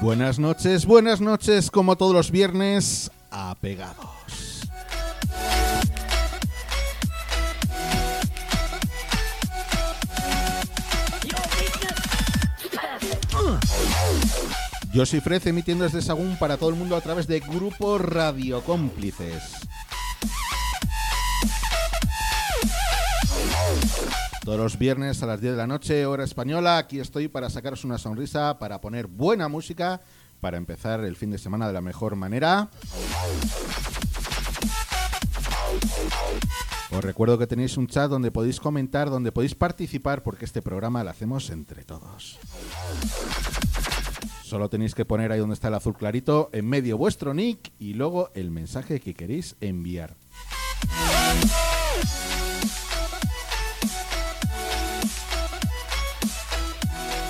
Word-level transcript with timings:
Buenas 0.00 0.38
noches, 0.38 0.86
buenas 0.86 1.20
noches, 1.20 1.70
como 1.70 1.96
todos 1.96 2.14
los 2.14 2.30
viernes, 2.30 3.10
apegados. 3.30 4.08
Yo 14.92 15.04
soy 15.04 15.20
Fred 15.20 15.46
emitiendo 15.46 15.84
desde 15.84 16.00
Sagún 16.00 16.36
para 16.38 16.56
todo 16.56 16.70
el 16.70 16.76
mundo 16.76 16.96
a 16.96 17.00
través 17.02 17.26
de 17.26 17.40
Grupo 17.40 17.98
Radio 17.98 18.62
Cómplices. 18.62 19.69
Todos 24.50 24.62
los 24.62 24.78
viernes 24.80 25.22
a 25.22 25.26
las 25.26 25.40
10 25.40 25.52
de 25.52 25.58
la 25.58 25.68
noche, 25.68 26.06
hora 26.06 26.24
española, 26.24 26.76
aquí 26.76 26.98
estoy 26.98 27.28
para 27.28 27.48
sacaros 27.48 27.84
una 27.84 27.98
sonrisa, 27.98 28.58
para 28.58 28.80
poner 28.80 29.06
buena 29.06 29.46
música, 29.46 30.00
para 30.40 30.56
empezar 30.56 31.04
el 31.04 31.14
fin 31.14 31.30
de 31.30 31.38
semana 31.38 31.68
de 31.68 31.72
la 31.72 31.80
mejor 31.80 32.16
manera. 32.16 32.68
Os 36.90 37.04
recuerdo 37.04 37.38
que 37.38 37.46
tenéis 37.46 37.76
un 37.76 37.86
chat 37.86 38.10
donde 38.10 38.32
podéis 38.32 38.58
comentar, 38.58 39.08
donde 39.08 39.30
podéis 39.30 39.54
participar, 39.54 40.24
porque 40.24 40.46
este 40.46 40.62
programa 40.62 41.04
lo 41.04 41.10
hacemos 41.10 41.48
entre 41.50 41.84
todos. 41.84 42.40
Solo 44.42 44.68
tenéis 44.68 44.96
que 44.96 45.04
poner 45.04 45.30
ahí 45.30 45.38
donde 45.38 45.54
está 45.54 45.68
el 45.68 45.74
azul 45.74 45.96
clarito, 45.96 46.50
en 46.52 46.66
medio 46.66 46.98
vuestro 46.98 47.34
nick 47.34 47.70
y 47.78 47.94
luego 47.94 48.32
el 48.34 48.50
mensaje 48.50 48.98
que 48.98 49.14
queréis 49.14 49.54
enviar. 49.60 50.16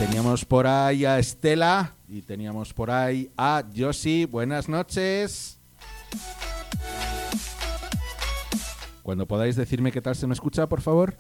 Teníamos 0.01 0.47
por 0.47 0.67
ahí 0.67 1.05
a 1.05 1.19
Estela 1.19 1.95
y 2.09 2.23
teníamos 2.23 2.73
por 2.73 2.91
ahí 2.91 3.31
a 3.37 3.63
Josie. 3.77 4.25
Buenas 4.25 4.67
noches. 4.67 5.61
Cuando 9.03 9.27
podáis 9.27 9.57
decirme 9.57 9.93
qué 9.93 10.01
tal 10.01 10.17
se 10.17 10.27
me 10.27 10.33
escucha, 10.33 10.67
por 10.67 10.81
favor. 10.81 11.19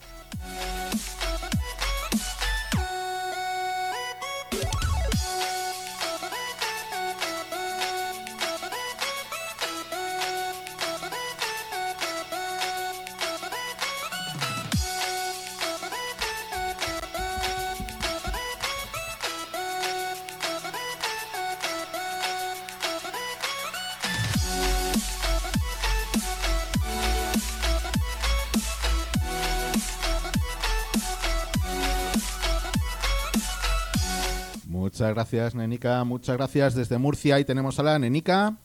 Muchas 35.01 35.15
gracias, 35.15 35.55
Nenica. 35.55 36.05
Muchas 36.05 36.37
gracias 36.37 36.75
desde 36.75 36.99
Murcia. 36.99 37.37
Ahí 37.37 37.45
tenemos 37.47 37.79
a 37.79 37.83
la 37.83 37.99
Nenica. 37.99 38.59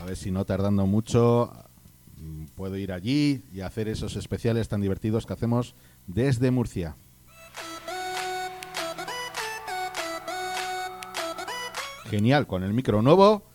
A 0.00 0.04
ver 0.06 0.16
si 0.16 0.30
no 0.30 0.44
tardando 0.44 0.86
mucho 0.86 1.52
mm, 2.18 2.44
puedo 2.54 2.76
ir 2.76 2.92
allí 2.92 3.42
y 3.52 3.62
hacer 3.62 3.88
esos 3.88 4.14
especiales 4.14 4.68
tan 4.68 4.80
divertidos 4.80 5.26
que 5.26 5.32
hacemos 5.32 5.74
desde 6.06 6.52
Murcia. 6.52 6.94
Genial, 12.04 12.46
con 12.46 12.62
el 12.62 12.74
micro 12.74 13.02
nuevo 13.02 13.48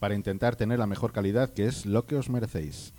para 0.00 0.14
intentar 0.14 0.54
tener 0.56 0.78
la 0.78 0.86
mejor 0.86 1.12
calidad 1.12 1.48
que 1.54 1.64
es 1.64 1.86
lo 1.86 2.04
que 2.04 2.16
os 2.16 2.28
merecéis. 2.28 2.92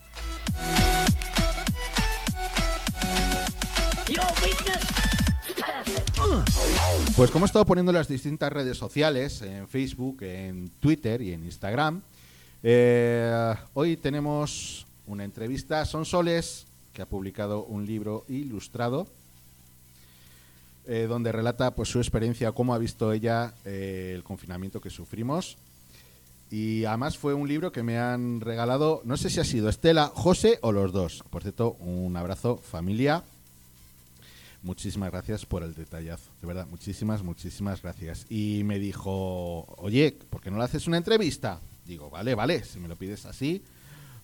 Pues 7.15 7.31
como 7.31 7.45
he 7.45 7.47
estado 7.47 7.65
poniendo 7.65 7.91
en 7.91 7.97
las 7.97 8.07
distintas 8.07 8.51
redes 8.51 8.77
sociales, 8.77 9.41
en 9.41 9.67
Facebook, 9.67 10.23
en 10.23 10.69
Twitter 10.79 11.21
y 11.21 11.33
en 11.33 11.43
Instagram, 11.43 12.01
eh, 12.63 13.53
hoy 13.73 13.97
tenemos 13.97 14.87
una 15.05 15.23
entrevista 15.23 15.81
a 15.81 15.85
Son 15.85 16.05
Soles, 16.05 16.65
que 16.93 17.01
ha 17.01 17.05
publicado 17.05 17.65
un 17.65 17.85
libro 17.85 18.25
ilustrado, 18.29 19.07
eh, 20.85 21.05
donde 21.07 21.31
relata 21.31 21.75
pues, 21.75 21.89
su 21.89 21.99
experiencia, 21.99 22.51
cómo 22.51 22.73
ha 22.73 22.77
visto 22.77 23.11
ella 23.11 23.53
eh, 23.65 24.13
el 24.15 24.23
confinamiento 24.23 24.81
que 24.81 24.89
sufrimos. 24.89 25.57
Y 26.51 26.85
además 26.85 27.17
fue 27.17 27.33
un 27.33 27.47
libro 27.47 27.71
que 27.71 27.83
me 27.83 27.97
han 27.97 28.39
regalado, 28.39 29.01
no 29.05 29.17
sé 29.17 29.29
si 29.29 29.39
ha 29.39 29.43
sido 29.43 29.69
Estela, 29.69 30.11
José 30.13 30.59
o 30.61 30.71
los 30.71 30.91
dos. 30.91 31.23
Por 31.29 31.41
cierto, 31.41 31.77
un 31.79 32.15
abrazo 32.15 32.57
familia. 32.57 33.23
Muchísimas 34.63 35.11
gracias 35.11 35.45
por 35.45 35.61
el 35.61 35.73
detallazo, 35.75 36.31
de 36.39 36.47
verdad, 36.47 36.65
muchísimas, 36.67 37.21
muchísimas 37.21 37.81
gracias. 37.81 38.25
Y 38.29 38.63
me 38.63 38.79
dijo, 38.79 39.65
oye, 39.77 40.17
¿por 40.29 40.39
qué 40.39 40.49
no 40.49 40.57
le 40.57 40.63
haces 40.63 40.87
una 40.87 40.95
entrevista? 40.95 41.59
Digo, 41.85 42.09
vale, 42.09 42.33
vale, 42.33 42.63
si 42.63 42.79
me 42.79 42.87
lo 42.87 42.95
pides 42.95 43.25
así, 43.25 43.61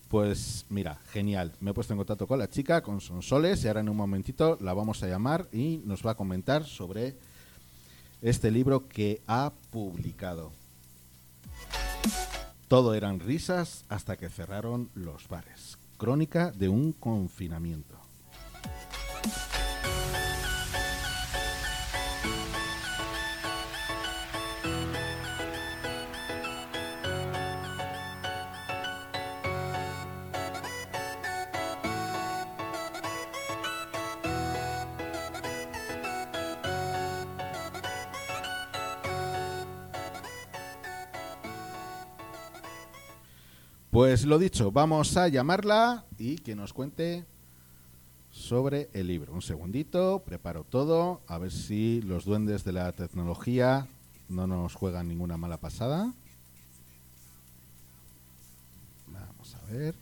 pues 0.08 0.64
mira, 0.70 0.98
genial. 1.12 1.52
Me 1.60 1.72
he 1.72 1.74
puesto 1.74 1.92
en 1.92 1.98
contacto 1.98 2.26
con 2.26 2.38
la 2.38 2.48
chica, 2.48 2.82
con 2.82 3.02
Sonsoles, 3.02 3.62
y 3.62 3.68
ahora 3.68 3.80
en 3.80 3.90
un 3.90 3.98
momentito 3.98 4.56
la 4.62 4.72
vamos 4.72 5.02
a 5.02 5.08
llamar 5.08 5.46
y 5.52 5.82
nos 5.84 6.04
va 6.04 6.12
a 6.12 6.16
comentar 6.16 6.64
sobre 6.64 7.18
este 8.22 8.50
libro 8.50 8.88
que 8.88 9.20
ha 9.26 9.52
publicado. 9.70 10.52
Todo 12.66 12.94
eran 12.94 13.20
risas 13.20 13.84
hasta 13.90 14.16
que 14.16 14.30
cerraron 14.30 14.88
los 14.94 15.28
bares. 15.28 15.76
Crónica 15.98 16.50
de 16.50 16.70
un 16.70 16.92
confinamiento. 16.92 17.99
Pues 44.00 44.24
lo 44.24 44.38
dicho, 44.38 44.72
vamos 44.72 45.14
a 45.18 45.28
llamarla 45.28 46.06
y 46.16 46.36
que 46.36 46.56
nos 46.56 46.72
cuente 46.72 47.26
sobre 48.30 48.88
el 48.94 49.08
libro. 49.08 49.34
Un 49.34 49.42
segundito, 49.42 50.22
preparo 50.24 50.64
todo, 50.64 51.20
a 51.26 51.36
ver 51.36 51.52
si 51.52 52.00
los 52.00 52.24
duendes 52.24 52.64
de 52.64 52.72
la 52.72 52.92
tecnología 52.92 53.88
no 54.30 54.46
nos 54.46 54.74
juegan 54.74 55.06
ninguna 55.06 55.36
mala 55.36 55.58
pasada. 55.58 56.14
Vamos 59.06 59.54
a 59.54 59.66
ver. 59.70 59.94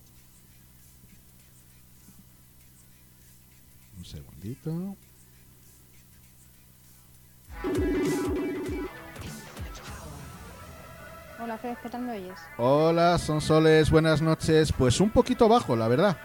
Un 3.98 4.04
segundito. 4.04 4.97
Hola, 11.41 11.56
Fred, 11.59 11.76
¿qué 11.82 11.88
tal 11.88 12.03
me 12.03 12.12
oyes? 12.12 12.38
Hola, 12.56 13.16
Sonsoles, 13.19 13.91
buenas 13.91 14.21
noches. 14.22 14.72
Pues 14.72 15.00
un 15.00 15.10
poquito 15.10 15.49
bajo, 15.49 15.76
la 15.76 15.87
verdad. 15.87 16.16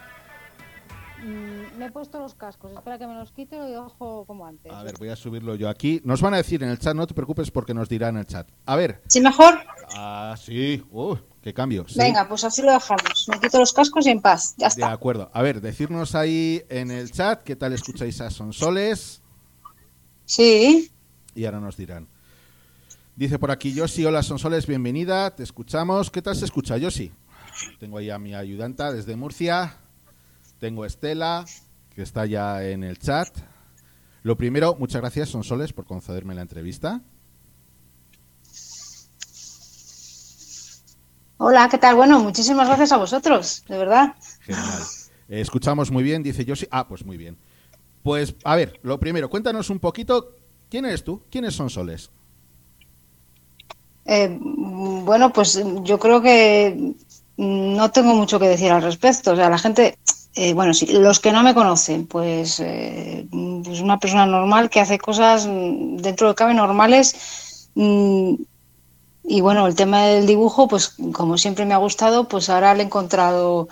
Mm, 1.23 1.77
me 1.77 1.85
he 1.85 1.91
puesto 1.91 2.19
los 2.19 2.33
cascos, 2.35 2.71
espera 2.73 2.97
que 2.97 3.07
me 3.07 3.13
los 3.13 3.31
quite 3.31 3.55
y 3.55 3.59
lo 3.59 3.65
dejo 3.83 4.25
como 4.25 4.45
antes. 4.45 4.71
A 4.71 4.83
ver, 4.83 4.95
voy 4.97 5.09
a 5.09 5.15
subirlo 5.15 5.55
yo 5.55 5.69
aquí. 5.69 6.01
Nos 6.03 6.21
van 6.21 6.33
a 6.33 6.37
decir 6.37 6.63
en 6.63 6.69
el 6.69 6.79
chat, 6.79 6.95
no 6.95 7.05
te 7.07 7.13
preocupes 7.13 7.51
porque 7.51 7.73
nos 7.73 7.87
dirá 7.87 8.09
en 8.09 8.17
el 8.17 8.25
chat. 8.25 8.49
A 8.65 8.75
ver. 8.75 9.01
¿Sí 9.07 9.21
mejor? 9.21 9.59
Ah, 9.95 10.35
sí. 10.37 10.83
Uh, 10.91 11.15
qué 11.41 11.53
cambio. 11.53 11.85
Sí. 11.87 11.99
Venga, 11.99 12.27
pues 12.27 12.43
así 12.43 12.61
lo 12.63 12.71
dejamos. 12.71 13.27
Me 13.29 13.39
quito 13.39 13.59
los 13.59 13.71
cascos 13.71 14.05
y 14.07 14.09
en 14.09 14.19
paz. 14.21 14.55
Ya 14.57 14.65
De 14.67 14.69
está. 14.69 14.91
acuerdo. 14.91 15.29
A 15.33 15.41
ver, 15.43 15.61
decirnos 15.61 16.15
ahí 16.15 16.63
en 16.69 16.89
el 16.91 17.11
chat 17.11 17.43
qué 17.43 17.55
tal 17.55 17.71
escucháis 17.73 18.19
a 18.19 18.31
Sonsoles 18.31 19.21
Sí. 20.25 20.91
y 21.35 21.45
ahora 21.45 21.59
nos 21.59 21.77
dirán. 21.77 22.07
Dice 23.15 23.37
por 23.37 23.51
aquí 23.51 23.75
Yoshi, 23.75 24.05
hola 24.05 24.23
Sonsoles, 24.23 24.65
bienvenida, 24.65 25.35
te 25.35 25.43
escuchamos. 25.43 26.09
¿Qué 26.09 26.23
tal 26.23 26.35
se 26.35 26.45
escucha, 26.45 26.77
Yoshi? 26.77 27.11
Tengo 27.79 27.99
ahí 27.99 28.09
a 28.09 28.17
mi 28.17 28.33
ayudanta 28.33 28.91
desde 28.91 29.15
Murcia. 29.15 29.77
Tengo 30.59 30.81
a 30.81 30.87
Estela, 30.87 31.45
que 31.93 32.01
está 32.01 32.25
ya 32.25 32.63
en 32.67 32.83
el 32.83 32.97
chat. 32.97 33.27
Lo 34.23 34.35
primero, 34.35 34.75
muchas 34.79 34.99
gracias, 35.01 35.29
Sonsoles, 35.29 35.73
por 35.73 35.85
concederme 35.85 36.33
la 36.33 36.41
entrevista. 36.41 37.01
Hola, 41.37 41.69
¿qué 41.69 41.77
tal? 41.77 41.95
Bueno, 41.95 42.19
muchísimas 42.19 42.65
gracias 42.65 42.93
a 42.93 42.97
vosotros, 42.97 43.63
de 43.67 43.77
verdad. 43.77 44.15
Genial. 44.39 44.81
Eh, 45.29 45.39
escuchamos 45.39 45.91
muy 45.91 46.01
bien, 46.01 46.23
dice 46.23 46.45
Yoshi. 46.45 46.65
Ah, 46.71 46.87
pues 46.87 47.05
muy 47.05 47.17
bien. 47.17 47.37
Pues, 48.01 48.33
a 48.43 48.55
ver, 48.55 48.79
lo 48.81 48.99
primero, 48.99 49.29
cuéntanos 49.29 49.69
un 49.69 49.77
poquito, 49.77 50.35
¿quién 50.67 50.85
eres 50.85 51.03
tú? 51.03 51.21
¿Quiénes 51.29 51.53
son 51.53 51.69
Soles? 51.69 52.09
Eh, 54.05 54.37
bueno, 54.39 55.31
pues 55.31 55.61
yo 55.83 55.99
creo 55.99 56.21
que 56.21 56.93
no 57.37 57.91
tengo 57.91 58.15
mucho 58.15 58.39
que 58.39 58.47
decir 58.47 58.71
al 58.71 58.81
respecto. 58.83 59.31
O 59.31 59.35
sea, 59.35 59.49
la 59.49 59.57
gente, 59.57 59.97
eh, 60.35 60.53
bueno, 60.53 60.73
sí, 60.73 60.87
los 60.87 61.19
que 61.19 61.31
no 61.31 61.43
me 61.43 61.53
conocen, 61.53 62.07
pues, 62.07 62.59
eh, 62.59 63.27
pues 63.63 63.79
una 63.81 63.99
persona 63.99 64.25
normal 64.25 64.69
que 64.69 64.79
hace 64.81 64.97
cosas 64.99 65.45
dentro 65.45 66.27
de 66.29 66.35
cabe 66.35 66.53
normales. 66.53 67.69
mm, 67.75 68.35
y 69.25 69.41
bueno, 69.41 69.67
el 69.67 69.75
tema 69.75 70.03
del 70.05 70.27
dibujo, 70.27 70.67
pues 70.67 70.95
como 71.13 71.37
siempre 71.37 71.65
me 71.65 71.73
ha 71.73 71.77
gustado, 71.77 72.27
pues 72.27 72.49
ahora 72.49 72.73
le 72.73 72.83
he 72.83 72.85
encontrado 72.87 73.69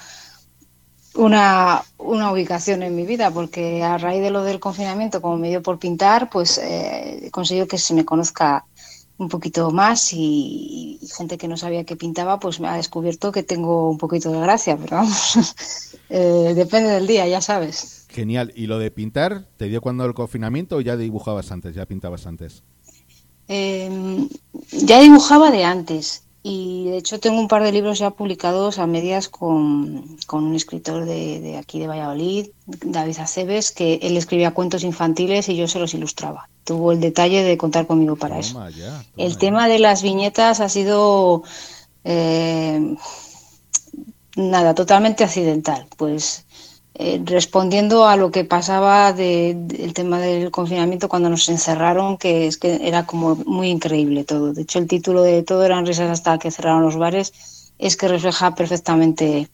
una, 1.15 1.83
una 1.97 2.31
ubicación 2.31 2.83
en 2.83 2.95
mi 2.95 3.05
vida, 3.05 3.31
porque 3.31 3.83
a 3.83 3.97
raíz 3.97 4.21
de 4.21 4.31
lo 4.31 4.43
del 4.43 4.59
confinamiento, 4.59 5.21
como 5.21 5.37
me 5.37 5.49
dio 5.49 5.61
por 5.61 5.77
pintar, 5.79 6.29
pues 6.29 6.57
eh, 6.57 7.27
he 7.27 7.31
conseguido 7.31 7.67
que 7.67 7.77
se 7.77 7.93
me 7.93 8.05
conozca 8.05 8.65
un 9.21 9.29
poquito 9.29 9.69
más 9.69 10.13
y, 10.13 10.97
y 10.99 11.07
gente 11.07 11.37
que 11.37 11.47
no 11.47 11.55
sabía 11.55 11.83
que 11.83 11.95
pintaba, 11.95 12.39
pues 12.39 12.59
me 12.59 12.67
ha 12.67 12.75
descubierto 12.75 13.31
que 13.31 13.43
tengo 13.43 13.91
un 13.91 13.99
poquito 13.99 14.31
de 14.31 14.39
gracia, 14.39 14.75
pero 14.77 14.97
vamos, 14.97 15.55
eh, 16.09 16.53
depende 16.55 16.89
del 16.89 17.05
día, 17.05 17.27
ya 17.27 17.39
sabes. 17.39 18.07
Genial. 18.09 18.51
¿Y 18.55 18.65
lo 18.65 18.79
de 18.79 18.89
pintar, 18.89 19.47
te 19.57 19.65
dio 19.65 19.79
cuando 19.79 20.05
el 20.05 20.15
confinamiento 20.15 20.77
o 20.77 20.81
ya 20.81 20.97
dibujabas 20.97 21.51
antes, 21.51 21.75
ya 21.75 21.85
pintabas 21.85 22.25
antes? 22.25 22.63
Eh, 23.47 24.27
ya 24.71 24.99
dibujaba 25.01 25.51
de 25.51 25.65
antes 25.65 26.23
y 26.43 26.85
de 26.85 26.97
hecho 26.97 27.19
tengo 27.19 27.39
un 27.39 27.47
par 27.47 27.63
de 27.63 27.71
libros 27.71 27.99
ya 27.99 28.09
publicados 28.09 28.79
a 28.79 28.87
medias 28.87 29.29
con, 29.29 30.17
con 30.25 30.43
un 30.43 30.55
escritor 30.55 31.05
de, 31.05 31.39
de 31.39 31.57
aquí 31.57 31.79
de 31.79 31.87
Valladolid, 31.87 32.47
David 32.65 33.19
Aceves, 33.19 33.71
que 33.71 33.99
él 34.01 34.17
escribía 34.17 34.51
cuentos 34.51 34.83
infantiles 34.83 35.49
y 35.49 35.55
yo 35.55 35.67
se 35.67 35.79
los 35.79 35.93
ilustraba. 35.93 36.49
Tuvo 36.63 36.91
el 36.93 36.99
detalle 36.99 37.43
de 37.43 37.57
contar 37.57 37.85
conmigo 37.85 38.15
para 38.15 38.39
eso. 38.39 38.53
Toma 38.53 38.69
ya, 38.71 39.03
toma 39.03 39.05
El 39.17 39.33
ya. 39.33 39.37
tema 39.37 39.67
de 39.67 39.79
las 39.79 40.01
viñetas 40.01 40.59
ha 40.61 40.69
sido 40.69 41.43
eh, 42.03 42.95
nada, 44.35 44.73
totalmente 44.75 45.23
accidental. 45.23 45.87
Pues 45.97 46.45
eh, 46.95 47.21
respondiendo 47.25 48.05
a 48.07 48.15
lo 48.17 48.31
que 48.31 48.43
pasaba 48.43 49.13
de- 49.13 49.55
del 49.57 49.93
tema 49.93 50.19
del 50.19 50.51
confinamiento 50.51 51.09
cuando 51.09 51.29
nos 51.29 51.47
encerraron, 51.49 52.17
que 52.17 52.47
es 52.47 52.57
que 52.57 52.87
era 52.87 53.05
como 53.05 53.35
muy 53.35 53.69
increíble 53.69 54.23
todo. 54.23 54.53
De 54.53 54.63
hecho, 54.63 54.79
el 54.79 54.87
título 54.87 55.23
de 55.23 55.43
todo 55.43 55.63
eran 55.65 55.85
risas 55.85 56.09
hasta 56.09 56.37
que 56.37 56.51
cerraron 56.51 56.83
los 56.83 56.97
bares, 56.97 57.33
es 57.79 57.95
que 57.97 58.07
refleja 58.07 58.53
perfectamente 58.55 59.49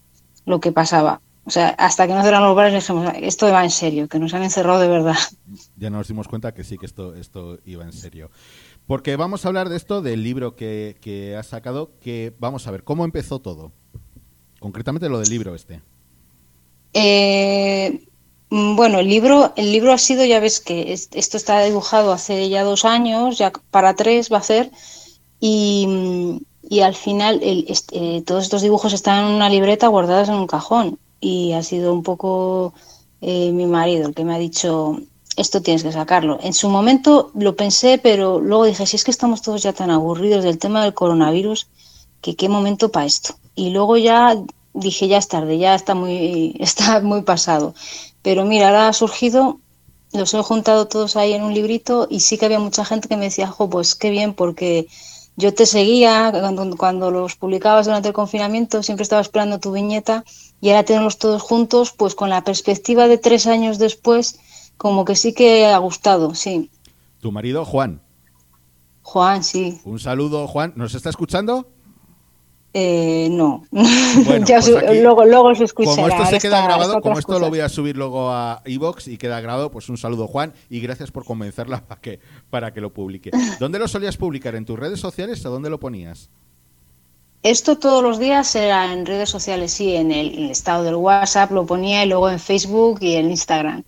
lo 0.45 0.59
que 0.59 0.71
pasaba. 0.71 1.21
O 1.45 1.49
sea, 1.49 1.69
hasta 1.69 2.07
que 2.07 2.13
no 2.13 2.23
cerraron 2.23 2.47
los 2.49 2.55
bares 2.57 2.73
dijimos, 2.73 3.13
esto 3.21 3.49
va 3.49 3.63
en 3.63 3.69
serio, 3.71 4.09
que 4.09 4.19
nos 4.19 4.33
han 4.33 4.43
encerrado 4.43 4.79
de 4.79 4.87
verdad. 4.89 5.15
Ya 5.77 5.89
nos 5.89 6.07
dimos 6.09 6.27
cuenta 6.27 6.53
que 6.53 6.63
sí, 6.65 6.77
que 6.77 6.85
esto, 6.85 7.15
esto 7.15 7.59
iba 7.65 7.85
en 7.85 7.93
serio. 7.93 8.29
Porque 8.85 9.15
vamos 9.15 9.45
a 9.45 9.47
hablar 9.47 9.69
de 9.69 9.77
esto, 9.77 10.01
del 10.01 10.23
libro 10.23 10.55
que, 10.55 10.97
que 10.99 11.37
has 11.37 11.47
sacado, 11.47 11.91
que 12.01 12.33
vamos 12.39 12.67
a 12.67 12.71
ver, 12.71 12.83
¿cómo 12.83 13.05
empezó 13.05 13.39
todo? 13.39 13.71
Concretamente 14.59 15.07
lo 15.07 15.19
del 15.19 15.29
libro 15.29 15.55
este. 15.55 15.81
Eh, 16.99 18.01
mm, 18.49 18.75
bueno, 18.75 18.99
el 18.99 19.07
libro, 19.15 19.53
el 19.55 19.71
libro 19.71 19.91
ha 19.93 19.97
sido, 20.07 20.25
ya 20.25 20.39
ves 20.45 20.59
que 20.67 20.93
es- 20.93 21.09
esto 21.13 21.37
está 21.37 21.55
dibujado 21.63 22.11
hace 22.11 22.49
ya 22.49 22.63
dos 22.71 22.85
años, 22.85 23.37
ya 23.41 23.49
para 23.75 23.95
tres 24.01 24.31
va 24.33 24.39
a 24.39 24.43
ser, 24.53 24.71
y, 25.39 25.85
mm, 25.87 26.79
al 26.89 26.95
final 26.95 27.33
eh, 27.43 28.21
todos 28.27 28.43
estos 28.45 28.61
dibujos 28.67 28.93
están 28.93 29.17
en 29.25 29.35
una 29.39 29.49
libreta 29.55 29.87
guardados 29.95 30.29
en 30.29 30.35
un 30.43 30.47
cajón, 30.55 30.99
y 31.21 31.53
ha 31.53 31.63
sido 31.63 31.93
un 31.93 32.03
poco 32.03 32.73
eh, 33.21 33.51
mi 33.51 33.65
marido 33.67 34.07
el 34.07 34.15
que 34.15 34.23
me 34.25 34.35
ha 34.35 34.39
dicho, 34.49 34.99
esto 35.43 35.61
tienes 35.61 35.83
que 35.83 35.91
sacarlo. 35.91 36.39
En 36.41 36.53
su 36.53 36.67
momento 36.69 37.31
lo 37.35 37.55
pensé, 37.55 37.91
pero 38.07 38.39
luego 38.39 38.65
dije, 38.65 38.85
si 38.87 38.95
es 38.97 39.03
que 39.03 39.11
estamos 39.11 39.41
todos 39.41 39.61
ya 39.63 39.73
tan 39.73 39.91
aburridos 39.91 40.43
del 40.43 40.57
tema 40.63 40.83
del 40.83 40.93
coronavirus, 41.01 41.67
que 42.21 42.35
qué 42.35 42.47
momento 42.49 42.89
para 42.91 43.05
esto. 43.13 43.35
Y 43.55 43.69
luego 43.71 43.97
ya 43.97 44.35
dije, 44.79 45.07
ya 45.07 45.17
es 45.17 45.27
tarde, 45.27 45.57
ya 45.57 45.75
está 45.75 45.95
muy, 45.95 46.55
está 46.59 47.01
muy 47.01 47.21
pasado. 47.23 47.73
Pero 48.21 48.45
mira, 48.45 48.67
ahora 48.67 48.87
ha 48.87 48.93
surgido, 48.93 49.59
los 50.13 50.33
he 50.33 50.41
juntado 50.41 50.87
todos 50.87 51.15
ahí 51.15 51.33
en 51.33 51.43
un 51.43 51.53
librito 51.53 52.07
y 52.09 52.21
sí 52.21 52.37
que 52.37 52.45
había 52.45 52.59
mucha 52.59 52.85
gente 52.85 53.07
que 53.07 53.17
me 53.17 53.25
decía, 53.25 53.47
jo, 53.47 53.69
pues 53.69 53.95
qué 53.95 54.09
bien, 54.09 54.33
porque 54.33 54.87
yo 55.35 55.53
te 55.53 55.65
seguía 55.65 56.31
cuando, 56.31 56.75
cuando 56.77 57.11
los 57.11 57.35
publicabas 57.35 57.85
durante 57.85 58.09
el 58.09 58.13
confinamiento, 58.13 58.81
siempre 58.83 59.03
estaba 59.03 59.21
esperando 59.21 59.59
tu 59.59 59.71
viñeta 59.71 60.23
y 60.61 60.69
ahora 60.69 60.83
tenerlos 60.83 61.19
todos 61.19 61.41
juntos, 61.41 61.93
pues 61.95 62.15
con 62.15 62.29
la 62.29 62.43
perspectiva 62.43 63.07
de 63.07 63.17
tres 63.17 63.45
años 63.45 63.77
después, 63.77 64.39
como 64.77 65.05
que 65.05 65.15
sí 65.15 65.33
que 65.33 65.65
ha 65.65 65.77
gustado, 65.77 66.33
sí. 66.33 66.71
Tu 67.21 67.31
marido, 67.31 67.65
Juan. 67.65 68.01
Juan, 69.03 69.43
sí. 69.43 69.79
Un 69.85 69.99
saludo, 69.99 70.47
Juan. 70.47 70.73
¿Nos 70.75 70.93
está 70.95 71.09
escuchando? 71.09 71.67
Eh, 72.79 73.27
no. 73.31 73.63
Bueno, 73.71 74.45
Ya 74.45 74.59
pues 74.59 74.75
aquí, 74.75 75.01
luego, 75.01 75.25
luego 75.25 75.55
se 75.55 75.63
escuchará. 75.63 75.95
Como 75.95 76.07
esto 76.09 76.25
se 76.27 76.37
queda 76.37 76.63
grabado, 76.63 77.01
como 77.01 77.17
esto 77.17 77.39
lo 77.39 77.49
voy 77.49 77.61
a 77.61 77.69
subir 77.69 77.97
luego 77.97 78.29
a 78.29 78.61
iBox 78.65 79.07
y 79.07 79.17
queda 79.17 79.41
grabado, 79.41 79.71
pues 79.71 79.89
un 79.89 79.97
saludo, 79.97 80.27
Juan, 80.27 80.53
y 80.69 80.79
gracias 80.79 81.09
por 81.09 81.25
convencerla 81.25 81.83
para 81.87 81.99
que, 81.99 82.19
para 82.51 82.73
que 82.73 82.79
lo 82.79 82.93
publique. 82.93 83.31
¿Dónde 83.59 83.79
lo 83.79 83.87
solías 83.87 84.15
publicar? 84.15 84.53
¿En 84.53 84.65
tus 84.65 84.77
redes 84.77 84.99
sociales 84.99 85.43
o 85.43 85.49
dónde 85.49 85.71
lo 85.71 85.79
ponías? 85.79 86.29
Esto 87.41 87.79
todos 87.79 88.03
los 88.03 88.19
días 88.19 88.55
era 88.55 88.93
en 88.93 89.07
redes 89.07 89.29
sociales, 89.29 89.71
sí, 89.71 89.95
en 89.95 90.11
el, 90.11 90.35
en 90.35 90.43
el 90.45 90.51
estado 90.51 90.83
del 90.83 90.95
WhatsApp 90.97 91.49
lo 91.51 91.65
ponía 91.65 92.05
y 92.05 92.09
luego 92.09 92.29
en 92.29 92.39
Facebook 92.39 92.99
y 93.01 93.15
en 93.15 93.31
Instagram. 93.31 93.83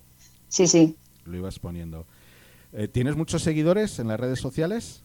Sí, 0.48 0.66
sí. 0.66 0.96
Lo 1.26 1.38
ibas 1.38 1.60
poniendo. 1.60 2.08
Eh, 2.74 2.88
¿Tienes 2.88 3.16
muchos 3.16 3.44
seguidores 3.44 4.00
en 4.00 4.08
las 4.08 4.20
redes 4.20 4.40
sociales? 4.40 5.04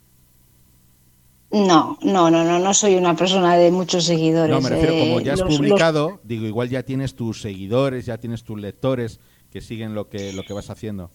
No, 1.51 1.99
no, 2.03 2.31
no, 2.31 2.43
no, 2.45 2.59
no 2.59 2.75
soy 2.75 2.97
una 2.97 3.15
persona 3.15 3.57
de 3.57 3.71
muchos 3.71 4.05
seguidores. 4.05 4.51
No, 4.55 4.61
me 4.61 4.71
refiero, 4.71 4.99
como 4.99 5.21
Eh, 5.21 5.25
ya 5.25 5.35
has 5.35 5.41
los- 5.41 5.49
los- 5.51 5.59
publicado, 5.59 6.21
digo, 6.25 6.47
igual 6.47 6.69
ya 6.69 6.83
tienes 6.83 7.15
tus 7.15 7.41
seguidores, 7.41 8.07
ya 8.07 8.19
tienes 8.19 8.43
tus 8.43 8.61
lectores 8.61 9.21
que 9.53 9.61
siguen 9.61 9.95
lo 9.95 10.09
que, 10.09 10.33
lo 10.33 10.43
que 10.43 10.53
vas 10.53 10.69
haciendo. 10.71 11.11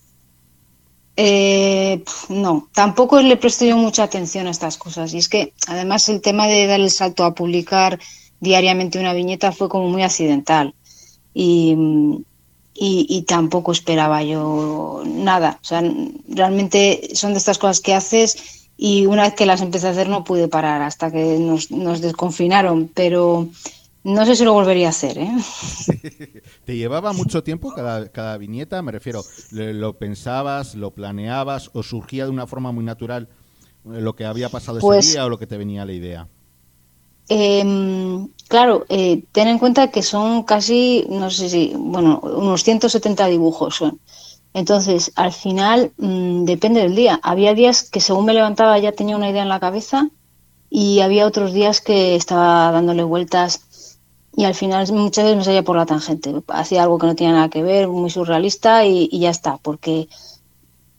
Eh, 1.17 2.03
no, 2.29 2.69
tampoco 2.73 3.21
le 3.21 3.35
presto 3.35 3.65
yo 3.65 3.75
mucha 3.75 4.03
atención 4.03 4.47
a 4.47 4.51
estas 4.51 4.77
cosas. 4.77 5.13
Y 5.13 5.17
es 5.17 5.27
que 5.27 5.53
además 5.67 6.07
el 6.07 6.21
tema 6.21 6.47
de 6.47 6.65
dar 6.67 6.79
el 6.79 6.89
salto 6.91 7.25
a 7.25 7.35
publicar 7.35 7.99
diariamente 8.39 8.99
una 8.99 9.13
viñeta 9.13 9.51
fue 9.51 9.67
como 9.67 9.89
muy 9.89 10.03
accidental. 10.03 10.73
Y, 11.33 11.75
y, 12.73 13.05
y 13.09 13.21
tampoco 13.23 13.73
esperaba 13.73 14.23
yo 14.23 15.03
nada. 15.05 15.59
O 15.61 15.65
sea, 15.65 15.83
realmente 16.29 17.09
son 17.13 17.33
de 17.33 17.39
estas 17.39 17.57
cosas 17.57 17.81
que 17.81 17.93
haces 17.93 18.58
y 18.81 19.05
una 19.05 19.23
vez 19.23 19.33
que 19.35 19.45
las 19.45 19.61
empecé 19.61 19.87
a 19.87 19.91
hacer 19.91 20.07
no 20.07 20.23
pude 20.23 20.47
parar 20.47 20.81
hasta 20.81 21.11
que 21.11 21.37
nos, 21.37 21.69
nos 21.69 21.99
desconfinaron. 21.99 22.89
Pero 22.93 23.47
no 24.05 24.25
sé 24.25 24.35
si 24.37 24.45
lo 24.45 24.53
volvería 24.53 24.87
a 24.87 24.91
hacer, 24.91 25.17
¿eh? 25.17 25.31
¿Te 26.65 26.77
llevaba 26.77 27.11
mucho 27.11 27.43
tiempo 27.43 27.73
cada, 27.73 28.07
cada 28.09 28.37
viñeta? 28.37 28.81
Me 28.81 28.93
refiero, 28.93 29.21
¿le- 29.51 29.73
¿lo 29.73 29.97
pensabas, 29.97 30.75
lo 30.75 30.91
planeabas 30.91 31.69
o 31.73 31.83
surgía 31.83 32.23
de 32.23 32.31
una 32.31 32.47
forma 32.47 32.71
muy 32.71 32.85
natural 32.85 33.27
eh, 33.85 33.99
lo 34.01 34.15
que 34.15 34.23
había 34.25 34.47
pasado 34.49 34.79
Pues- 34.79 35.05
ese 35.05 35.13
día 35.17 35.25
o 35.25 35.29
lo 35.29 35.37
que 35.39 35.47
te 35.47 35.57
venía 35.57 35.81
a 35.81 35.85
la 35.85 35.93
idea? 35.93 36.27
Eh, 37.31 38.25
claro, 38.47 38.85
eh, 38.89 39.23
ten 39.31 39.47
en 39.49 39.59
cuenta 39.59 39.91
que 39.91 40.01
son 40.01 40.43
casi, 40.43 41.05
no 41.09 41.29
sé 41.29 41.47
si, 41.49 41.73
bueno, 41.75 42.19
unos 42.23 42.63
170 42.63 43.27
dibujos 43.27 43.75
son. 43.75 43.99
Entonces, 44.59 45.13
al 45.15 45.31
final, 45.31 45.93
mm, 45.97 46.43
depende 46.43 46.81
del 46.81 46.93
día. 46.93 47.17
Había 47.23 47.53
días 47.53 47.89
que 47.89 48.01
según 48.01 48.25
me 48.25 48.33
levantaba 48.33 48.77
ya 48.77 48.91
tenía 48.91 49.15
una 49.15 49.29
idea 49.29 49.41
en 49.41 49.47
la 49.49 49.61
cabeza 49.61 50.09
y 50.69 50.99
había 50.99 51.25
otros 51.25 51.53
días 51.53 51.79
que 51.79 52.15
estaba 52.15 52.69
dándole 52.73 53.03
vueltas 53.03 53.61
y 54.35 54.43
al 54.43 54.53
final 54.55 54.91
muchas 54.91 55.23
veces 55.23 55.37
me 55.37 55.45
salía 55.45 55.63
por 55.63 55.77
la 55.77 55.85
tangente. 55.85 56.33
Hacía 56.49 56.83
algo 56.83 56.97
que 56.97 57.07
no 57.07 57.15
tenía 57.15 57.33
nada 57.33 57.49
que 57.49 57.63
ver, 57.63 57.87
muy 57.87 58.09
surrealista 58.09 58.85
y, 58.85 59.07
ya 59.17 59.29
está, 59.29 59.57
porque 59.57 60.09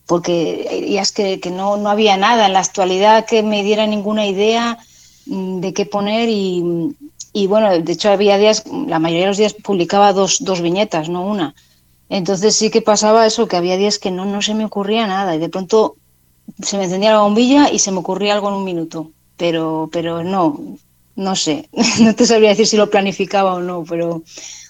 porque 0.06 0.98
es 0.98 1.12
que, 1.12 1.38
que 1.38 1.50
no, 1.50 1.76
no 1.76 1.90
había 1.90 2.16
nada 2.16 2.46
en 2.46 2.54
la 2.54 2.60
actualidad 2.60 3.26
que 3.26 3.42
me 3.42 3.62
diera 3.62 3.86
ninguna 3.86 4.26
idea 4.26 4.78
mm, 5.26 5.60
de 5.60 5.74
qué 5.74 5.84
poner 5.84 6.30
y, 6.30 6.96
y 7.34 7.46
bueno, 7.46 7.78
de 7.78 7.92
hecho 7.92 8.10
había 8.10 8.38
días, 8.38 8.64
la 8.86 8.98
mayoría 8.98 9.24
de 9.24 9.32
los 9.32 9.36
días 9.36 9.54
publicaba 9.54 10.14
dos, 10.14 10.38
dos 10.40 10.62
viñetas, 10.62 11.10
no 11.10 11.26
una. 11.26 11.54
Entonces 12.10 12.56
sí 12.56 12.70
que 12.70 12.82
pasaba 12.82 13.24
eso, 13.24 13.46
que 13.46 13.56
había 13.56 13.76
días 13.76 14.00
que 14.00 14.10
no, 14.10 14.24
no 14.24 14.42
se 14.42 14.52
me 14.52 14.64
ocurría 14.64 15.06
nada 15.06 15.36
y 15.36 15.38
de 15.38 15.48
pronto 15.48 15.96
se 16.60 16.76
me 16.76 16.84
encendía 16.84 17.12
la 17.12 17.20
bombilla 17.20 17.70
y 17.70 17.78
se 17.78 17.92
me 17.92 17.98
ocurría 17.98 18.34
algo 18.34 18.48
en 18.48 18.54
un 18.54 18.64
minuto, 18.64 19.12
pero, 19.36 19.88
pero 19.92 20.24
no, 20.24 20.60
no 21.14 21.36
sé, 21.36 21.68
no 22.00 22.12
te 22.16 22.26
sabría 22.26 22.50
decir 22.50 22.66
si 22.66 22.76
lo 22.76 22.90
planificaba 22.90 23.54
o 23.54 23.60
no, 23.60 23.84
pero 23.88 24.24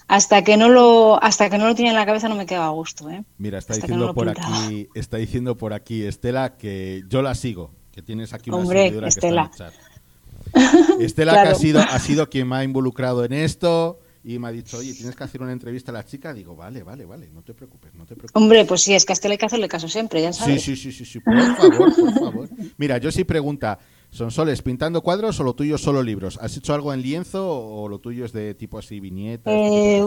hasta 0.07 0.43
que 0.43 0.55
no 0.55 0.69
lo, 0.69 1.21
hasta 1.23 1.49
que 1.49 1.57
no 1.57 1.65
lo 1.67 1.73
tenía 1.73 1.89
en 1.89 1.97
la 1.97 2.05
cabeza 2.05 2.29
no 2.29 2.35
me 2.35 2.45
quedaba 2.45 2.67
a 2.67 2.71
gusto, 2.71 3.09
¿eh? 3.09 3.23
Mira, 3.39 3.57
está 3.57 3.73
Hasta 3.73 3.87
diciendo 3.87 4.05
no 4.05 4.13
por 4.13 4.29
aquí, 4.29 4.87
está 4.93 5.17
diciendo 5.17 5.57
por 5.57 5.73
aquí 5.73 6.03
Estela 6.03 6.57
que 6.57 7.03
yo 7.09 7.23
la 7.23 7.33
sigo, 7.33 7.71
que 7.91 8.03
tienes 8.03 8.33
aquí 8.33 8.51
una 8.51 8.59
Hombre, 8.59 8.83
seguidora 8.83 9.07
Estela. 9.07 9.47
que 9.47 9.51
está 9.51 9.67
en 9.67 9.73
el 9.73 9.73
chat. 9.73 11.01
Estela 11.01 11.41
que 11.41 11.49
ha 11.49 11.55
sido, 11.55 11.79
ha 11.79 11.97
sido 11.97 12.29
quien 12.29 12.47
me 12.47 12.57
ha 12.57 12.63
involucrado 12.63 13.25
en 13.25 13.33
esto 13.33 14.00
y 14.23 14.37
me 14.37 14.49
ha 14.49 14.51
dicho, 14.51 14.77
oye, 14.77 14.93
tienes 14.93 15.15
que 15.15 15.23
hacer 15.23 15.41
una 15.41 15.51
entrevista 15.51 15.91
a 15.91 15.93
la 15.95 16.05
chica. 16.05 16.33
Digo, 16.33 16.55
vale, 16.55 16.83
vale, 16.83 17.05
vale, 17.05 17.29
no 17.31 17.41
te 17.41 17.53
preocupes, 17.53 17.93
no 17.95 18.05
te 18.05 18.15
preocupes. 18.15 18.39
Hombre, 18.39 18.65
pues 18.65 18.81
sí, 18.81 18.93
es 18.93 19.03
que 19.05 19.13
a 19.13 19.15
este 19.15 19.27
hay 19.29 19.37
que 19.37 19.45
hacerle 19.47 19.67
caso 19.67 19.87
siempre, 19.89 20.21
ya 20.21 20.31
Sí, 20.31 20.39
sabes. 20.41 20.61
sí, 20.63 20.75
sí, 20.75 20.91
sí, 20.91 21.05
sí, 21.05 21.19
por 21.19 21.39
favor, 21.55 21.95
por 21.95 22.13
favor. 22.13 22.49
Mira, 22.77 22.97
yo 22.99 23.11
sí 23.11 23.23
pregunta, 23.23 23.79
Son 24.11 24.29
soles 24.29 24.61
pintando 24.61 25.01
cuadros 25.01 25.39
o 25.39 25.43
lo 25.43 25.53
tuyo 25.53 25.77
solo 25.77 26.03
libros. 26.03 26.37
¿Has 26.41 26.57
hecho 26.57 26.73
algo 26.73 26.93
en 26.93 27.01
lienzo 27.01 27.47
o 27.49 27.87
lo 27.87 27.99
tuyo 27.99 28.25
es 28.25 28.33
de 28.33 28.53
tipo 28.55 28.77
así 28.77 28.99
viñetas? 28.99 29.53
Eh, 29.55 30.05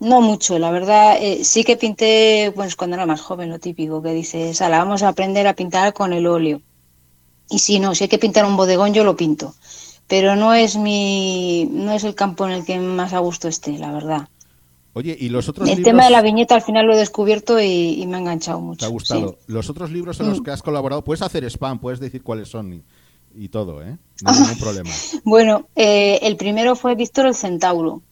no 0.00 0.20
mucho, 0.20 0.58
la 0.58 0.70
verdad. 0.72 1.16
Eh, 1.20 1.44
sí 1.44 1.62
que 1.64 1.76
pinté, 1.76 2.52
pues 2.56 2.74
cuando 2.76 2.96
era 2.96 3.06
más 3.06 3.20
joven, 3.20 3.50
lo 3.50 3.58
típico 3.60 4.02
que 4.02 4.12
dices, 4.12 4.58
la 4.60 4.70
vamos 4.70 5.02
a 5.04 5.08
aprender 5.08 5.46
a 5.46 5.54
pintar 5.54 5.92
con 5.94 6.12
el 6.12 6.26
óleo. 6.26 6.60
Y 7.48 7.60
si 7.60 7.78
no, 7.78 7.94
si 7.94 8.04
hay 8.04 8.08
que 8.08 8.18
pintar 8.18 8.44
un 8.44 8.56
bodegón, 8.56 8.92
yo 8.92 9.04
lo 9.04 9.16
pinto. 9.16 9.54
Pero 10.08 10.36
no 10.36 10.54
es 10.54 10.76
mi, 10.76 11.68
no 11.70 11.92
es 11.92 12.02
el 12.02 12.14
campo 12.14 12.46
en 12.46 12.52
el 12.52 12.64
que 12.64 12.78
más 12.78 13.12
a 13.12 13.18
gusto 13.18 13.46
esté, 13.46 13.78
la 13.78 13.92
verdad. 13.92 14.28
Oye, 14.94 15.16
y 15.18 15.28
los 15.28 15.48
otros 15.48 15.68
El 15.68 15.84
tema 15.84 16.04
de 16.04 16.10
la 16.10 16.22
viñeta 16.22 16.56
al 16.56 16.62
final 16.62 16.86
lo 16.86 16.94
he 16.94 16.96
descubierto 16.96 17.60
y, 17.60 18.04
me 18.08 18.16
ha 18.16 18.20
enganchado 18.20 18.60
mucho. 18.60 18.80
¿Te 18.80 18.86
ha 18.86 18.88
gustado? 18.88 19.38
Los 19.46 19.70
otros 19.70 19.92
libros 19.92 20.18
en 20.18 20.28
los 20.28 20.40
mm. 20.40 20.42
que 20.42 20.50
has 20.50 20.62
colaborado, 20.62 21.04
puedes 21.04 21.22
hacer 21.22 21.44
spam, 21.44 21.78
puedes 21.78 22.00
decir 22.00 22.22
cuáles 22.22 22.48
son 22.48 22.82
y, 23.34 23.48
todo, 23.48 23.82
¿eh? 23.82 23.96
No 24.22 24.30
hay 24.32 24.40
ningún 24.40 24.58
problema. 24.58 24.90
Bueno, 25.22 25.68
eh, 25.76 26.18
el 26.22 26.36
primero 26.36 26.74
fue 26.74 26.94
Víctor 26.94 27.26
el 27.26 27.34
Centauro 27.34 28.02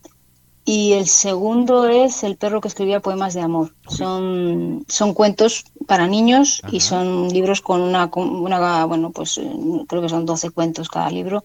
y 0.65 0.93
el 0.93 1.07
segundo 1.07 1.89
es 1.89 2.25
El 2.25 2.37
perro 2.37 2.61
que 2.61 2.69
escribía 2.69 3.01
poemas 3.01 3.35
de 3.35 3.41
amor. 3.41 3.73
Son, 3.89 4.85
son 4.89 5.15
cuentos 5.15 5.65
para 5.87 6.07
niños 6.07 6.61
y 6.71 6.81
son 6.81 7.29
libros 7.31 7.63
con 7.63 7.81
una, 7.81 8.11
una, 8.15 8.85
bueno, 8.85 9.13
pues 9.13 9.39
eh, 9.39 9.51
creo 9.89 10.03
que 10.03 10.09
son 10.09 10.27
12 10.27 10.51
cuentos 10.51 10.89
cada 10.89 11.11
libro 11.11 11.45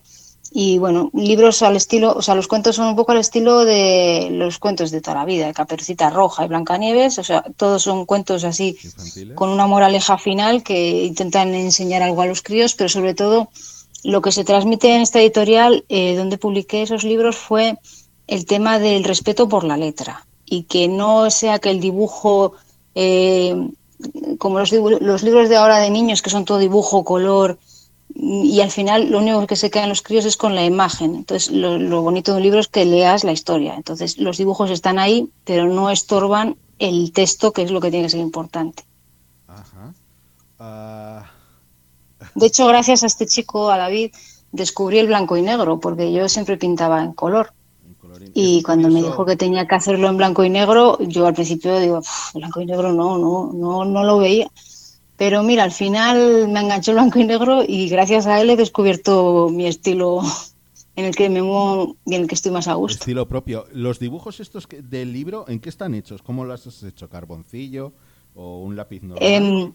y 0.54 0.80
bueno, 0.80 1.10
libros 1.14 1.62
al 1.62 1.78
estilo, 1.78 2.14
o 2.14 2.22
sea, 2.22 2.36
los 2.36 2.50
cuentos 2.50 2.76
son 2.76 2.88
un 2.88 2.96
poco 2.98 3.14
al 3.14 3.20
estilo 3.20 3.64
de 3.64 4.28
los 4.32 4.60
cuentos 4.60 4.92
de 4.92 5.00
toda 5.00 5.16
la 5.16 5.26
vida, 5.26 5.48
de 5.48 5.54
Caperucita 5.54 6.10
Roja 6.10 6.44
y 6.44 6.50
Blancanieves, 6.50 7.18
o 7.20 7.24
sea, 7.24 7.46
todos 7.56 7.84
son 7.84 8.06
cuentos 8.06 8.44
así 8.44 8.78
con 9.34 9.50
una 9.50 9.66
moraleja 9.66 10.18
final 10.18 10.62
que 10.62 11.06
intentan 11.06 11.54
enseñar 11.56 12.04
algo 12.04 12.22
a 12.22 12.26
los 12.26 12.42
críos, 12.42 12.76
pero 12.76 12.90
sobre 12.90 13.14
todo 13.14 13.50
lo 14.04 14.22
que 14.22 14.34
se 14.34 14.44
transmite 14.44 14.94
en 14.94 15.02
esta 15.02 15.22
editorial, 15.22 15.86
eh, 15.88 16.18
donde 16.18 16.38
publiqué 16.38 16.82
esos 16.82 17.06
libros, 17.06 17.38
fue 17.38 17.78
el 18.28 18.46
tema 18.46 18.78
del 18.78 19.06
respeto 19.06 19.48
por 19.48 19.64
la 19.64 19.78
letra 19.78 20.26
y 20.46 20.64
que 20.64 20.90
no 20.90 21.32
sea 21.32 21.60
que 21.60 21.70
el 21.70 21.80
dibujo, 21.80 22.54
eh, 22.94 23.56
como 24.38 24.60
los, 24.60 24.74
los 24.74 25.24
libros 25.24 25.48
de 25.48 25.56
ahora 25.56 25.78
de 25.78 25.90
niños, 25.90 26.22
que 26.22 26.30
son 26.30 26.44
todo 26.44 26.58
dibujo, 26.58 27.06
color, 27.06 27.58
y 28.24 28.62
al 28.62 28.70
final 28.70 29.10
lo 29.10 29.18
único 29.18 29.48
que 29.48 29.56
se 29.56 29.72
quedan 29.72 29.90
los 29.90 30.04
críos 30.04 30.26
es 30.26 30.38
con 30.38 30.54
la 30.54 30.64
imagen. 30.64 31.16
Entonces, 31.16 31.50
lo, 31.52 32.04
bonito 32.04 32.32
de 32.32 32.38
un 32.38 32.44
libro 32.44 32.60
es 32.60 32.68
que 32.68 32.86
leas 32.86 33.24
la 33.24 33.32
historia. 33.32 33.74
Entonces, 33.74 34.20
los 34.20 34.38
dibujos 34.38 34.70
están 34.70 35.00
ahí, 35.00 35.32
pero 35.44 35.66
no 35.66 35.90
estorban 35.90 36.56
el 36.78 37.14
texto, 37.14 37.52
que 37.52 37.64
es 37.64 37.72
lo 37.72 37.82
que 37.82 37.90
tiene 37.90 38.06
que 38.06 38.12
ser 38.12 38.20
importante. 38.20 38.84
Ah. 40.60 41.32
De 42.36 42.46
hecho, 42.46 42.68
gracias 42.68 43.02
a 43.02 43.08
este 43.08 43.26
chico, 43.26 43.72
a 43.72 43.78
David, 43.78 44.12
descubrí 44.52 45.00
el 45.00 45.08
blanco 45.08 45.36
y 45.36 45.42
negro, 45.42 45.80
porque 45.80 46.14
yo 46.14 46.30
siempre 46.30 46.58
pintaba 46.58 47.02
en 47.02 47.14
color. 47.14 47.54
Y 48.36 48.62
cuando 48.62 48.90
me 48.90 49.02
dijo 49.02 49.26
que 49.26 49.36
tenía 49.36 49.66
que 49.66 49.74
hacerlo 49.74 50.08
en 50.08 50.18
blanco 50.18 50.44
y 50.44 50.52
negro, 50.52 51.00
yo 51.00 51.26
al 51.26 51.34
principio 51.34 51.80
digo, 51.80 52.02
blanco 52.36 52.62
y 52.62 52.68
negro 52.68 52.94
no, 52.94 53.18
no, 53.18 53.52
no, 53.52 53.84
no 53.84 54.04
lo 54.04 54.20
veía. 54.20 54.48
Pero 55.22 55.44
mira, 55.44 55.64
al 55.64 55.72
final 55.72 56.48
me 56.48 56.62
enganchó 56.62 56.94
blanco 56.94 57.20
y 57.20 57.26
negro 57.26 57.64
y 57.64 57.88
gracias 57.90 58.26
a 58.26 58.42
él 58.42 58.50
he 58.50 58.56
descubierto 58.56 59.50
mi 59.52 59.68
estilo 59.68 60.22
en 60.96 61.06
el 61.06 61.16
que 61.16 61.30
me 61.30 61.44
muevo 61.44 61.96
y 62.08 62.16
en 62.16 62.24
el 62.24 62.28
que 62.28 62.34
estoy 62.34 62.52
más 62.52 62.68
a 62.68 62.74
gusto. 62.74 62.98
Estilo 62.98 63.28
propio. 63.28 63.68
¿Los 63.72 64.00
dibujos 64.00 64.40
estos 64.40 64.68
del 64.68 65.14
libro, 65.14 65.46
en 65.48 65.60
qué 65.60 65.70
están 65.70 65.94
hechos? 65.94 66.24
¿Cómo 66.24 66.44
los 66.44 66.66
has 66.66 66.82
hecho? 66.82 67.08
¿Carboncillo 67.08 67.94
o 68.34 68.64
un 68.64 68.76
lápiz 68.76 69.04
normal? 69.04 69.20
Em, 69.22 69.74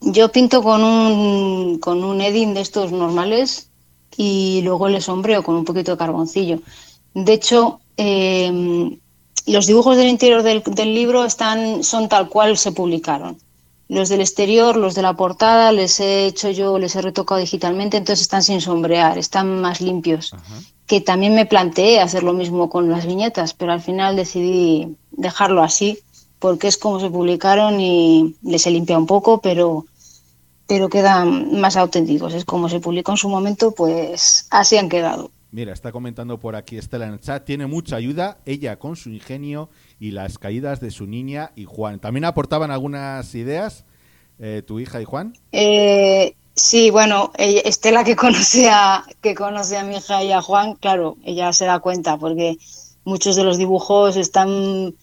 yo 0.00 0.28
pinto 0.30 0.62
con 0.62 0.84
un, 0.84 1.80
con 1.80 2.04
un 2.04 2.20
Edding 2.20 2.54
de 2.54 2.60
estos 2.60 2.92
normales 2.92 3.68
y 4.16 4.60
luego 4.62 4.88
le 4.88 5.00
sombreo 5.00 5.42
con 5.42 5.56
un 5.56 5.64
poquito 5.64 5.90
de 5.90 5.98
carboncillo. 5.98 6.60
De 7.14 7.32
hecho, 7.32 7.80
em, 7.96 8.96
los 9.44 9.66
dibujos 9.66 9.96
del 9.96 10.06
interior 10.06 10.44
del, 10.44 10.62
del 10.62 10.94
libro 10.94 11.24
están, 11.24 11.82
son 11.82 12.08
tal 12.08 12.28
cual 12.28 12.56
se 12.56 12.70
publicaron. 12.70 13.36
Los 13.92 14.08
del 14.08 14.22
exterior, 14.22 14.78
los 14.78 14.94
de 14.94 15.02
la 15.02 15.12
portada, 15.12 15.70
les 15.70 16.00
he 16.00 16.24
hecho 16.24 16.48
yo, 16.50 16.78
les 16.78 16.96
he 16.96 17.02
retocado 17.02 17.38
digitalmente, 17.38 17.98
entonces 17.98 18.22
están 18.22 18.42
sin 18.42 18.62
sombrear, 18.62 19.18
están 19.18 19.60
más 19.60 19.82
limpios. 19.82 20.34
Que 20.86 21.02
también 21.02 21.34
me 21.34 21.44
planteé 21.44 22.00
hacer 22.00 22.22
lo 22.22 22.32
mismo 22.32 22.70
con 22.70 22.88
las 22.88 23.04
viñetas, 23.04 23.52
pero 23.52 23.70
al 23.70 23.82
final 23.82 24.16
decidí 24.16 24.96
dejarlo 25.10 25.62
así, 25.62 25.98
porque 26.38 26.68
es 26.68 26.78
como 26.78 27.00
se 27.00 27.10
publicaron 27.10 27.82
y 27.82 28.34
les 28.42 28.66
he 28.66 28.70
limpiado 28.70 28.98
un 28.98 29.06
poco, 29.06 29.42
pero, 29.42 29.84
pero 30.66 30.88
quedan 30.88 31.60
más 31.60 31.76
auténticos. 31.76 32.32
Es 32.32 32.46
como 32.46 32.70
se 32.70 32.80
publicó 32.80 33.10
en 33.10 33.18
su 33.18 33.28
momento, 33.28 33.72
pues 33.72 34.46
así 34.48 34.78
han 34.78 34.88
quedado. 34.88 35.30
Mira, 35.52 35.74
está 35.74 35.92
comentando 35.92 36.40
por 36.40 36.56
aquí 36.56 36.78
Estela 36.78 37.06
en 37.06 37.12
el 37.12 37.20
chat, 37.20 37.44
tiene 37.44 37.66
mucha 37.66 37.96
ayuda, 37.96 38.38
ella 38.46 38.78
con 38.78 38.96
su 38.96 39.10
ingenio 39.10 39.68
y 40.00 40.12
las 40.12 40.38
caídas 40.38 40.80
de 40.80 40.90
su 40.90 41.06
niña 41.06 41.52
y 41.54 41.66
Juan. 41.66 42.00
¿También 42.00 42.24
aportaban 42.24 42.70
algunas 42.70 43.34
ideas 43.34 43.84
eh, 44.38 44.62
tu 44.66 44.80
hija 44.80 45.02
y 45.02 45.04
Juan? 45.04 45.34
Eh, 45.52 46.36
sí, 46.54 46.88
bueno, 46.88 47.32
Estela 47.36 48.02
que 48.02 48.16
conoce, 48.16 48.70
a, 48.70 49.04
que 49.20 49.34
conoce 49.34 49.76
a 49.76 49.84
mi 49.84 49.96
hija 49.96 50.24
y 50.24 50.32
a 50.32 50.40
Juan, 50.40 50.74
claro, 50.76 51.18
ella 51.22 51.52
se 51.52 51.66
da 51.66 51.80
cuenta 51.80 52.16
porque 52.16 52.56
muchos 53.04 53.36
de 53.36 53.44
los 53.44 53.58
dibujos 53.58 54.16
están 54.16 54.94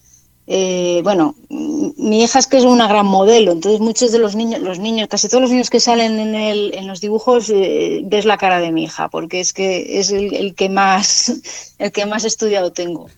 eh, 0.52 1.02
bueno, 1.04 1.36
mi 1.48 2.24
hija 2.24 2.40
es 2.40 2.48
que 2.48 2.58
es 2.58 2.64
una 2.64 2.88
gran 2.88 3.06
modelo, 3.06 3.52
entonces 3.52 3.80
muchos 3.80 4.12
de 4.12 4.18
los 4.18 4.36
niños, 4.36 4.60
los 4.62 4.80
niños, 4.80 5.08
casi 5.08 5.30
todos 5.30 5.44
los 5.44 5.52
niños 5.52 5.70
que 5.70 5.80
salen 5.80 6.18
en, 6.18 6.34
el, 6.34 6.74
en 6.74 6.88
los 6.88 7.02
dibujos 7.02 7.52
eh, 7.52 8.02
ves 8.04 8.26
la 8.26 8.40
cara 8.40 8.60
de 8.60 8.72
mi 8.72 8.86
hija, 8.86 9.10
porque 9.10 9.42
es 9.42 9.54
que 9.54 10.00
es 10.00 10.10
el, 10.10 10.56
que 10.56 10.68
más, 10.68 11.40
el 11.78 11.92
que 11.92 12.08
más 12.08 12.26
estudiado 12.26 12.72
tengo. 12.72 13.12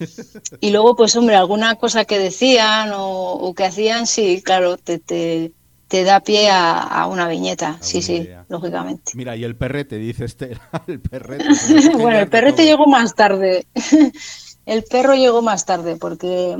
Y 0.59 0.71
luego, 0.71 0.97
pues 0.97 1.15
hombre, 1.15 1.37
alguna 1.37 1.75
cosa 1.75 2.03
que 2.03 2.19
decían 2.19 2.91
o, 2.93 3.53
que 3.55 3.63
hacían, 3.63 4.07
sí, 4.07 4.41
claro, 4.43 4.75
te, 4.75 4.99
te, 4.99 5.53
te 5.87 6.03
da 6.03 6.19
pie 6.19 6.49
a, 6.51 7.07
una 7.09 7.29
viñeta, 7.29 7.77
sí, 7.79 8.01
sí, 8.01 8.27
lógicamente. 8.49 9.13
Mira, 9.15 9.37
y 9.37 9.45
el 9.45 9.55
perrete, 9.55 9.95
dice 9.95 10.25
Estela, 10.25 10.59
el 10.87 10.99
perrete. 10.99 11.45
bueno, 11.97 12.19
el 12.19 12.27
perrete 12.27 12.65
llegó 12.65 12.87
más 12.87 13.15
tarde. 13.15 13.65
El 14.65 14.83
perro 14.83 15.15
llegó 15.15 15.41
más 15.41 15.65
tarde 15.65 15.95
porque 15.95 16.57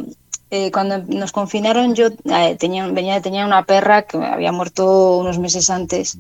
eh, 0.53 0.70
cuando 0.70 0.98
nos 0.98 1.31
confinaron 1.31 1.96
yo 1.96 2.08
eh, 2.25 2.58
tenía, 2.60 2.86
venía, 2.88 3.22
tenía 3.22 3.46
una 3.46 3.65
perra 3.65 4.01
que 4.01 4.17
había 4.17 4.51
muerto 4.51 5.17
unos 5.17 5.39
meses 5.39 5.70
antes 5.70 6.17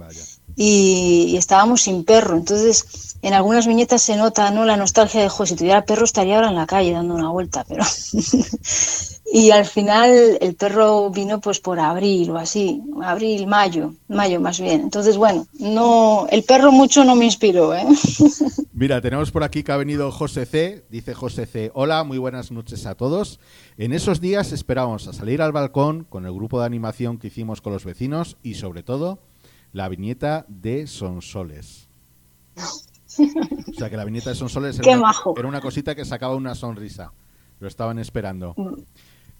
y, 0.55 1.35
estábamos 1.37 1.81
sin 1.81 2.05
perro. 2.05 2.37
Entonces, 2.37 3.10
en 3.21 3.33
algunas 3.33 3.67
viñetas 3.67 4.01
se 4.01 4.15
nota 4.15 4.51
¿no? 4.51 4.65
la 4.65 4.77
nostalgia 4.77 5.21
de, 5.21 5.29
jo, 5.29 5.45
si 5.45 5.55
tuviera 5.55 5.85
perro 5.85 6.05
estaría 6.05 6.35
ahora 6.35 6.49
en 6.49 6.55
la 6.55 6.67
calle 6.67 6.91
dando 6.91 7.15
una 7.15 7.29
vuelta, 7.29 7.65
pero 7.67 7.83
Y 9.33 9.51
al 9.51 9.65
final 9.65 10.37
el 10.41 10.55
perro 10.55 11.09
vino 11.09 11.39
pues 11.39 11.61
por 11.61 11.79
abril 11.79 12.31
o 12.31 12.37
así, 12.37 12.83
abril, 13.01 13.47
mayo, 13.47 13.93
mayo 14.09 14.41
más 14.41 14.59
bien. 14.59 14.81
Entonces, 14.81 15.15
bueno, 15.15 15.47
no, 15.57 16.27
el 16.29 16.43
perro 16.43 16.73
mucho 16.73 17.05
no 17.05 17.15
me 17.15 17.23
inspiró, 17.23 17.73
¿eh? 17.73 17.85
Mira, 18.73 18.99
tenemos 18.99 19.31
por 19.31 19.45
aquí 19.45 19.63
que 19.63 19.71
ha 19.71 19.77
venido 19.77 20.11
José 20.11 20.45
C. 20.45 20.83
Dice 20.89 21.13
José 21.13 21.45
C. 21.45 21.71
Hola, 21.73 22.03
muy 22.03 22.17
buenas 22.17 22.51
noches 22.51 22.85
a 22.85 22.95
todos. 22.95 23.39
En 23.77 23.93
esos 23.93 24.19
días 24.19 24.51
esperábamos 24.51 25.07
a 25.07 25.13
salir 25.13 25.41
al 25.41 25.53
balcón 25.53 26.03
con 26.03 26.25
el 26.25 26.33
grupo 26.33 26.59
de 26.59 26.65
animación 26.65 27.17
que 27.17 27.27
hicimos 27.27 27.61
con 27.61 27.71
los 27.71 27.85
vecinos 27.85 28.35
y 28.43 28.55
sobre 28.55 28.83
todo 28.83 29.19
la 29.71 29.87
viñeta 29.87 30.45
de 30.49 30.87
Sonsoles. 30.87 31.87
O 33.19 33.73
sea 33.73 33.89
que 33.89 33.97
la 33.97 34.05
viñeta 34.05 34.29
de 34.29 34.35
Sonsoles 34.35 34.79
era, 34.79 34.97
una, 34.97 35.13
era 35.35 35.47
una 35.47 35.61
cosita 35.61 35.95
que 35.95 36.05
sacaba 36.05 36.35
una 36.35 36.55
sonrisa. 36.55 37.11
Lo 37.59 37.67
estaban 37.67 37.99
esperando. 37.99 38.53
Mm. 38.57 38.73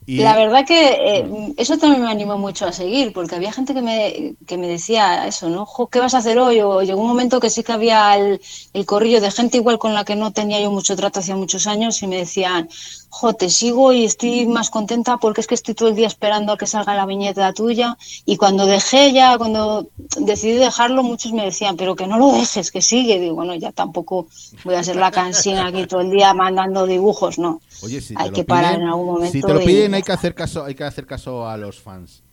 La 0.08 0.36
verdad 0.36 0.66
que 0.66 0.90
eh, 0.90 1.54
eso 1.58 1.78
también 1.78 2.02
me 2.02 2.10
animó 2.10 2.36
mucho 2.38 2.66
a 2.66 2.72
seguir, 2.72 3.14
porque 3.14 3.36
había 3.36 3.52
gente 3.52 3.76
que 3.76 3.84
me, 3.84 4.36
que 4.48 4.58
me 4.58 4.68
decía 4.68 5.28
eso, 5.28 5.48
¿no? 5.48 5.68
¿Qué 5.92 6.00
vas 6.00 6.16
a 6.16 6.18
hacer 6.18 6.40
hoy? 6.40 6.60
O 6.60 6.82
llegó 6.82 7.02
un 7.02 7.08
momento 7.08 7.40
que 7.40 7.52
sí 7.52 7.62
que 7.62 7.72
había 7.72 8.18
el, 8.18 8.42
el 8.74 8.86
corrillo 8.88 9.22
de 9.22 9.30
gente 9.30 9.58
igual 9.58 9.78
con 9.78 9.94
la 9.94 10.04
que 10.04 10.16
no 10.16 10.32
tenía 10.32 10.60
yo 10.60 10.72
mucho 10.72 10.96
trato 10.96 11.20
hacía 11.20 11.36
muchos 11.36 11.68
años 11.68 12.02
y 12.02 12.08
me 12.08 12.18
decían, 12.18 12.68
jo, 13.12 13.34
te 13.34 13.50
sigo 13.50 13.92
y 13.92 14.06
estoy 14.06 14.48
más 14.48 14.70
contenta 14.70 15.18
porque 15.18 15.42
es 15.42 15.48
que 15.48 15.54
estoy 15.54 15.76
todo 15.76 15.90
el 15.90 15.96
día 15.96 16.08
esperando 16.08 16.54
a 16.54 16.58
que 16.58 16.66
salga 16.66 16.96
la 16.96 17.06
viñeta 17.06 17.52
tuya. 17.52 17.98
Y 18.26 18.38
cuando 18.38 18.66
dejé 18.66 19.12
ya, 19.12 19.38
cuando 19.38 19.90
decidí 20.18 20.54
dejarlo, 20.54 21.04
muchos 21.04 21.34
me 21.34 21.44
decían, 21.44 21.76
pero 21.76 21.96
que 21.96 22.08
no 22.08 22.18
lo 22.18 22.32
dejes, 22.32 22.72
que 22.72 22.82
sigue. 22.82 23.20
Digo, 23.20 23.36
bueno, 23.36 23.54
ya 23.56 23.74
tampoco 23.74 24.28
voy 24.64 24.76
a 24.76 24.84
ser 24.84 24.96
la 24.96 25.12
cansina 25.12 25.68
aquí 25.68 25.86
todo 25.88 26.02
el 26.02 26.10
día 26.10 26.34
mandando 26.34 26.88
dibujos, 26.88 27.38
no. 27.38 27.62
Oye, 27.84 28.00
si 28.00 28.16
hay 28.18 28.32
que 28.32 28.46
parar 28.46 28.76
en 28.76 28.88
algún 28.88 29.08
momento. 29.08 29.34
Si 29.34 29.42
te 29.42 29.54
lo 29.54 29.60
piden, 29.60 29.94
hay 29.94 30.04
que 30.04 30.14
hacer 30.14 30.34
caso, 30.34 30.64
hay 30.64 30.74
que 30.74 30.86
hacer 30.86 31.06
caso 31.06 31.48
a 31.48 31.58
los 31.58 31.82
fans. 31.82 32.24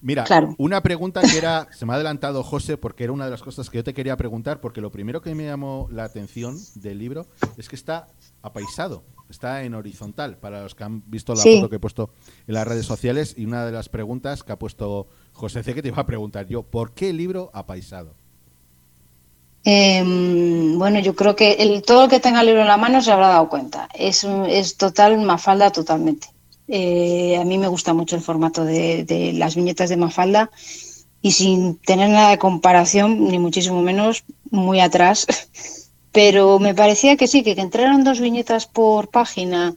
Mira, 0.00 0.24
una 0.58 0.80
pregunta 0.80 1.20
que 1.22 1.38
era, 1.38 1.68
se 1.72 1.86
me 1.86 1.92
ha 1.92 1.96
adelantado 1.96 2.42
José, 2.42 2.76
porque 2.76 3.04
era 3.04 3.12
una 3.12 3.24
de 3.24 3.30
las 3.30 3.42
cosas 3.42 3.70
que 3.70 3.78
yo 3.78 3.84
te 3.84 3.94
quería 3.94 4.16
preguntar, 4.16 4.60
porque 4.60 4.80
lo 4.80 4.90
primero 4.90 5.22
que 5.22 5.34
me 5.34 5.44
llamó 5.44 5.88
la 5.90 6.04
atención 6.04 6.56
del 6.74 6.98
libro 6.98 7.26
es 7.56 7.68
que 7.68 7.76
está 7.76 8.08
apaisado 8.42 9.02
está 9.28 9.64
en 9.64 9.74
horizontal, 9.74 10.38
para 10.38 10.62
los 10.62 10.74
que 10.74 10.84
han 10.84 11.02
visto 11.06 11.34
la 11.34 11.42
foto 11.42 11.68
que 11.68 11.76
he 11.76 11.80
puesto 11.80 12.10
en 12.46 12.54
las 12.54 12.66
redes 12.66 12.86
sociales. 12.86 13.34
Y 13.36 13.44
una 13.44 13.66
de 13.66 13.72
las 13.72 13.88
preguntas 13.88 14.42
que 14.42 14.52
ha 14.52 14.58
puesto 14.58 15.06
José 15.32 15.62
C, 15.62 15.74
que 15.74 15.82
te 15.82 15.88
iba 15.88 16.00
a 16.00 16.06
preguntar 16.06 16.46
yo, 16.46 16.62
¿por 16.62 16.92
qué 16.92 17.10
el 17.10 17.16
libro 17.16 17.50
apaisado? 17.52 18.14
Em, 19.64 20.78
bueno, 20.78 20.98
yo 21.00 21.14
creo 21.14 21.36
que 21.36 21.52
el, 21.54 21.82
todo 21.82 22.04
el 22.04 22.10
que 22.10 22.20
tenga 22.20 22.40
el 22.40 22.46
libro 22.46 22.62
en 22.62 22.68
la 22.68 22.76
mano 22.76 23.02
se 23.02 23.12
habrá 23.12 23.28
dado 23.28 23.48
cuenta. 23.48 23.88
Es, 23.94 24.24
es 24.24 24.76
total 24.76 25.18
Mafalda 25.18 25.70
totalmente. 25.70 26.28
Eh, 26.68 27.36
a 27.38 27.44
mí 27.44 27.58
me 27.58 27.68
gusta 27.68 27.94
mucho 27.94 28.16
el 28.16 28.22
formato 28.22 28.64
de, 28.64 29.04
de, 29.04 29.32
las 29.32 29.56
viñetas 29.56 29.88
de 29.88 29.96
Mafalda 29.96 30.50
y 31.22 31.32
sin 31.32 31.76
tener 31.78 32.10
nada 32.10 32.30
de 32.30 32.38
comparación, 32.38 33.28
ni 33.28 33.38
muchísimo 33.38 33.82
menos, 33.82 34.24
muy 34.50 34.80
atrás. 34.80 35.26
Pero 36.12 36.58
me 36.58 36.74
parecía 36.74 37.16
que 37.16 37.26
sí, 37.26 37.42
que, 37.42 37.54
que 37.54 37.60
entraron 37.60 38.04
dos 38.04 38.20
viñetas 38.20 38.66
por 38.66 39.08
página. 39.08 39.74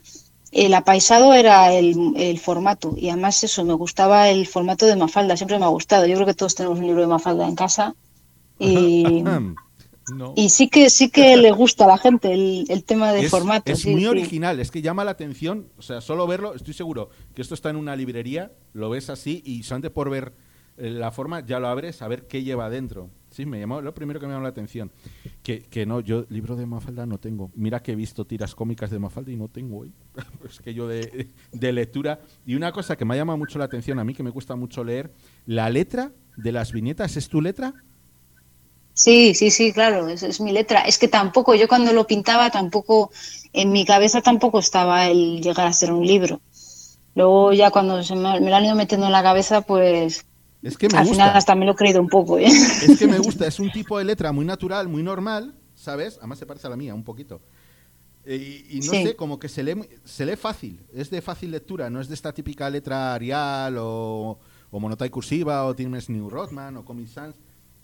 El 0.50 0.74
apaisado 0.74 1.32
era 1.32 1.72
el, 1.72 2.14
el, 2.16 2.38
formato 2.38 2.94
y 2.96 3.08
además 3.08 3.42
eso, 3.42 3.64
me 3.64 3.72
gustaba 3.72 4.28
el 4.28 4.46
formato 4.46 4.84
de 4.84 4.96
Mafalda, 4.96 5.36
siempre 5.36 5.58
me 5.58 5.64
ha 5.64 5.68
gustado. 5.68 6.06
Yo 6.06 6.14
creo 6.14 6.26
que 6.26 6.34
todos 6.34 6.54
tenemos 6.54 6.78
un 6.78 6.86
libro 6.86 7.00
de 7.00 7.06
Mafalda 7.06 7.48
en 7.48 7.54
casa 7.54 7.94
y... 8.58 9.24
No. 10.10 10.34
Y 10.36 10.48
sí 10.48 10.68
que 10.68 10.90
sí 10.90 11.10
que 11.10 11.36
le 11.36 11.52
gusta 11.52 11.84
a 11.84 11.86
la 11.86 11.96
gente 11.96 12.32
el, 12.32 12.66
el 12.68 12.82
tema 12.82 13.12
de 13.12 13.20
es, 13.20 13.30
formato. 13.30 13.70
Es 13.70 13.82
sí, 13.82 13.90
muy 13.90 14.00
sí. 14.00 14.06
original, 14.08 14.58
es 14.58 14.72
que 14.72 14.82
llama 14.82 15.04
la 15.04 15.12
atención. 15.12 15.68
O 15.78 15.82
sea, 15.82 16.00
solo 16.00 16.26
verlo, 16.26 16.54
estoy 16.54 16.74
seguro 16.74 17.10
que 17.34 17.40
esto 17.40 17.54
está 17.54 17.70
en 17.70 17.76
una 17.76 17.94
librería, 17.94 18.50
lo 18.72 18.90
ves 18.90 19.10
así 19.10 19.42
y 19.46 19.62
solamente 19.62 19.90
por 19.90 20.10
ver 20.10 20.34
la 20.76 21.10
forma 21.10 21.44
ya 21.44 21.60
lo 21.60 21.68
abres 21.68 22.02
a 22.02 22.08
ver 22.08 22.26
qué 22.26 22.42
lleva 22.42 22.66
adentro. 22.66 23.10
Sí, 23.30 23.46
me 23.46 23.58
llamó, 23.58 23.80
lo 23.80 23.94
primero 23.94 24.20
que 24.20 24.26
me 24.26 24.32
llamó 24.32 24.42
la 24.42 24.50
atención. 24.50 24.90
Que, 25.42 25.60
que 25.60 25.86
no, 25.86 26.00
yo 26.00 26.26
libro 26.28 26.54
de 26.54 26.66
Mafalda 26.66 27.06
no 27.06 27.18
tengo. 27.18 27.50
Mira 27.54 27.82
que 27.82 27.92
he 27.92 27.96
visto 27.96 28.26
tiras 28.26 28.54
cómicas 28.54 28.90
de 28.90 28.98
Mafalda 28.98 29.32
y 29.32 29.36
no 29.36 29.48
tengo 29.48 29.78
hoy. 29.78 29.92
es 30.48 30.60
que 30.60 30.74
yo 30.74 30.86
de, 30.86 31.28
de 31.50 31.72
lectura. 31.72 32.20
Y 32.46 32.54
una 32.54 32.72
cosa 32.72 32.96
que 32.96 33.04
me 33.04 33.14
ha 33.14 33.16
llamado 33.16 33.38
mucho 33.38 33.58
la 33.58 33.64
atención 33.64 33.98
a 33.98 34.04
mí, 34.04 34.14
que 34.14 34.22
me 34.22 34.30
gusta 34.30 34.54
mucho 34.54 34.84
leer, 34.84 35.10
la 35.46 35.70
letra 35.70 36.12
de 36.36 36.52
las 36.52 36.72
viñetas, 36.72 37.16
¿es 37.16 37.28
tu 37.28 37.40
letra? 37.40 37.74
Sí, 38.94 39.34
sí, 39.34 39.50
sí, 39.50 39.72
claro, 39.72 40.08
es, 40.08 40.22
es, 40.22 40.40
mi 40.40 40.52
letra. 40.52 40.82
Es 40.82 40.98
que 40.98 41.08
tampoco, 41.08 41.54
yo 41.54 41.66
cuando 41.66 41.92
lo 41.92 42.06
pintaba 42.06 42.50
tampoco, 42.50 43.10
en 43.54 43.72
mi 43.72 43.86
cabeza 43.86 44.20
tampoco 44.20 44.58
estaba 44.58 45.08
el 45.08 45.40
llegar 45.40 45.66
a 45.66 45.72
ser 45.72 45.92
un 45.92 46.06
libro. 46.06 46.40
Luego 47.14 47.52
ya 47.52 47.70
cuando 47.70 48.02
se 48.02 48.14
me, 48.14 48.40
me 48.40 48.50
lo 48.50 48.56
han 48.56 48.64
ido 48.64 48.74
metiendo 48.74 49.06
en 49.06 49.12
la 49.12 49.22
cabeza, 49.22 49.62
pues 49.62 50.26
es 50.62 50.78
que 50.78 50.88
me 50.88 50.98
al 50.98 51.04
gusta. 51.06 51.24
final 51.24 51.36
hasta 51.36 51.54
me 51.54 51.66
lo 51.66 51.72
he 51.72 51.76
creído 51.76 52.00
un 52.00 52.08
poco. 52.08 52.38
¿eh? 52.38 52.46
Es 52.86 52.98
que 52.98 53.06
me 53.06 53.18
gusta, 53.20 53.46
es 53.46 53.58
un 53.60 53.70
tipo 53.72 53.98
de 53.98 54.04
letra 54.04 54.32
muy 54.32 54.44
natural, 54.44 54.88
muy 54.88 55.02
normal, 55.02 55.54
¿sabes? 55.74 56.18
Además 56.18 56.38
se 56.38 56.46
parece 56.46 56.66
a 56.66 56.70
la 56.70 56.76
mía 56.76 56.94
un 56.94 57.04
poquito. 57.04 57.40
Eh, 58.24 58.64
y, 58.70 58.76
y, 58.76 58.80
no 58.80 58.92
Sí. 58.92 59.02
sé, 59.04 59.16
como 59.16 59.38
que 59.40 59.48
se 59.48 59.64
lee, 59.64 59.74
se 60.04 60.24
lee 60.24 60.36
fácil, 60.36 60.80
es 60.94 61.10
de 61.10 61.20
fácil 61.20 61.50
lectura, 61.50 61.90
no 61.90 62.00
es 62.00 62.06
de 62.08 62.14
esta 62.14 62.32
típica 62.32 62.70
letra 62.70 63.14
Arial 63.14 63.76
o, 63.78 64.38
o 64.70 64.80
Monotype 64.80 65.10
cursiva 65.10 65.64
o 65.66 65.74
Times 65.74 66.08
New 66.08 66.30
Rothman 66.30 66.76
o 66.76 66.84
Comic 66.84 67.08
Sans. 67.08 67.34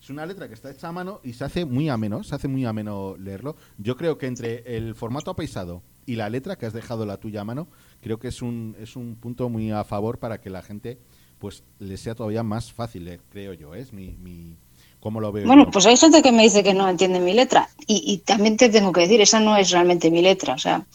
Es 0.01 0.11
una 0.11 0.25
letra 0.25 0.47
que 0.47 0.55
está 0.55 0.71
hecha 0.71 0.87
a 0.87 0.93
mano 0.93 1.21
y 1.25 1.33
se 1.33 1.43
hace 1.43 1.65
muy 1.65 1.89
ameno, 1.89 2.23
se 2.23 2.33
hace 2.37 2.47
muy 2.47 2.65
ameno 2.65 3.17
leerlo. 3.19 3.57
Yo 3.79 3.97
creo 3.97 4.17
que 4.17 4.27
entre 4.27 4.77
el 4.77 4.95
formato 4.95 5.33
apaisado 5.33 5.83
y 6.07 6.15
la 6.15 6.31
letra 6.31 6.57
que 6.57 6.67
has 6.67 6.73
dejado 6.73 7.05
la 7.05 7.17
tuya 7.17 7.41
a 7.41 7.45
mano, 7.45 7.67
creo 8.01 8.21
que 8.21 8.29
es 8.29 8.41
un, 8.41 8.77
es 8.79 8.95
un 8.95 9.17
punto 9.17 9.49
muy 9.49 9.73
a 9.73 9.83
favor 9.83 10.21
para 10.21 10.41
que 10.41 10.51
la 10.51 10.63
gente 10.63 11.01
pues 11.39 11.63
le 11.79 11.97
sea 11.97 12.15
todavía 12.15 12.43
más 12.43 12.73
fácil, 12.73 13.05
leer, 13.05 13.21
creo 13.31 13.53
yo, 13.53 13.75
¿eh? 13.75 13.81
es 13.81 13.93
mi, 13.93 14.17
mi 14.19 14.57
cómo 15.01 15.21
lo 15.21 15.33
veo. 15.33 15.47
Bueno, 15.47 15.65
yo. 15.67 15.71
pues 15.71 15.87
hay 15.87 15.97
gente 15.97 16.23
que 16.23 16.33
me 16.33 16.43
dice 16.43 16.63
que 16.63 16.75
no 16.75 16.89
entiende 16.89 17.21
mi 17.21 17.33
letra 17.33 17.69
y, 17.87 18.03
y 18.07 18.19
también 18.19 18.57
te 18.57 18.69
tengo 18.69 18.93
que 18.93 19.03
decir, 19.03 19.21
esa 19.21 19.41
no 19.41 19.57
es 19.57 19.71
realmente 19.71 20.11
mi 20.11 20.23
letra, 20.23 20.55
o 20.55 20.59
sea, 20.59 20.87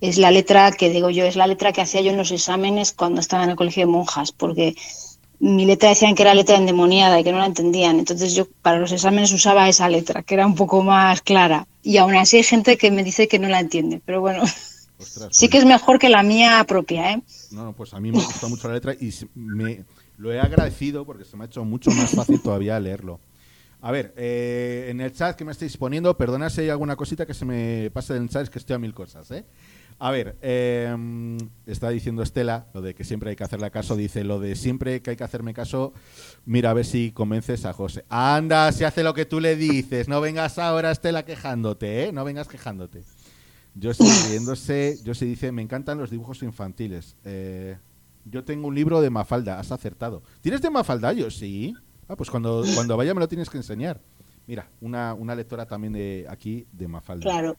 es 0.00 0.16
la 0.16 0.30
letra 0.30 0.72
que 0.72 0.88
digo 0.90 1.10
yo, 1.10 1.24
es 1.24 1.36
la 1.36 1.46
letra 1.46 1.72
que 1.72 1.82
hacía 1.82 2.00
yo 2.00 2.10
en 2.10 2.16
los 2.16 2.30
exámenes 2.32 2.92
cuando 2.92 3.20
estaba 3.20 3.44
en 3.44 3.50
el 3.50 3.56
colegio 3.56 3.82
de 3.82 3.92
monjas, 3.92 4.32
porque 4.32 4.74
mi 5.40 5.64
letra 5.66 5.90
decían 5.90 6.14
que 6.14 6.22
era 6.22 6.34
letra 6.34 6.56
endemoniada 6.56 7.18
y 7.20 7.24
que 7.24 7.32
no 7.32 7.38
la 7.38 7.46
entendían. 7.46 7.98
Entonces 7.98 8.34
yo 8.34 8.46
para 8.62 8.78
los 8.78 8.92
exámenes 8.92 9.32
usaba 9.32 9.68
esa 9.68 9.88
letra, 9.88 10.22
que 10.22 10.34
era 10.34 10.46
un 10.46 10.54
poco 10.54 10.82
más 10.82 11.22
clara. 11.22 11.66
Y 11.82 11.96
aún 11.96 12.14
así 12.16 12.36
hay 12.38 12.42
gente 12.42 12.76
que 12.76 12.90
me 12.90 13.02
dice 13.04 13.26
que 13.26 13.38
no 13.38 13.48
la 13.48 13.60
entiende. 13.60 14.02
Pero 14.04 14.20
bueno, 14.20 14.42
Ostras, 14.98 15.28
sí 15.32 15.46
pues- 15.46 15.50
que 15.50 15.58
es 15.58 15.64
mejor 15.64 15.98
que 15.98 16.10
la 16.10 16.22
mía 16.22 16.62
propia, 16.68 17.12
¿eh? 17.12 17.22
No, 17.52 17.64
no, 17.64 17.72
pues 17.74 17.94
a 17.94 18.00
mí 18.00 18.12
me 18.12 18.18
gusta 18.22 18.48
mucho 18.48 18.68
la 18.68 18.74
letra 18.74 18.92
y 18.92 19.10
me 19.34 19.84
lo 20.20 20.30
he 20.32 20.38
agradecido 20.38 21.06
porque 21.06 21.24
se 21.24 21.36
me 21.36 21.44
ha 21.44 21.46
hecho 21.46 21.64
mucho 21.64 21.90
más 21.92 22.10
fácil 22.10 22.40
todavía 22.42 22.78
leerlo. 22.78 23.20
A 23.80 23.90
ver, 23.90 24.12
eh, 24.18 24.88
en 24.90 25.00
el 25.00 25.12
chat 25.14 25.34
que 25.34 25.46
me 25.46 25.52
estáis 25.52 25.78
poniendo, 25.78 26.14
perdonad 26.14 26.50
si 26.50 26.60
hay 26.60 26.68
alguna 26.68 26.94
cosita 26.94 27.24
que 27.24 27.32
se 27.32 27.46
me 27.46 27.90
pase 27.90 28.14
en 28.14 28.24
el 28.24 28.28
chat, 28.28 28.42
es 28.42 28.50
que 28.50 28.58
estoy 28.58 28.76
a 28.76 28.78
mil 28.78 28.92
cosas, 28.92 29.30
¿eh? 29.30 29.46
A 29.98 30.10
ver, 30.10 30.36
eh, 30.42 30.94
está 31.66 31.88
diciendo 31.88 32.22
Estela, 32.22 32.66
lo 32.74 32.82
de 32.82 32.94
que 32.94 33.04
siempre 33.04 33.30
hay 33.30 33.36
que 33.36 33.44
hacerle 33.44 33.70
caso, 33.70 33.96
dice 33.96 34.22
lo 34.22 34.40
de 34.40 34.56
siempre 34.56 35.00
que 35.00 35.10
hay 35.10 35.16
que 35.16 35.24
hacerme 35.24 35.54
caso, 35.54 35.94
mira 36.44 36.70
a 36.70 36.74
ver 36.74 36.84
si 36.84 37.12
convences 37.12 37.64
a 37.64 37.72
José. 37.72 38.04
Anda, 38.10 38.72
si 38.72 38.84
hace 38.84 39.02
lo 39.02 39.14
que 39.14 39.24
tú 39.24 39.40
le 39.40 39.56
dices, 39.56 40.06
no 40.06 40.20
vengas 40.20 40.58
ahora 40.58 40.90
Estela 40.90 41.24
quejándote, 41.24 42.04
¿eh? 42.04 42.12
No 42.12 42.24
vengas 42.24 42.46
quejándote. 42.46 43.04
Yo 43.74 43.92
estoy 43.92 44.10
riéndose, 44.28 44.98
yo 45.02 45.14
se 45.14 45.24
dice, 45.24 45.50
me 45.52 45.62
encantan 45.62 45.96
los 45.96 46.10
dibujos 46.10 46.42
infantiles. 46.42 47.16
Eh, 47.24 47.76
yo 48.24 48.44
tengo 48.44 48.68
un 48.68 48.74
libro 48.74 49.00
de 49.00 49.10
Mafalda, 49.10 49.58
has 49.58 49.72
acertado. 49.72 50.22
¿Tienes 50.40 50.62
de 50.62 50.70
Mafalda? 50.70 51.12
Yo 51.12 51.30
sí. 51.30 51.74
Ah, 52.08 52.16
pues 52.16 52.30
cuando, 52.30 52.64
cuando 52.74 52.96
vaya 52.96 53.14
me 53.14 53.20
lo 53.20 53.28
tienes 53.28 53.48
que 53.50 53.56
enseñar. 53.58 54.00
Mira, 54.46 54.68
una, 54.80 55.14
una 55.14 55.34
lectora 55.34 55.66
también 55.66 55.92
de 55.92 56.26
aquí 56.28 56.66
de 56.72 56.88
Mafalda. 56.88 57.22
Claro. 57.22 57.56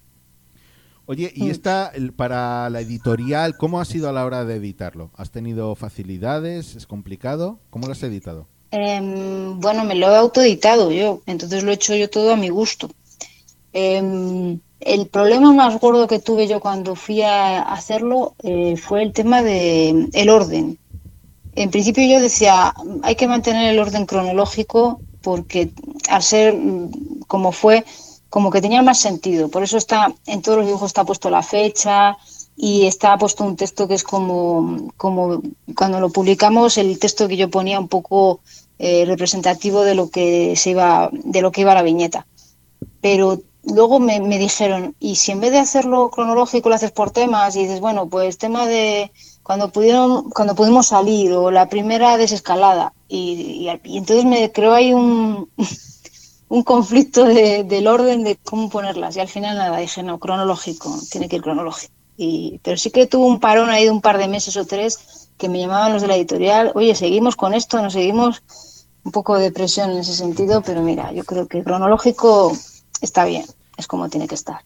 Oye, 1.06 1.32
y 1.36 1.44
Mm. 1.46 1.52
esta, 1.52 1.88
el- 1.94 2.14
para 2.14 2.70
la 2.70 2.80
editorial, 2.82 3.58
¿cómo 3.58 3.80
ha 3.82 3.86
sido 3.86 4.08
a 4.10 4.12
la 4.12 4.26
hora 4.26 4.46
de 4.46 4.56
editarlo? 4.56 5.12
¿Has 5.16 5.32
tenido 5.32 5.74
facilidades? 5.76 6.76
¿Es 6.76 6.86
complicado? 6.88 7.60
¿Cómo 7.70 7.88
lo 7.88 7.94
has 7.94 8.04
editado? 8.04 8.48
Em, 8.72 9.60
bueno, 9.60 9.84
me 9.84 9.96
lo 9.96 10.08
he 10.12 10.16
autoeditado 10.16 10.92
yo, 10.92 11.22
entonces 11.26 11.64
lo 11.64 11.72
he 11.72 11.74
hecho 11.74 11.96
yo 11.96 12.10
todo 12.10 12.32
a 12.34 12.38
mi 12.38 12.50
gusto. 12.50 12.90
Em, 13.74 14.60
el 14.82 15.08
problema 15.08 15.54
más 15.54 15.80
gordo 15.80 16.08
que 16.08 16.20
tuve 16.20 16.48
yo 16.48 16.60
cuando 16.60 16.96
fui 16.96 17.22
a 17.22 17.62
hacerlo 17.62 18.34
eh, 18.44 18.76
fue 18.78 19.04
el 19.04 19.14
tema 19.14 19.42
de 19.44 20.10
el 20.14 20.30
orden. 20.30 20.78
En 21.56 21.70
principio 21.70 22.04
yo 22.06 22.20
decía, 22.20 22.74
hay 23.04 23.16
que 23.16 23.28
mantener 23.28 23.72
el 23.72 23.80
orden 23.80 24.06
cronológico 24.06 25.00
porque 25.22 25.72
al 26.10 26.24
ser 26.24 26.56
mm, 26.56 27.22
como 27.28 27.52
fue, 27.52 27.86
como 28.30 28.50
que 28.50 28.62
tenía 28.62 28.82
más 28.82 29.00
sentido. 29.00 29.50
Por 29.50 29.62
eso 29.62 29.78
está, 29.78 30.14
en 30.26 30.42
todos 30.42 30.58
los 30.58 30.68
dibujos 30.68 30.88
está 30.88 31.04
puesto 31.04 31.30
la 31.30 31.44
fecha 31.44 32.18
y 32.56 32.88
está 32.88 33.18
puesto 33.18 33.44
un 33.44 33.56
texto 33.56 33.88
que 33.88 33.94
es 33.94 34.04
como, 34.04 34.88
como 34.98 35.42
cuando 35.76 36.00
lo 36.00 36.10
publicamos, 36.10 36.78
el 36.78 36.98
texto 36.98 37.28
que 37.28 37.38
yo 37.38 37.50
ponía 37.50 37.80
un 37.80 37.88
poco 37.88 38.40
eh, 38.80 39.06
representativo 39.06 39.84
de 39.84 39.96
lo 39.96 40.10
que 40.10 40.56
se 40.56 40.72
iba, 40.72 41.10
de 41.12 41.42
lo 41.42 41.52
que 41.52 41.62
iba 41.62 41.76
la 41.76 41.84
viñeta. 41.84 42.26
Pero 43.00 43.42
luego 43.64 44.00
me, 44.00 44.20
me 44.20 44.38
dijeron, 44.38 44.96
y 45.00 45.16
si 45.16 45.32
en 45.32 45.40
vez 45.42 45.52
de 45.52 45.60
hacerlo 45.60 46.10
cronológico 46.10 46.70
lo 46.70 46.76
haces 46.76 46.92
por 46.92 47.12
temas 47.12 47.56
y 47.56 47.64
dices, 47.64 47.80
bueno, 47.80 48.08
pues 48.08 48.38
tema 48.38 48.66
de 48.68 49.12
cuando 49.44 49.72
pudieron, 49.72 50.30
cuando 50.32 50.56
pudimos 50.56 50.88
salir 50.88 51.32
o 51.34 51.52
la 51.52 51.70
primera 51.70 52.18
desescalada 52.18 52.94
y, 53.08 53.68
y, 53.68 53.80
y 53.84 53.98
entonces 53.98 54.26
me 54.26 54.52
creó 54.52 54.74
ahí 54.74 54.94
un, 54.94 55.50
un 56.50 56.64
conflicto 56.64 57.26
de, 57.26 57.64
del 57.64 57.88
orden 57.88 58.24
de 58.24 58.38
cómo 58.38 58.70
ponerlas. 58.70 59.16
Y 59.16 59.20
al 59.20 59.28
final 59.28 59.58
nada, 59.58 59.78
dije 59.78 60.04
no, 60.04 60.20
cronológico, 60.20 60.94
tiene 61.12 61.30
que 61.30 61.38
ir 61.38 61.42
cronológico. 61.42 61.94
Y, 62.18 62.60
pero 62.64 62.78
sí 62.78 62.92
que 62.92 63.08
tuvo 63.08 63.26
un 63.28 63.40
parón 63.40 63.70
ahí 63.70 63.86
de 63.86 63.92
un 63.92 64.02
par 64.02 64.18
de 64.18 64.28
meses 64.28 64.58
o 64.58 64.66
tres 64.66 65.30
que 65.38 65.50
me 65.50 65.60
llamaban 65.60 65.94
los 65.94 66.02
de 66.04 66.08
la 66.08 66.16
editorial, 66.16 66.72
oye, 66.76 66.94
seguimos 66.94 67.36
con 67.36 67.54
esto, 67.54 67.82
nos 67.82 67.94
seguimos 67.94 68.44
un 69.04 69.12
poco 69.12 69.38
de 69.38 69.52
presión 69.52 69.90
en 69.92 69.98
ese 70.00 70.14
sentido, 70.14 70.62
pero 70.62 70.82
mira, 70.82 71.12
yo 71.14 71.24
creo 71.24 71.48
que 71.48 71.64
cronológico 71.64 72.52
está 73.02 73.26
bien, 73.26 73.46
es 73.78 73.88
como 73.88 74.10
tiene 74.10 74.28
que 74.28 74.36
estar. 74.36 74.62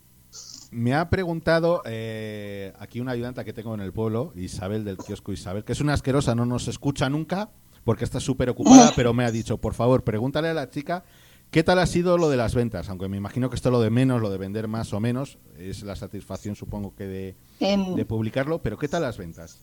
Me 0.71 0.93
ha 0.93 1.09
preguntado 1.09 1.81
eh, 1.85 2.73
aquí 2.79 2.99
una 2.99 3.13
ayudanta 3.13 3.45
que 3.45 3.53
tengo 3.53 3.73
en 3.73 3.81
el 3.81 3.93
pueblo, 3.93 4.33
Isabel 4.35 4.83
del 4.83 4.97
kiosco 4.97 5.31
Isabel, 5.31 5.63
que 5.63 5.73
es 5.73 5.81
una 5.81 5.93
asquerosa, 5.93 6.35
no 6.35 6.45
nos 6.45 6.67
escucha 6.67 7.09
nunca 7.09 7.49
porque 7.85 8.03
está 8.03 8.19
súper 8.19 8.49
ocupada, 8.49 8.91
pero 8.95 9.13
me 9.13 9.25
ha 9.25 9.31
dicho, 9.31 9.57
por 9.57 9.73
favor, 9.73 10.03
pregúntale 10.03 10.49
a 10.49 10.53
la 10.53 10.69
chica 10.69 11.05
qué 11.51 11.63
tal 11.63 11.79
ha 11.79 11.85
sido 11.85 12.17
lo 12.17 12.29
de 12.29 12.37
las 12.37 12.55
ventas, 12.55 12.89
aunque 12.89 13.07
me 13.07 13.15
imagino 13.15 13.49
que 13.49 13.55
esto 13.55 13.69
es 13.69 13.73
lo 13.73 13.79
de 13.79 13.89
menos, 13.89 14.21
lo 14.21 14.29
de 14.29 14.37
vender 14.37 14.67
más 14.67 14.91
o 14.91 14.99
menos, 14.99 15.37
es 15.57 15.83
la 15.83 15.95
satisfacción 15.95 16.55
supongo 16.55 16.93
que 16.95 17.05
de, 17.05 17.35
Em, 17.59 17.95
de 17.95 18.05
publicarlo, 18.05 18.61
pero 18.61 18.77
¿qué 18.77 18.87
tal 18.87 19.03
las 19.03 19.17
ventas? 19.17 19.59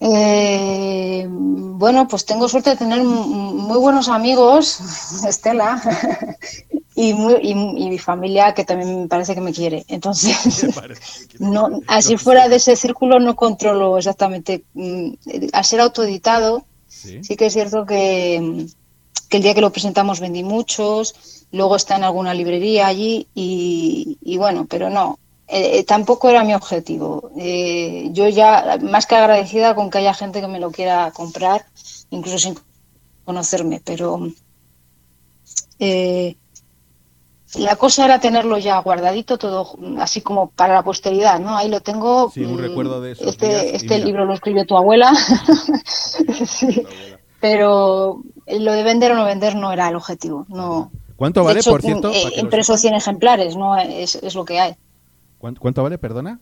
Eh, 0.00 1.26
bueno, 1.28 2.08
pues 2.08 2.26
tengo 2.26 2.48
suerte 2.48 2.70
de 2.70 2.76
tener 2.76 3.02
muy 3.02 3.78
buenos 3.78 4.08
amigos, 4.08 5.24
Estela, 5.26 5.80
y, 6.94 7.14
muy- 7.14 7.38
y- 7.42 7.50
y 7.52 7.88
mi 7.90 7.98
familia 7.98 8.52
que 8.54 8.64
también 8.64 9.02
me 9.02 9.08
parece 9.08 9.34
que 9.34 9.40
me 9.40 9.52
quiere. 9.52 9.84
Entonces, 9.88 10.36
no, 11.38 11.80
así 11.86 12.16
fuera 12.16 12.48
de 12.48 12.56
ese 12.56 12.76
círculo 12.76 13.18
no 13.20 13.34
controlo 13.36 13.98
exactamente. 13.98 14.64
mm, 14.74 15.12
Al 15.52 15.64
ser 15.64 15.80
autoeditado, 15.80 16.64
Sí. 16.88 17.22
sí 17.24 17.36
que 17.36 17.46
es 17.46 17.52
cierto 17.54 17.84
que, 17.86 18.38
mm, 18.40 18.66
que 19.28 19.38
el 19.38 19.42
día 19.42 19.54
que 19.54 19.60
lo 19.62 19.72
presentamos 19.72 20.20
vendí 20.20 20.42
muchos, 20.44 21.14
luego 21.52 21.76
está 21.76 21.96
en 21.96 22.04
alguna 22.04 22.34
librería 22.34 22.86
allí 22.86 23.26
y, 23.34 24.18
y 24.22 24.36
bueno, 24.36 24.66
pero 24.68 24.90
no, 24.90 25.18
eh, 25.48 25.78
eh, 25.78 25.84
tampoco 25.84 26.28
era 26.30 26.44
mi 26.44 26.54
objetivo. 26.54 27.30
Eh, 27.36 28.08
yo 28.12 28.28
ya, 28.28 28.78
más 28.82 29.06
que 29.06 29.16
agradecida 29.16 29.74
con 29.74 29.90
que 29.90 29.98
haya 29.98 30.14
gente 30.14 30.40
que 30.42 30.48
me 30.48 30.60
lo 30.60 30.70
quiera 30.70 31.10
comprar, 31.12 31.64
incluso 32.10 32.38
sin 32.38 32.58
conocerme, 33.24 33.80
pero 33.84 34.28
eh, 35.78 36.36
la 37.58 37.76
cosa 37.76 38.04
era 38.06 38.18
tenerlo 38.20 38.56
ya 38.58 38.78
guardadito 38.78 39.36
todo 39.38 39.76
así 39.98 40.20
como 40.22 40.50
para 40.50 40.74
la 40.74 40.82
posteridad, 40.82 41.38
¿no? 41.38 41.56
Ahí 41.56 41.68
lo 41.68 41.80
tengo. 41.80 42.30
Sí, 42.30 42.44
un 42.44 42.54
mm, 42.56 42.58
recuerdo 42.58 43.00
de 43.00 43.12
esos 43.12 43.26
Este, 43.26 43.76
este 43.76 43.98
libro 43.98 44.24
lo 44.24 44.32
escribió 44.34 44.64
tu 44.66 44.76
abuela. 44.76 45.12
Sí, 46.46 46.82
Pero 47.40 48.22
lo 48.46 48.72
de 48.72 48.82
vender 48.82 49.12
o 49.12 49.16
no 49.16 49.24
vender 49.24 49.54
no 49.56 49.72
era 49.72 49.88
el 49.88 49.96
objetivo. 49.96 50.46
No. 50.48 50.90
¿Cuánto 51.16 51.44
vale, 51.44 51.60
hecho, 51.60 51.70
por 51.70 51.82
cierto? 51.82 52.10
eh, 52.12 52.32
impreso 52.36 52.76
sepan? 52.76 52.80
100 52.92 52.94
ejemplares, 52.94 53.56
no 53.56 53.76
es, 53.76 54.14
es 54.16 54.34
lo 54.34 54.44
que 54.44 54.60
hay. 54.60 54.74
¿Cuánto, 55.38 55.60
cuánto 55.60 55.82
vale, 55.82 55.98
perdona? 55.98 56.40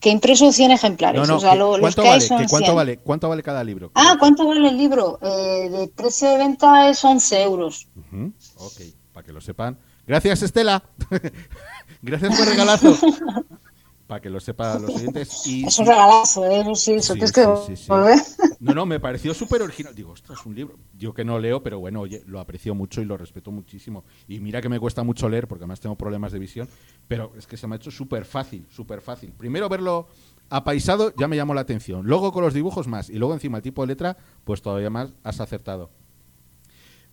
Que 0.00 0.10
impreso 0.10 0.52
100 0.52 0.70
ejemplares. 0.72 1.20
No, 1.20 1.26
no, 1.26 1.36
o 1.36 1.40
sea, 1.40 1.52
que- 1.52 1.58
lo- 1.58 1.70
los 1.72 1.80
¿cuánto 1.80 2.02
que 2.02 2.08
hay 2.08 2.14
vale? 2.14 2.26
son 2.28 2.38
Que 2.38 2.46
¿Cuánto 2.48 2.66
100. 2.66 2.76
vale? 2.76 2.98
¿Cuánto 2.98 3.28
vale 3.28 3.42
cada 3.42 3.64
libro? 3.64 3.90
Ah, 3.94 4.16
¿cuánto 4.18 4.46
vale 4.46 4.68
el 4.68 4.76
libro? 4.76 5.18
Eh, 5.22 5.68
de 5.70 5.88
precio 5.88 6.28
de 6.30 6.38
venta 6.38 6.88
es 6.88 7.04
11 7.04 7.42
euros. 7.42 7.88
Ujú, 7.96 8.32
Ok, 8.56 8.80
para 9.24 9.26
que 9.26 9.32
lo 9.32 9.40
sepan. 9.40 9.78
Gracias, 10.06 10.42
Estela. 10.42 10.84
Gracias 12.02 12.36
por 12.36 12.46
el 12.46 12.50
regalazo. 12.50 12.94
para 14.06 14.20
que 14.20 14.28
lo 14.28 14.38
sepan 14.38 14.82
los 14.82 14.96
oyentes. 14.96 15.46
Y, 15.46 15.64
Es 15.64 15.78
un 15.78 15.86
regalazo, 15.86 16.44
¿eh? 16.44 16.62
Sí, 16.74 16.92
eso 16.92 17.14
Sí, 17.14 17.20
tienes 17.20 17.32
que 17.32 17.74
sí, 17.74 17.86
volver. 17.88 18.18
No, 18.60 18.74
no, 18.74 18.84
me 18.84 19.00
pareció 19.00 19.32
súper 19.32 19.62
original. 19.62 19.94
Digo, 19.94 20.12
ostras, 20.12 20.44
un 20.44 20.54
libro. 20.54 20.76
Yo 20.98 21.14
que 21.14 21.24
no 21.24 21.38
leo, 21.38 21.62
pero 21.62 21.78
bueno, 21.78 22.02
oye, 22.02 22.22
lo 22.26 22.38
aprecio 22.38 22.74
mucho 22.74 23.00
y 23.00 23.06
lo 23.06 23.16
respeto 23.16 23.50
muchísimo. 23.50 24.04
Y 24.28 24.40
mira 24.40 24.60
que 24.60 24.68
me 24.68 24.78
cuesta 24.78 25.02
mucho 25.02 25.26
leer, 25.30 25.48
porque 25.48 25.64
además 25.64 25.80
tengo 25.80 25.96
problemas 25.96 26.32
de 26.32 26.38
visión, 26.38 26.68
pero 27.08 27.32
es 27.38 27.46
que 27.46 27.56
se 27.56 27.66
me 27.66 27.76
ha 27.76 27.76
hecho 27.76 27.90
súper 27.90 28.26
fácil, 28.26 28.66
súper 28.70 29.00
fácil. 29.00 29.32
Primero 29.32 29.70
verlo 29.70 30.08
apaisado 30.50 31.14
ya 31.16 31.28
me 31.28 31.36
llamó 31.36 31.54
la 31.54 31.62
atención. 31.62 32.04
Luego 32.04 32.30
con 32.30 32.44
los 32.44 32.52
dibujos 32.52 32.88
más. 32.88 33.08
Y 33.08 33.14
luego 33.14 33.32
encima 33.32 33.56
el 33.56 33.62
tipo 33.62 33.80
de 33.80 33.86
letra, 33.86 34.18
pues 34.44 34.60
todavía 34.60 34.90
más 34.90 35.14
has 35.22 35.40
acertado. 35.40 35.90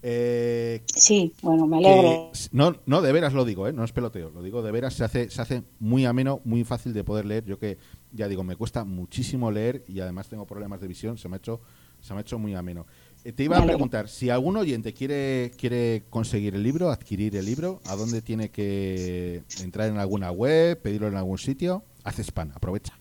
Eh, 0.03 0.81
Sí, 0.95 1.33
bueno, 1.41 1.67
me 1.67 1.79
que- 1.81 1.87
alegro. 1.87 2.31
no, 2.51 2.75
no, 2.85 3.01
de 3.01 3.11
veras 3.11 3.33
lo 3.33 3.45
digo, 3.45 3.67
¿eh? 3.67 3.73
no 3.73 3.83
es 3.83 3.91
peloteo, 3.91 4.31
lo 4.31 4.41
digo 4.41 4.61
de 4.63 4.71
veras, 4.71 4.93
se 4.95 5.03
hace, 5.03 5.29
se 5.29 5.41
hace 5.41 5.63
muy 5.79 6.05
ameno, 6.05 6.41
muy 6.43 6.63
fácil 6.63 6.93
de 6.93 7.03
poder 7.03 7.25
leer. 7.25 7.45
Yo 7.45 7.59
que, 7.59 7.77
ya 8.11 8.27
digo, 8.27 8.43
me 8.43 8.55
cuesta 8.55 8.83
muchísimo 8.83 9.51
leer 9.51 9.83
y 9.87 9.99
además 9.99 10.27
tengo 10.27 10.45
problemas 10.47 10.81
de 10.81 10.87
visión, 10.87 11.17
se 11.17 11.29
me 11.29 11.35
ha 11.35 11.37
hecho, 11.37 11.61
se 12.01 12.13
me 12.13 12.19
ha 12.19 12.21
hecho 12.21 12.39
muy 12.39 12.55
ameno. 12.55 12.87
Eh, 13.23 13.31
te 13.31 13.43
iba 13.43 13.57
a 13.59 13.63
preguntar, 13.63 14.09
si 14.09 14.31
algún 14.31 14.57
oyente 14.57 14.93
quiere, 14.93 15.51
quiere 15.55 16.05
conseguir 16.09 16.55
el 16.55 16.63
libro, 16.63 16.89
adquirir 16.89 17.35
el 17.35 17.45
libro, 17.45 17.79
¿a 17.85 17.95
dónde 17.95 18.23
tiene 18.23 18.49
que 18.49 19.43
entrar 19.61 19.87
en 19.89 19.97
alguna 19.97 20.31
web, 20.31 20.81
pedirlo 20.81 21.07
en 21.07 21.15
algún 21.15 21.37
sitio? 21.37 21.83
Haz 22.03 22.17
spam, 22.19 22.51
aprovecha. 22.55 22.97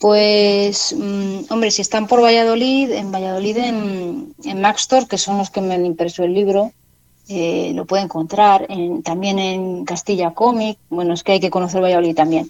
Pues, 0.00 0.94
mm, 0.98 1.52
hombre, 1.52 1.70
si 1.70 1.82
están 1.82 2.06
por 2.06 2.22
Valladolid, 2.22 2.90
en 2.90 3.12
Valladolid, 3.12 3.56
en, 3.58 4.34
en 4.44 4.60
Maxtor, 4.62 5.06
que 5.06 5.18
son 5.18 5.36
los 5.36 5.50
que 5.50 5.60
me 5.60 5.74
han 5.74 5.84
impreso 5.84 6.24
el 6.24 6.32
libro, 6.32 6.72
eh, 7.28 7.72
lo 7.74 7.84
puede 7.84 8.04
encontrar. 8.04 8.64
En- 8.70 9.02
también 9.02 9.38
en 9.38 9.84
Castilla 9.84 10.30
Comic, 10.32 10.78
bueno, 10.88 11.12
es 11.12 11.22
que 11.22 11.32
hay 11.32 11.40
que 11.40 11.50
conocer 11.50 11.82
Valladolid 11.82 12.14
también. 12.16 12.48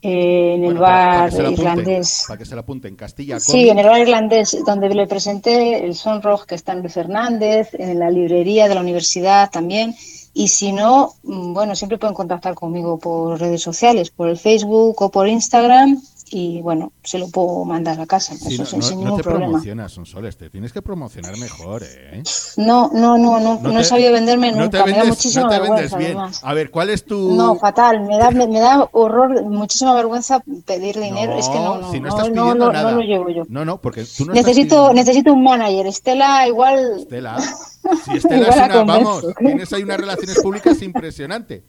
Eh, 0.00 0.54
en 0.54 0.60
el 0.62 0.74
Bueno, 0.74 0.80
para- 0.82 1.28
para 1.28 1.42
bar 1.42 1.52
irlandés. 1.52 2.24
Para 2.28 2.38
que 2.38 2.44
se 2.44 2.54
lo 2.54 2.60
apunten, 2.60 2.94
Castilla 2.94 3.40
Sí, 3.40 3.50
Comic. 3.52 3.68
en 3.72 3.78
el 3.80 3.86
bar 3.86 4.00
irlandés, 4.00 4.56
donde 4.64 4.88
le 4.88 5.08
presenté 5.08 5.84
el 5.84 5.96
Sonroj, 5.96 6.44
que 6.46 6.54
está 6.54 6.72
en 6.72 6.80
Luis 6.82 6.92
Fernández, 6.94 7.70
en 7.72 7.98
la 7.98 8.10
librería 8.10 8.68
de 8.68 8.76
la 8.76 8.80
universidad 8.80 9.50
también. 9.50 9.96
Y 10.34 10.46
si 10.48 10.70
no, 10.70 11.14
mm, 11.24 11.52
bueno, 11.52 11.74
siempre 11.74 11.98
pueden 11.98 12.14
contactar 12.14 12.54
conmigo 12.54 12.96
por 12.98 13.40
redes 13.40 13.62
sociales, 13.62 14.10
por 14.10 14.28
el 14.28 14.36
Facebook 14.38 15.02
o 15.02 15.10
por 15.10 15.26
Instagram. 15.26 16.00
Y 16.28 16.60
bueno, 16.60 16.92
se 17.04 17.18
lo 17.20 17.28
puedo 17.28 17.64
mandar 17.64 18.00
a 18.00 18.06
casa, 18.06 18.34
Sí, 18.34 18.54
eso 18.54 18.62
no, 18.64 18.66
sin, 18.68 18.78
no- 18.80 18.84
sin 18.86 18.96
no 18.98 19.04
ningún 19.04 19.16
te 19.18 19.22
problema. 19.22 19.46
promocionas, 19.46 19.92
Sonsoles, 19.92 20.36
te 20.36 20.50
tienes 20.50 20.72
que 20.72 20.82
promocionar 20.82 21.36
mejor, 21.38 21.84
¿eh? 21.84 22.24
No, 22.56 22.90
no, 22.92 23.16
no, 23.16 23.38
no, 23.38 23.60
no, 23.62 23.70
te- 23.70 23.78
he 23.78 23.84
sabido 23.84 24.10
venderme 24.12 24.50
no 24.50 24.68
te 24.68 24.78
nunca, 24.78 24.84
me 24.86 24.90
da 24.90 24.96
vendes- 25.04 25.08
muchísima 25.10 25.42
no 25.44 25.48
te 25.50 25.54
vendes 25.60 25.70
vergüenza 25.70 25.98
bien. 25.98 26.10
además. 26.18 26.40
A 26.42 26.52
ver, 26.54 26.70
¿cuál 26.72 26.90
es 26.90 27.04
tu...? 27.04 27.30
No, 27.36 27.54
fatal, 27.54 28.00
me 28.00 28.18
da, 28.18 28.32
me, 28.32 28.48
me 28.48 28.58
da 28.58 28.88
horror, 28.90 29.40
muchísima 29.44 29.94
vergüenza 29.94 30.40
pedir 30.66 30.98
dinero, 30.98 31.38
es 31.38 31.48
que 31.48 31.54
no, 31.60 31.78
no, 31.78 31.92
si 31.92 32.00
no 32.00 32.08
no, 32.08 32.16
estás 32.16 32.28
no, 32.30 32.42
pidiendo 32.42 32.66
no, 32.66 32.72
nada. 32.72 32.90
no 32.90 32.96
lo 32.96 33.02
llevo 33.04 33.28
yo. 33.30 33.44
No, 33.48 33.64
no, 33.64 33.80
porque 33.80 34.04
tú 34.04 34.24
no 34.26 34.32
necesito, 34.32 34.80
estás 34.90 34.94
necesito 34.96 35.32
un 35.32 35.44
manager, 35.44 35.86
Estela 35.86 36.48
igual 36.48 36.98
Estela, 36.98 37.38
si 38.04 38.16
Estela 38.16 38.48
es 38.48 38.56
una, 38.56 38.82
vamos, 38.82 39.24
tienes 39.38 39.72
ahí 39.72 39.84
unas 39.84 39.98
relaciones 39.98 40.40
públicas 40.42 40.82
impresionante. 40.82 41.62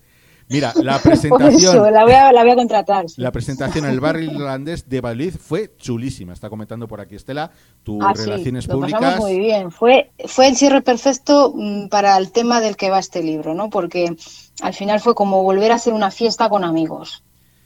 Mira, 0.50 0.72
la 0.82 0.94
eso, 0.96 1.04
presentación, 1.10 1.92
la 1.94 2.04
voy 2.04 2.14
a, 2.14 2.32
la 2.32 2.42
voy 2.44 2.52
a 2.52 2.56
contratar. 2.56 3.10
sí. 3.10 3.22
la 3.22 3.32
presentación 3.32 3.86
en 3.86 3.92
el 3.92 4.00
barrio 4.00 4.32
irlandés 4.32 4.88
de 4.88 5.02
Valladolid 5.02 5.36
fue 5.36 5.76
chulísima. 5.78 6.32
Está 6.34 6.50
comentando 6.50 6.88
por 6.88 7.02
aquí 7.02 7.16
Estela, 7.16 7.52
tus 7.84 8.02
Ah, 8.02 8.14
sí, 8.16 8.24
relaciones 8.24 8.68
lo 8.68 8.76
públicas. 8.76 9.02
pasamos 9.02 9.30
muy 9.30 9.40
bien. 9.40 9.72
Fue, 9.72 10.12
fue 10.26 10.48
el 10.48 10.56
cierre 10.56 10.82
perfecto 10.82 11.54
mm, 11.56 11.90
para 11.90 12.18
el 12.18 12.32
tema 12.32 12.62
del 12.62 12.78
que 12.78 12.90
va 12.90 13.00
este 13.00 13.22
libro, 13.24 13.54
¿no? 13.54 13.70
Porque 13.70 14.16
al 14.62 14.74
final 14.74 15.00
fue 15.02 15.16
como 15.16 15.44
volver 15.44 15.72
a 15.72 15.76
hacer 15.76 15.94
una 15.94 16.12
fiesta 16.12 16.48
con 16.50 16.64
amigos. 16.64 17.24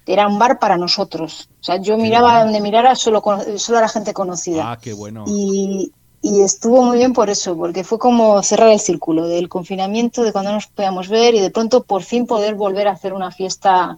Era 0.08 0.28
un 0.28 0.40
bar 0.40 0.58
para 0.58 0.78
nosotros. 0.78 1.50
O 1.62 1.64
sea, 1.64 1.78
yo 1.78 1.96
miraba 1.98 2.44
donde 2.44 2.60
mirara, 2.62 2.96
solo, 2.96 3.22
solo 3.58 3.78
era 3.78 3.88
gente 3.88 4.14
conocida. 4.14 4.72
Ah, 4.72 4.78
qué 4.82 4.94
bueno. 4.94 5.24
Y, 5.28 5.92
y 6.22 6.42
estuvo 6.42 6.84
muy 6.84 6.98
bien 6.98 7.14
por 7.14 7.30
eso, 7.30 7.56
porque 7.58 7.84
fue 7.84 7.98
como 8.00 8.42
cerrar 8.44 8.70
el 8.70 8.80
círculo 8.80 9.28
del 9.28 9.50
confinamiento, 9.50 10.24
de 10.24 10.32
cuando 10.32 10.52
no 10.52 10.56
nos 10.58 10.68
podíamos 10.68 11.08
ver 11.10 11.34
y 11.36 11.40
de 11.40 11.50
pronto 11.52 11.84
por 11.84 12.04
fin 12.04 12.28
poder 12.28 12.56
volver 12.56 12.88
a 12.88 12.92
hacer 12.92 13.14
una 13.14 13.32
fiesta 13.32 13.98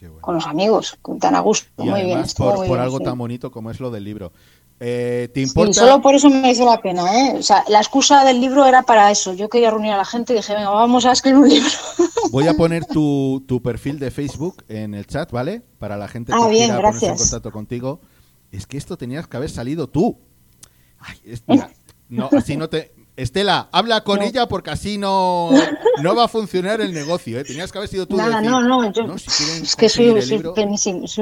bueno. 0.00 0.20
con 0.20 0.34
los 0.36 0.46
amigos, 0.46 0.96
con 1.02 1.18
tan 1.18 1.34
a 1.34 1.40
gusto. 1.40 1.68
Y 1.78 1.88
muy 1.88 2.02
bien, 2.02 2.18
además 2.18 2.34
por, 2.34 2.56
muy 2.58 2.68
por 2.68 2.78
bien, 2.78 2.80
algo 2.80 2.98
sí. 2.98 3.04
tan 3.04 3.18
bonito 3.18 3.50
como 3.50 3.70
es 3.70 3.80
lo 3.80 3.90
del 3.90 4.04
libro. 4.04 4.32
Eh, 4.80 5.30
¿Te 5.32 5.46
Sí, 5.46 5.46
importa? 5.48 5.72
solo 5.72 6.02
por 6.02 6.14
eso 6.14 6.28
me 6.28 6.50
hizo 6.50 6.64
la 6.64 6.80
pena, 6.80 7.02
¿eh? 7.28 7.36
O 7.38 7.42
sea, 7.42 7.64
la 7.68 7.78
excusa 7.78 8.24
del 8.24 8.40
libro 8.40 8.66
era 8.66 8.82
para 8.82 9.10
eso. 9.10 9.32
Yo 9.32 9.48
quería 9.48 9.70
reunir 9.70 9.92
a 9.92 9.96
la 9.96 10.04
gente 10.04 10.32
y 10.32 10.36
dije, 10.36 10.52
venga, 10.54 10.70
vamos 10.70 11.06
a 11.06 11.12
escribir 11.12 11.38
un 11.40 11.48
libro. 11.48 11.70
Voy 12.32 12.48
a 12.48 12.54
poner 12.54 12.84
tu, 12.84 13.44
tu 13.46 13.62
perfil 13.62 13.98
de 13.98 14.10
Facebook 14.10 14.64
en 14.68 14.94
el 14.94 15.06
chat, 15.06 15.30
¿vale? 15.30 15.62
Para 15.78 15.96
la 15.96 16.08
gente 16.08 16.32
que 16.32 16.38
Ah, 16.40 16.48
bien, 16.48 16.70
quiera 16.70 16.88
ponerse 16.90 17.06
en 17.06 17.16
contacto 17.16 17.52
contigo. 17.52 18.00
Es 18.50 18.66
que 18.66 18.76
esto 18.76 18.96
tenías 18.96 19.26
que 19.28 19.36
haber 19.36 19.50
salido 19.50 19.88
tú. 19.88 20.18
Ay, 21.06 21.20
es- 21.26 21.42
mira, 21.46 21.70
no, 22.08 22.28
así 22.36 22.56
no 22.56 22.68
te... 22.68 22.92
Estela, 23.16 23.68
habla 23.70 24.02
con 24.02 24.18
No. 24.18 24.24
ella 24.24 24.48
porque 24.48 24.70
así 24.70 24.98
no, 24.98 25.50
no 26.02 26.16
va 26.16 26.24
a 26.24 26.28
funcionar 26.28 26.80
el 26.80 26.92
negocio, 26.92 27.38
¿eh? 27.38 27.44
Tenías 27.44 27.70
que 27.70 27.78
haber 27.78 27.88
sido 27.88 28.06
tú. 28.08 28.16
Nada, 28.16 28.38
decir, 28.38 28.50
no, 28.50 28.60
no, 28.60 28.90
yo 28.92 29.16
si 29.18 29.44
es 29.62 29.76
que 29.76 29.88
soy, 29.88 30.12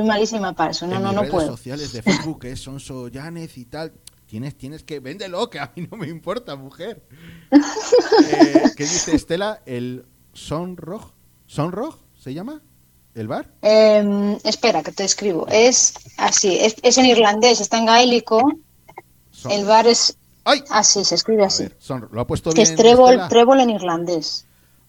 malísima 0.03 0.55
para 0.55 0.71
eso. 0.71 0.87
No, 0.87 0.97
en 0.97 1.03
no, 1.03 1.09
mis 1.09 1.15
no 1.17 1.21
redes 1.21 1.33
puedo. 1.35 1.49
sociales 1.49 1.93
de 1.93 2.01
Facebook, 2.01 2.47
es 2.47 2.61
Sonso 2.61 3.09
Llanes 3.09 3.59
y 3.59 3.67
tal. 3.67 3.93
Tienes, 4.25 4.57
tienes 4.57 4.85
que... 4.85 5.01
Véndelo, 5.01 5.51
que 5.51 5.59
a 5.59 5.71
mí 5.77 5.87
no 5.91 5.99
me 5.99 6.09
importa, 6.09 6.57
mujer. 6.57 7.03
Eh, 7.53 8.63
¿Qué 8.77 8.85
dice 8.85 9.15
Estela? 9.15 9.61
¿El 9.67 10.07
Sonroj? 10.33 11.11
¿Sonroj 11.47 11.97
se 12.19 12.33
llama? 12.33 12.63
¿El 13.15 13.29
bar? 13.29 13.53
Eh, 13.61 14.39
espera, 14.45 14.83
que 14.83 14.93
te 14.93 15.05
escribo. 15.05 15.47
Es 15.49 15.93
así, 16.17 16.57
es, 16.59 16.77
es 16.83 16.97
en 16.97 17.05
irlandés, 17.05 17.61
está 17.61 17.77
en 17.77 17.85
gaélico. 17.85 18.41
Son- 19.43 19.53
El 19.53 19.65
bar 19.65 19.87
es 19.87 20.17
¡Ay! 20.45 20.63
así, 20.71 21.05
se 21.05 21.15
escribe 21.17 21.45
así. 21.45 21.65
ver, 21.65 21.77
Son- 21.81 22.09
¿lo 22.13 22.21
ha 22.21 22.27
puesto 22.27 22.51
Que 22.51 22.63
bien? 22.63 22.69
es 22.69 22.77
trébol, 22.77 23.29
trébol 23.29 23.61
en 23.61 23.71
irlandés. 23.71 24.45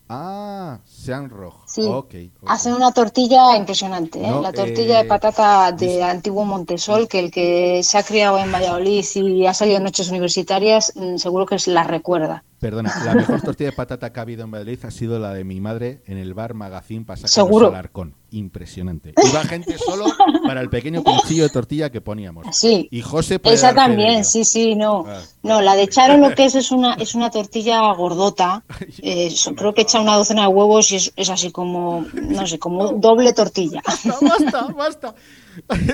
Ah, 0.10 0.80
Seanroj. 0.86 1.63
Sí. 1.74 2.32
Hacen 2.46 2.74
una 2.74 2.92
tortilla 2.92 3.58
impresionante, 3.58 4.20
¿eh? 4.20 4.30
No, 4.30 4.44
la 4.44 4.54
tortilla 4.54 5.00
eh, 5.00 5.04
de 5.04 5.10
patata 5.10 5.72
de 5.72 6.04
antiguo 6.04 6.46
Montesol, 6.46 7.08
que 7.08 7.18
el 7.18 7.32
que 7.32 7.82
se 7.82 7.98
ha 7.98 8.04
criado 8.04 8.38
en 8.38 8.52
Valladolid 8.52 9.04
y 9.16 9.48
ha 9.48 9.56
salido 9.56 9.78
en 9.78 9.84
noches 9.84 10.08
universitarias, 10.10 10.94
mm, 10.96 11.18
seguro 11.18 11.48
que 11.48 11.58
se 11.58 11.72
la 11.72 11.84
recuerda. 11.84 12.44
Perdona, 12.64 12.94
la 13.04 13.14
mejor 13.16 13.42
tortilla 13.42 13.72
de 13.72 13.76
patata 13.76 14.14
que 14.14 14.20
ha 14.22 14.24
habido 14.24 14.46
en 14.46 14.50
Madrid 14.50 14.80
ha 14.84 14.92
sido 14.92 15.20
la 15.20 15.34
de 15.34 15.44
mi 15.44 15.60
madre 15.60 16.02
en 16.06 16.18
el 16.18 16.34
bar 16.34 16.54
Magazín 16.54 17.06
Seguro. 17.26 17.68
Alarcón. 17.68 18.16
Impresionante. 18.32 19.14
Iba 19.30 19.44
gente 19.44 19.78
solo 19.78 20.06
para 20.48 20.62
el 20.62 20.70
pequeño 20.70 21.04
pinchillo 21.04 21.44
de 21.44 21.50
tortilla 21.50 21.92
que 21.92 22.02
poníamos. 22.02 22.48
Sí, 22.56 22.88
Y 22.90 23.02
José 23.02 23.40
esa 23.44 23.76
también, 23.76 24.26
sí, 24.26 24.44
sí, 24.44 24.76
no. 24.76 25.04
Ah. 25.06 25.22
No, 25.44 25.62
la 25.62 25.76
de 25.76 25.88
Charo 25.88 26.18
lo 26.18 26.34
que 26.34 26.46
es 26.46 26.56
es 26.56 26.72
una, 26.72 26.94
es 26.96 27.14
una 27.14 27.30
tortilla 27.30 27.94
gordota. 27.94 28.64
eh, 29.04 29.32
creo 29.56 29.74
que 29.74 29.82
echa 29.82 30.00
una 30.00 30.16
docena 30.16 30.44
de 30.44 30.48
huevos 30.48 30.92
y 30.92 30.96
es, 30.96 31.14
es 31.16 31.30
así 31.30 31.52
como, 31.52 31.63
no 31.66 32.48
sé, 32.48 32.60
como 32.60 32.94
doble 32.94 33.34
tortilla. 33.34 33.82
Basta, 33.86 34.16
basta, 34.22 34.68
basta. 34.74 35.16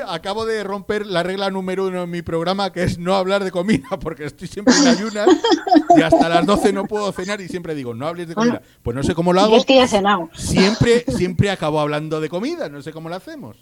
Acabo 0.07 0.45
de 0.45 0.63
romper 0.63 1.05
la 1.05 1.23
regla 1.23 1.49
número 1.49 1.87
uno 1.87 2.03
en 2.03 2.09
mi 2.09 2.21
programa, 2.21 2.71
que 2.71 2.83
es 2.83 2.97
no 2.97 3.15
hablar 3.15 3.43
de 3.43 3.51
comida, 3.51 3.87
porque 3.99 4.25
estoy 4.25 4.47
siempre 4.47 4.73
en 4.75 4.87
ayunas 4.87 5.27
y 5.97 6.01
hasta 6.01 6.29
las 6.29 6.45
12 6.45 6.73
no 6.73 6.85
puedo 6.85 7.11
cenar 7.11 7.41
y 7.41 7.47
siempre 7.47 7.75
digo, 7.75 7.93
no 7.93 8.07
hables 8.07 8.27
de 8.29 8.35
comida. 8.35 8.61
Pues 8.83 8.95
no 8.95 9.03
sé 9.03 9.13
cómo 9.13 9.33
lo 9.33 9.41
hago. 9.41 9.57
es 9.57 9.65
que 9.65 9.75
ya 9.75 9.83
he 9.83 9.87
cenado. 9.87 10.29
Siempre, 10.33 11.03
siempre 11.07 11.49
acabo 11.51 11.79
hablando 11.79 12.21
de 12.21 12.29
comida, 12.29 12.69
no 12.69 12.81
sé 12.81 12.91
cómo 12.93 13.09
lo 13.09 13.15
hacemos. 13.15 13.57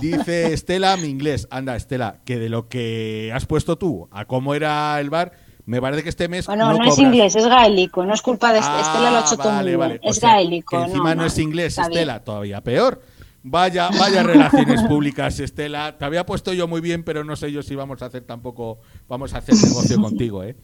Dice 0.00 0.52
Estela, 0.52 0.96
mi 0.96 1.08
inglés. 1.08 1.48
Anda, 1.50 1.76
Estela, 1.76 2.20
que 2.24 2.38
de 2.38 2.48
lo 2.48 2.68
que 2.68 3.32
has 3.34 3.46
puesto 3.46 3.78
tú 3.78 4.08
a 4.10 4.26
cómo 4.26 4.54
era 4.54 5.00
el 5.00 5.10
bar, 5.10 5.32
me 5.70 5.80
parece 5.80 6.02
que 6.02 6.08
este 6.08 6.26
mes 6.28 6.46
Bueno, 6.46 6.72
no, 6.72 6.78
no, 6.78 6.84
es 6.84 6.98
inglés, 6.98 7.36
es 7.36 7.46
gaélico, 7.46 8.04
no 8.04 8.12
es 8.12 8.22
culpa 8.22 8.52
de. 8.52 8.58
Ah, 8.60 8.80
Estela 8.82 9.10
lo 9.12 9.16
ha 9.18 9.20
hecho 9.20 9.36
todo 9.36 9.52
vale, 9.52 9.76
vale. 9.76 10.00
O 10.02 10.10
Es 10.10 10.16
sea, 10.16 10.30
gaélico. 10.30 10.84
encima 10.84 11.14
no, 11.14 11.22
no, 11.22 11.26
es 11.28 11.38
inglés, 11.38 11.76
bien. 11.76 11.92
Estela, 11.92 12.24
todavía 12.24 12.60
peor. 12.60 13.00
Vaya, 13.44 13.88
vaya 13.96 14.22
relaciones 14.24 14.82
públicas, 14.82 15.38
Estela. 15.38 15.96
Te 15.96 16.04
había 16.04 16.26
puesto 16.26 16.52
yo 16.52 16.66
muy 16.66 16.80
bien, 16.80 17.04
pero 17.04 17.22
no 17.22 17.36
sé 17.36 17.52
yo 17.52 17.62
si 17.62 17.76
vamos 17.76 18.02
a 18.02 18.06
hacer 18.06 18.24
tampoco, 18.24 18.80
vamos 19.08 19.32
a 19.32 19.38
hacer 19.38 19.54
negocio 19.54 19.96
contigo, 20.02 20.42
¿eh? 20.42 20.56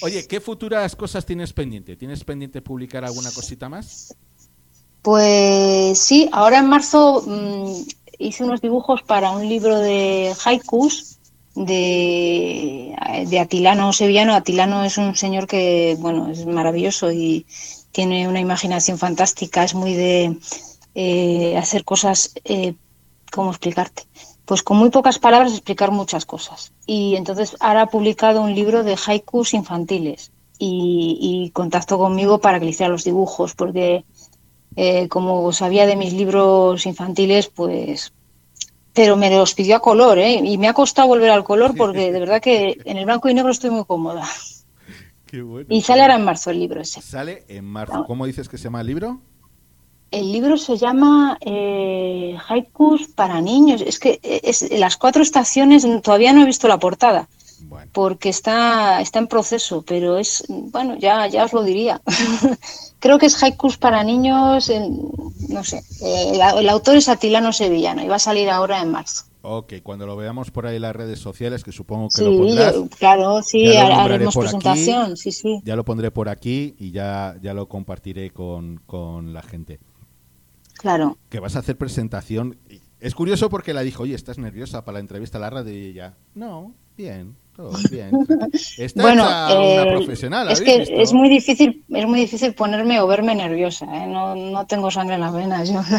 Oye, 0.00 0.28
¿qué 0.28 0.40
futuras 0.40 0.94
cosas 0.94 1.26
tienes 1.26 1.52
pendiente? 1.52 1.96
¿Tienes 1.96 2.22
pendiente 2.22 2.62
publicar 2.62 3.04
alguna 3.04 3.32
cosita 3.32 3.68
más? 3.68 4.14
Pues 5.02 5.98
sí, 5.98 6.28
ahora 6.30 6.58
en 6.60 6.68
marzo 6.68 7.24
mm, 7.26 7.82
hice 8.20 8.44
unos 8.44 8.60
dibujos 8.60 9.02
para 9.02 9.32
un 9.32 9.48
libro 9.48 9.76
de 9.80 10.32
haikus 10.44 11.11
de, 11.54 12.94
de 13.28 13.38
Atilano 13.38 13.92
Sevillano. 13.92 14.34
Atilano 14.34 14.84
es 14.84 14.98
un 14.98 15.14
señor 15.16 15.46
que, 15.46 15.96
bueno, 15.98 16.30
es 16.30 16.46
maravilloso 16.46 17.12
y 17.12 17.46
tiene 17.92 18.28
una 18.28 18.40
imaginación 18.40 18.98
fantástica, 18.98 19.64
es 19.64 19.74
muy 19.74 19.94
de 19.94 20.38
eh, 20.94 21.56
hacer 21.58 21.84
cosas, 21.84 22.32
eh, 22.44 22.74
¿cómo 23.30 23.50
explicarte? 23.50 24.04
Pues 24.44 24.62
con 24.62 24.76
muy 24.78 24.90
pocas 24.90 25.18
palabras 25.18 25.52
explicar 25.52 25.90
muchas 25.90 26.26
cosas. 26.26 26.72
Y 26.86 27.16
entonces 27.16 27.56
ahora 27.60 27.82
ha 27.82 27.86
publicado 27.86 28.40
un 28.42 28.54
libro 28.54 28.82
de 28.82 28.96
haikus 29.06 29.54
infantiles 29.54 30.32
y, 30.58 31.18
y 31.20 31.50
contactó 31.50 31.98
conmigo 31.98 32.38
para 32.38 32.58
que 32.58 32.64
le 32.64 32.70
hiciera 32.70 32.90
los 32.90 33.04
dibujos, 33.04 33.54
porque 33.54 34.04
eh, 34.76 35.08
como 35.08 35.52
sabía 35.52 35.86
de 35.86 35.96
mis 35.96 36.12
libros 36.12 36.86
infantiles, 36.86 37.48
pues... 37.48 38.12
Pero 38.92 39.16
me 39.16 39.30
los 39.30 39.54
pidió 39.54 39.76
a 39.76 39.80
color, 39.80 40.18
¿eh? 40.18 40.34
Y 40.34 40.58
me 40.58 40.68
ha 40.68 40.74
costado 40.74 41.08
volver 41.08 41.30
al 41.30 41.44
color 41.44 41.74
porque 41.76 42.12
de 42.12 42.20
verdad 42.20 42.42
que 42.42 42.78
en 42.84 42.96
el 42.96 43.06
blanco 43.06 43.28
y 43.28 43.34
negro 43.34 43.50
estoy 43.50 43.70
muy 43.70 43.84
cómoda. 43.84 44.28
Qué 45.26 45.40
bueno. 45.40 45.66
Y 45.70 45.80
sale 45.80 46.02
ahora 46.02 46.16
en 46.16 46.24
marzo 46.24 46.50
el 46.50 46.58
libro 46.58 46.80
ese. 46.80 47.00
Sale 47.00 47.44
en 47.48 47.64
marzo. 47.64 48.04
¿Cómo 48.06 48.26
dices 48.26 48.48
que 48.48 48.58
se 48.58 48.64
llama 48.64 48.82
el 48.82 48.86
libro? 48.86 49.20
El 50.10 50.30
libro 50.30 50.58
se 50.58 50.76
llama 50.76 51.38
eh, 51.40 52.36
Haikus 52.46 53.08
para 53.08 53.40
niños. 53.40 53.80
Es 53.80 53.98
que 53.98 54.20
es, 54.22 54.70
las 54.78 54.98
cuatro 54.98 55.22
estaciones 55.22 55.86
todavía 56.02 56.34
no 56.34 56.42
he 56.42 56.46
visto 56.46 56.68
la 56.68 56.78
portada 56.78 57.28
Bueno, 57.68 57.90
porque 57.92 58.28
está, 58.28 59.00
está 59.00 59.18
en 59.18 59.26
proceso, 59.26 59.82
pero 59.86 60.16
es, 60.18 60.44
bueno, 60.48 60.96
ya, 60.98 61.26
ya 61.26 61.44
os 61.44 61.52
lo 61.52 61.62
diría. 61.62 62.00
Creo 63.00 63.18
que 63.18 63.26
es 63.26 63.42
Haikus 63.42 63.76
para 63.78 64.04
niños, 64.04 64.68
en- 64.70 65.10
no 65.48 65.64
sé. 65.64 65.78
eh, 66.02 66.32
el, 66.34 66.58
el 66.60 66.68
autor 66.68 66.96
es 66.96 67.08
Atilano 67.08 67.52
Sevillano 67.52 68.02
y 68.02 68.08
va 68.08 68.16
a 68.16 68.20
salir 68.20 68.48
ahora 68.50 68.80
en 68.80 68.90
marzo. 68.90 69.24
ok, 69.42 69.74
cuando 69.82 70.06
lo 70.06 70.14
veamos 70.16 70.50
por 70.50 70.66
ahí 70.66 70.76
en 70.76 70.82
las 70.82 70.94
redes 70.94 71.18
sociales, 71.18 71.64
que 71.64 71.72
supongo 71.72 72.08
que 72.08 72.18
Sí, 72.18 72.24
lo 72.24 72.38
pondrás, 72.38 72.74
yo- 72.74 72.88
claro, 72.98 73.42
sí, 73.42 73.76
haremos 73.76 74.36
aquí. 74.36 74.40
presentación, 74.44 75.16
sí, 75.16 75.32
sí. 75.32 75.60
ya 75.64 75.74
lo 75.76 75.84
pondré 75.84 76.10
por 76.10 76.28
aquí 76.28 76.74
y 76.78 76.90
ya, 76.92 77.36
ya 77.42 77.52
lo 77.54 77.68
compartiré 77.68 78.30
con, 78.30 78.80
con 78.86 79.32
la 79.32 79.42
gente. 79.42 79.80
Claro. 80.74 81.18
Que 81.28 81.40
vas 81.40 81.56
a 81.56 81.60
hacer 81.60 81.76
presentación. 81.78 82.58
Es 83.00 83.14
curioso 83.14 83.48
porque 83.50 83.74
la 83.74 83.82
dijo, 83.82 84.04
oye, 84.04 84.14
¿estás 84.14 84.38
nerviosa 84.38 84.84
para 84.84 84.94
la 84.94 85.00
entrevista 85.00 85.38
a 85.38 85.40
la 85.40 85.50
radio? 85.50 85.72
Y 85.74 85.86
ella, 85.86 86.14
no, 86.34 86.72
bien, 86.96 87.36
todo 87.56 87.72
bien. 87.90 88.10
Está 88.78 89.02
Bueno, 89.02 89.24
hecha 89.24 89.58
una 89.60 89.82
eh, 89.82 89.96
profesional, 89.96 90.48
es 90.50 90.60
¿habéis 90.60 90.72
que 90.72 90.78
visto? 90.80 90.94
es 91.02 91.12
muy 91.12 91.28
difícil, 91.28 91.84
es 91.88 92.06
muy 92.06 92.20
difícil 92.20 92.54
ponerme 92.54 93.00
o 93.00 93.06
verme 93.06 93.34
nerviosa, 93.34 93.84
¿eh? 93.86 94.06
No, 94.06 94.34
no 94.34 94.66
tengo 94.66 94.90
sangre 94.90 95.16
en 95.16 95.20
las 95.20 95.32
venas. 95.34 95.68
Yo. 95.68 95.80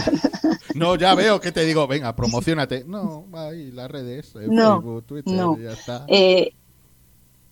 No, 0.76 0.96
ya 0.96 1.14
veo 1.14 1.40
que 1.40 1.52
te 1.52 1.66
digo, 1.66 1.86
venga, 1.88 2.16
promocionate. 2.16 2.84
No, 2.88 3.26
ahí 3.34 3.72
las 3.72 3.92
redes, 3.92 4.34
eh, 4.36 4.48
No, 4.50 4.76
Facebook, 4.82 5.06
Twitter, 5.06 5.34
no. 5.34 5.58
ya 5.58 5.72
está. 5.72 6.06
Eh, 6.08 6.54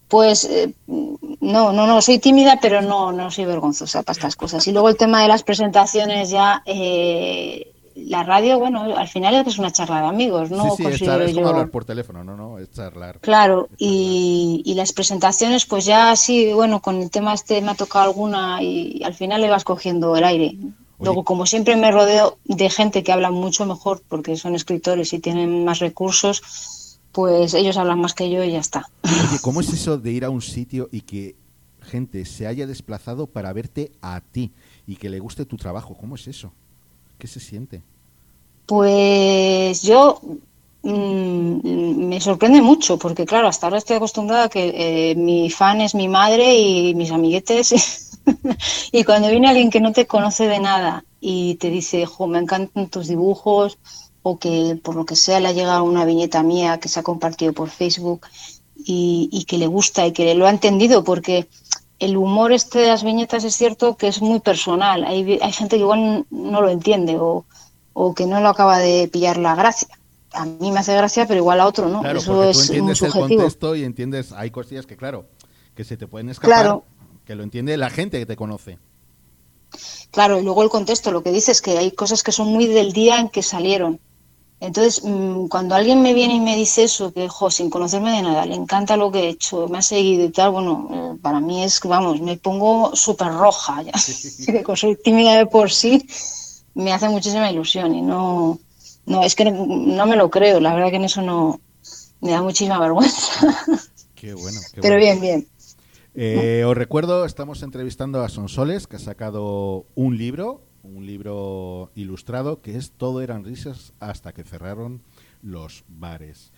pues 0.07 0.49
no, 0.87 1.71
no, 1.71 1.87
no, 1.87 2.01
soy 2.01 2.19
tímida, 2.19 2.57
pero 2.61 2.81
no, 2.81 3.11
no 3.13 3.31
soy 3.31 3.45
vergonzosa 3.45 4.01
para 4.03 4.13
estas 4.13 4.35
cosas. 4.35 4.67
Y 4.67 4.71
luego 4.73 4.89
el 4.89 4.97
tema 4.97 5.21
de 5.21 5.27
las 5.29 5.43
presentaciones 5.43 6.29
ya, 6.31 6.63
eh, 6.65 7.71
la 7.95 8.23
radio, 8.23 8.59
bueno, 8.59 8.81
al 8.97 9.07
final 9.07 9.35
es 9.47 9.57
una 9.59 9.71
charla 9.71 10.01
de 10.01 10.07
amigos, 10.07 10.49
¿no? 10.51 10.75
sí, 10.75 10.83
sí, 10.83 10.83
es, 10.83 10.89
Considero 10.99 11.23
es 11.23 11.33
yo. 11.35 11.47
hablar 11.47 11.69
por 11.69 11.85
teléfono, 11.85 12.23
no, 12.25 12.35
no, 12.35 12.50
es 12.63 12.71
charlar. 12.71 13.19
Claro, 13.19 13.69
y, 13.77 14.61
y 14.65 14.73
las 14.75 14.93
presentaciones, 14.93 15.65
pues 15.65 15.85
ya 15.85 16.15
sí, 16.15 16.51
bueno, 16.53 16.81
con 16.81 17.01
el 17.01 17.09
tema 17.09 17.33
este 17.33 17.61
me 17.61 17.71
ha 17.71 17.75
tocado 17.75 18.05
alguna 18.05 18.61
y 18.61 19.01
al 19.03 19.13
final 19.13 19.41
le 19.41 19.49
vas 19.49 19.63
cogiendo 19.63 20.15
el 20.15 20.23
aire. 20.23 20.57
Luego, 20.99 21.23
como 21.23 21.45
siempre 21.47 21.75
me 21.75 21.91
rodeo 21.91 22.37
de 22.45 22.69
gente 22.69 23.03
que 23.03 23.11
habla 23.11 23.31
mucho 23.31 23.65
mejor 23.65 24.03
porque 24.07 24.35
son 24.37 24.53
escritores 24.53 25.13
y 25.13 25.19
tienen 25.19 25.65
más 25.65 25.79
recursos, 25.79 26.99
pues 27.11 27.53
ellos 27.53 27.77
hablan 27.77 27.99
más 27.99 28.13
que 28.13 28.29
yo 28.29 28.43
y 28.43 28.51
ya 28.51 28.59
está. 28.59 28.89
Oye, 29.03 29.39
¿cómo 29.41 29.61
es 29.61 29.73
eso 29.73 29.97
de 29.97 30.11
ir 30.11 30.25
a 30.25 30.29
un 30.29 30.41
sitio 30.41 30.89
y 30.91 31.01
que 31.01 31.35
gente 31.81 32.23
se 32.25 32.45
haya 32.45 32.67
desplazado 32.67 33.25
para 33.25 33.51
verte 33.51 33.91
a 34.01 34.21
ti 34.21 34.51
y 34.85 34.95
que 34.95 35.09
le 35.09 35.19
guste 35.19 35.45
tu 35.45 35.57
trabajo? 35.57 35.97
¿Cómo 35.97 36.15
es 36.15 36.27
eso? 36.27 36.53
¿Qué 37.17 37.27
se 37.27 37.39
siente? 37.39 37.81
Pues 38.67 39.81
yo 39.81 40.21
mm, 40.83 42.07
me 42.07 42.19
sorprende 42.19 42.61
mucho 42.61 42.97
porque, 42.97 43.25
claro, 43.25 43.47
hasta 43.47 43.67
ahora 43.67 43.77
estoy 43.77 43.97
acostumbrada 43.97 44.45
a 44.45 44.49
que 44.49 45.11
eh, 45.11 45.15
mi 45.15 45.49
fan 45.49 45.81
es 45.81 45.95
mi 45.95 46.07
madre 46.07 46.57
y 46.57 46.95
mis 46.95 47.11
amiguetes. 47.11 48.17
y 48.91 49.03
cuando 49.03 49.29
viene 49.29 49.49
alguien 49.49 49.69
que 49.69 49.79
no 49.79 49.91
te 49.91 50.07
conoce 50.07 50.47
de 50.47 50.59
nada 50.59 51.05
y 51.19 51.55
te 51.55 51.69
dice, 51.69 52.05
jo, 52.05 52.27
me 52.27 52.39
encantan 52.39 52.87
tus 52.87 53.07
dibujos 53.07 53.77
o 54.23 54.37
que 54.37 54.79
por 54.83 54.95
lo 54.95 55.05
que 55.05 55.15
sea 55.15 55.39
le 55.39 55.47
ha 55.47 55.53
llegado 55.53 55.83
una 55.83 56.05
viñeta 56.05 56.43
mía 56.43 56.79
que 56.79 56.89
se 56.89 56.99
ha 56.99 57.03
compartido 57.03 57.53
por 57.53 57.69
Facebook 57.69 58.27
y, 58.75 59.45
que 59.47 59.57
le 59.57 59.67
gusta 59.67 60.05
y 60.05 60.11
que 60.11 60.33
lo 60.35 60.47
ha 60.47 60.49
entendido 60.49 61.03
porque 61.03 61.47
el 61.99 62.17
humor 62.17 62.51
este 62.51 62.79
de 62.79 62.87
las 62.87 63.03
viñetas 63.03 63.43
es 63.43 63.55
cierto 63.55 63.95
que 63.95 64.07
es 64.07 64.21
muy 64.21 64.39
personal. 64.39 65.03
Hay, 65.05 65.39
hay 65.41 65.51
gente 65.51 65.77
que 65.77 65.83
igual 65.83 66.25
no 66.29 66.61
lo 66.61 66.69
entiende 66.69 67.17
o 67.19 67.45
que 68.15 68.25
no 68.25 68.41
lo 68.41 68.49
acaba 68.49 68.79
de 68.79 69.07
pillar 69.07 69.37
la 69.37 69.55
gracia. 69.55 69.87
A 70.33 70.45
mí 70.45 70.71
me 70.71 70.79
hace 70.79 70.95
gracia, 70.95 71.27
pero 71.27 71.39
igual 71.39 71.59
a 71.59 71.67
otro 71.67 71.89
no. 71.89 72.01
Claro, 72.01 72.19
Eso 72.19 72.33
porque 72.33 72.53
tú 72.53 72.59
es 72.59 72.69
entiendes 72.69 73.01
el 73.01 73.11
contexto 73.11 73.75
y 73.75 73.83
entiendes, 73.83 74.31
hay 74.31 74.49
cosillas 74.51 74.85
que, 74.85 74.95
claro, 74.95 75.25
que 75.75 75.83
se 75.83 75.97
te 75.97 76.07
pueden 76.07 76.29
escapar, 76.29 76.61
Claro. 76.63 76.83
que 77.25 77.35
lo 77.35 77.43
entiende 77.43 77.75
la 77.77 77.89
gente 77.89 78.19
que 78.19 78.25
te 78.25 78.35
conoce. 78.35 78.77
Claro, 80.11 80.39
y 80.39 80.43
luego 80.43 80.63
el 80.63 80.69
contexto, 80.69 81.11
lo 81.11 81.23
que 81.23 81.31
dices 81.31 81.57
es 81.57 81.61
que 81.61 81.77
hay 81.77 81.91
cosas 81.91 82.23
que 82.23 82.31
son 82.31 82.47
muy 82.47 82.67
del 82.67 82.91
día 82.91 83.19
en 83.19 83.29
que 83.29 83.41
salieron. 83.41 83.99
Entonces, 84.59 85.01
mm, 85.03 85.47
cuando 85.47 85.73
alguien 85.73 86.01
me 86.03 86.13
viene 86.13 86.35
y 86.35 86.39
me 86.39 86.55
dice 86.55 86.83
eso, 86.83 87.11
que, 87.11 87.27
jo, 87.27 87.49
sin 87.49 87.69
conocerme 87.69 88.11
de 88.11 88.21
nada, 88.21 88.45
le 88.45 88.53
encanta 88.53 88.95
lo 88.95 89.11
que 89.11 89.21
he 89.21 89.29
hecho, 89.29 89.67
me 89.67 89.79
ha 89.79 89.81
seguido 89.81 90.25
y 90.25 90.29
tal, 90.29 90.51
bueno, 90.51 90.87
eh, 90.91 91.19
para 91.21 91.39
mí 91.39 91.63
es, 91.63 91.79
que, 91.79 91.87
vamos, 91.87 92.21
me 92.21 92.37
pongo 92.37 92.95
súper 92.95 93.29
roja, 93.29 93.81
ya. 93.81 93.93
como 94.63 94.75
soy 94.75 94.95
tímida 94.97 95.35
de 95.37 95.47
por 95.47 95.71
sí, 95.71 96.05
me 96.75 96.93
hace 96.93 97.09
muchísima 97.09 97.51
ilusión 97.51 97.95
y 97.95 98.01
no, 98.01 98.59
no, 99.05 99.23
es 99.23 99.35
que 99.35 99.45
no, 99.45 99.65
no 99.65 100.05
me 100.05 100.15
lo 100.15 100.29
creo, 100.29 100.59
la 100.59 100.73
verdad 100.73 100.89
que 100.89 100.95
en 100.97 101.05
eso 101.05 101.21
no, 101.21 101.59
me 102.21 102.31
da 102.31 102.41
muchísima 102.41 102.79
vergüenza, 102.79 103.55
Qué 104.15 104.33
bueno. 104.33 104.59
qué 104.73 104.81
pero 104.81 104.95
bueno. 104.95 105.19
bien, 105.19 105.21
bien. 105.21 105.47
Eh, 106.13 106.63
os 106.65 106.77
recuerdo, 106.77 107.25
estamos 107.25 107.63
entrevistando 107.63 108.21
a 108.21 108.29
Sonsoles, 108.29 108.85
que 108.85 108.97
ha 108.97 108.99
sacado 108.99 109.85
un 109.95 110.17
libro, 110.17 110.61
un 110.83 111.05
libro 111.05 111.91
ilustrado, 111.95 112.61
que 112.61 112.77
es 112.77 112.91
Todo 112.91 113.21
eran 113.21 113.45
risas 113.45 113.93
hasta 113.99 114.33
que 114.33 114.43
cerraron 114.43 115.01
los 115.41 115.83
bares. 115.87 116.51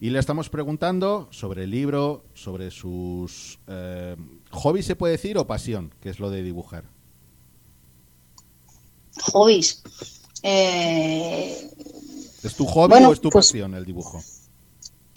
Y 0.00 0.10
le 0.10 0.20
estamos 0.20 0.48
preguntando 0.48 1.28
sobre 1.32 1.64
el 1.64 1.70
libro, 1.70 2.24
sobre 2.32 2.70
sus 2.70 3.58
eh, 3.66 4.16
hobbies, 4.52 4.86
se 4.86 4.96
puede 4.96 5.12
decir, 5.12 5.36
o 5.38 5.46
pasión, 5.46 5.92
que 6.00 6.08
es 6.08 6.20
lo 6.20 6.30
de 6.30 6.42
dibujar. 6.42 6.84
Hobbies. 9.32 9.82
Eh, 10.42 11.70
¿Es 12.42 12.54
tu 12.54 12.66
hobby 12.66 12.90
Bueno, 12.90 13.08
o 13.08 13.12
es 13.12 13.20
tu 13.20 13.30
pues- 13.30 13.46
pasión 13.48 13.74
el 13.74 13.84
dibujo? 13.84 14.22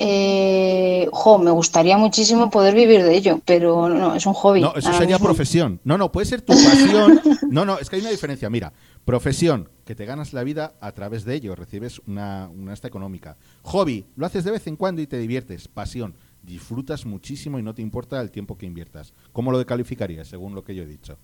Eh, 0.04 1.08
jo, 1.12 1.38
me 1.38 1.52
gustaría 1.52 1.96
muchísimo 1.96 2.50
poder 2.50 2.74
vivir 2.74 3.04
de 3.04 3.16
ello, 3.16 3.40
pero 3.46 3.88
no, 3.88 4.16
es 4.16 4.26
un 4.26 4.34
hobby. 4.34 4.60
No, 4.62 4.74
eso 4.76 4.92
sería 4.94 5.18
mismo- 5.18 5.26
profesión. 5.28 5.80
No, 5.84 5.96
no, 5.96 6.12
puede 6.12 6.26
ser 6.26 6.42
tu 6.42 6.54
pasión. 6.54 7.22
No, 7.52 7.66
no, 7.66 7.78
es 7.78 7.90
que 7.90 7.98
hay 7.98 8.02
una 8.02 8.10
diferencia. 8.12 8.50
Mira, 8.50 8.72
profesión, 9.06 9.70
que 9.86 9.94
te 9.94 10.06
ganas 10.06 10.32
la 10.32 10.44
vida 10.44 10.74
a 10.80 10.94
través 10.94 11.26
de 11.26 11.36
ello, 11.36 11.54
recibes 11.54 12.00
una, 12.08 12.50
una 12.50 12.74
esta 12.74 12.88
económica. 12.88 13.36
Hobby, 13.64 14.06
lo 14.16 14.26
haces 14.26 14.46
de 14.46 14.52
vez 14.52 14.66
en 14.68 14.78
cuando 14.78 15.02
y 15.02 15.08
te 15.08 15.18
diviertes. 15.18 15.68
Pasión, 15.68 16.16
disfrutas 16.42 17.06
muchísimo 17.06 17.60
y 17.60 17.62
no 17.62 17.76
te 17.76 17.82
importa 17.82 18.22
el 18.22 18.32
tiempo 18.32 18.58
que 18.58 18.66
inviertas. 18.66 19.14
¿Cómo 19.34 19.52
lo 19.52 19.64
calificarías, 19.66 20.30
según 20.30 20.56
lo 20.56 20.64
que 20.64 20.74
yo 20.74 20.84
he 20.84 20.88
dicho? 20.88 21.18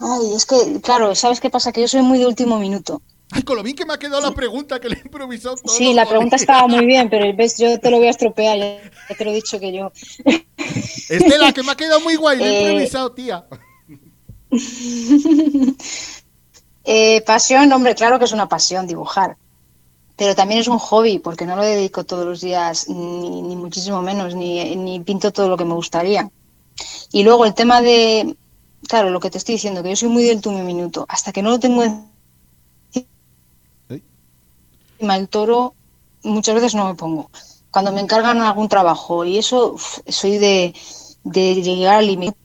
Ay, 0.00 0.34
es 0.34 0.46
que, 0.46 0.80
claro, 0.80 1.14
¿sabes 1.14 1.40
qué 1.40 1.50
pasa? 1.50 1.72
Que 1.72 1.80
yo 1.80 1.88
soy 1.88 2.02
muy 2.02 2.18
de 2.18 2.26
último 2.26 2.58
minuto. 2.58 3.02
Ay, 3.30 3.42
con 3.42 3.56
lo 3.56 3.62
bien 3.62 3.76
que 3.76 3.84
me 3.84 3.92
ha 3.92 3.98
quedado 3.98 4.20
la 4.22 4.30
pregunta 4.30 4.80
que 4.80 4.88
le 4.88 4.96
he 4.96 5.00
improvisado 5.00 5.56
todo. 5.56 5.74
Sí, 5.74 5.92
la 5.92 6.06
pregunta 6.08 6.36
estaba 6.36 6.66
muy 6.66 6.86
bien, 6.86 7.10
pero 7.10 7.24
ves, 7.36 7.58
yo 7.58 7.78
te 7.78 7.90
lo 7.90 7.98
voy 7.98 8.06
a 8.06 8.10
estropear, 8.10 8.58
ya 8.58 8.90
ya 9.08 9.16
te 9.16 9.24
lo 9.24 9.30
he 9.32 9.34
dicho 9.34 9.60
que 9.60 9.72
yo. 9.72 9.92
Estela, 11.08 11.52
que 11.52 11.62
me 11.62 11.72
ha 11.72 11.76
quedado 11.76 12.00
muy 12.00 12.16
guay, 12.16 12.38
le 12.38 12.44
he 12.44 12.48
Eh, 12.58 12.62
improvisado, 12.62 13.12
tía. 13.12 13.44
Eh, 16.90 17.20
pasión, 17.26 17.70
hombre, 17.70 17.94
claro 17.94 18.18
que 18.18 18.24
es 18.24 18.32
una 18.32 18.48
pasión 18.48 18.86
dibujar, 18.86 19.36
pero 20.16 20.34
también 20.34 20.60
es 20.60 20.68
un 20.68 20.78
hobby, 20.78 21.18
porque 21.18 21.44
no 21.44 21.54
lo 21.54 21.62
dedico 21.62 22.04
todos 22.04 22.24
los 22.24 22.40
días, 22.40 22.88
ni, 22.88 23.42
ni 23.42 23.56
muchísimo 23.56 24.00
menos, 24.00 24.34
ni, 24.34 24.74
ni 24.74 24.98
pinto 25.00 25.30
todo 25.30 25.50
lo 25.50 25.58
que 25.58 25.66
me 25.66 25.74
gustaría. 25.74 26.30
Y 27.12 27.24
luego 27.24 27.44
el 27.44 27.52
tema 27.52 27.82
de, 27.82 28.34
claro, 28.88 29.10
lo 29.10 29.20
que 29.20 29.30
te 29.30 29.38
estoy 29.38 29.54
diciendo, 29.56 29.82
que 29.82 29.90
yo 29.90 29.96
soy 29.96 30.08
muy 30.08 30.24
del 30.24 30.40
tú 30.40 30.50
mi 30.52 30.62
minuto, 30.62 31.06
hasta 31.08 31.32
que 31.32 31.42
no 31.42 31.50
lo 31.50 31.60
tengo 31.60 31.82
encima 31.84 33.08
el 35.16 35.28
toro, 35.28 35.74
muchas 36.22 36.54
veces 36.54 36.74
no 36.74 36.86
me 36.88 36.94
pongo. 36.94 37.30
cuando 37.70 37.92
me 37.92 38.00
encargan 38.00 38.40
algún 38.40 38.68
trabajo 38.68 39.24
y 39.24 39.38
eso 39.38 39.76
soy 40.08 40.38
de, 40.38 40.74
de 41.22 41.54
llegar 41.62 41.96
al 41.96 42.06
límite 42.06 42.36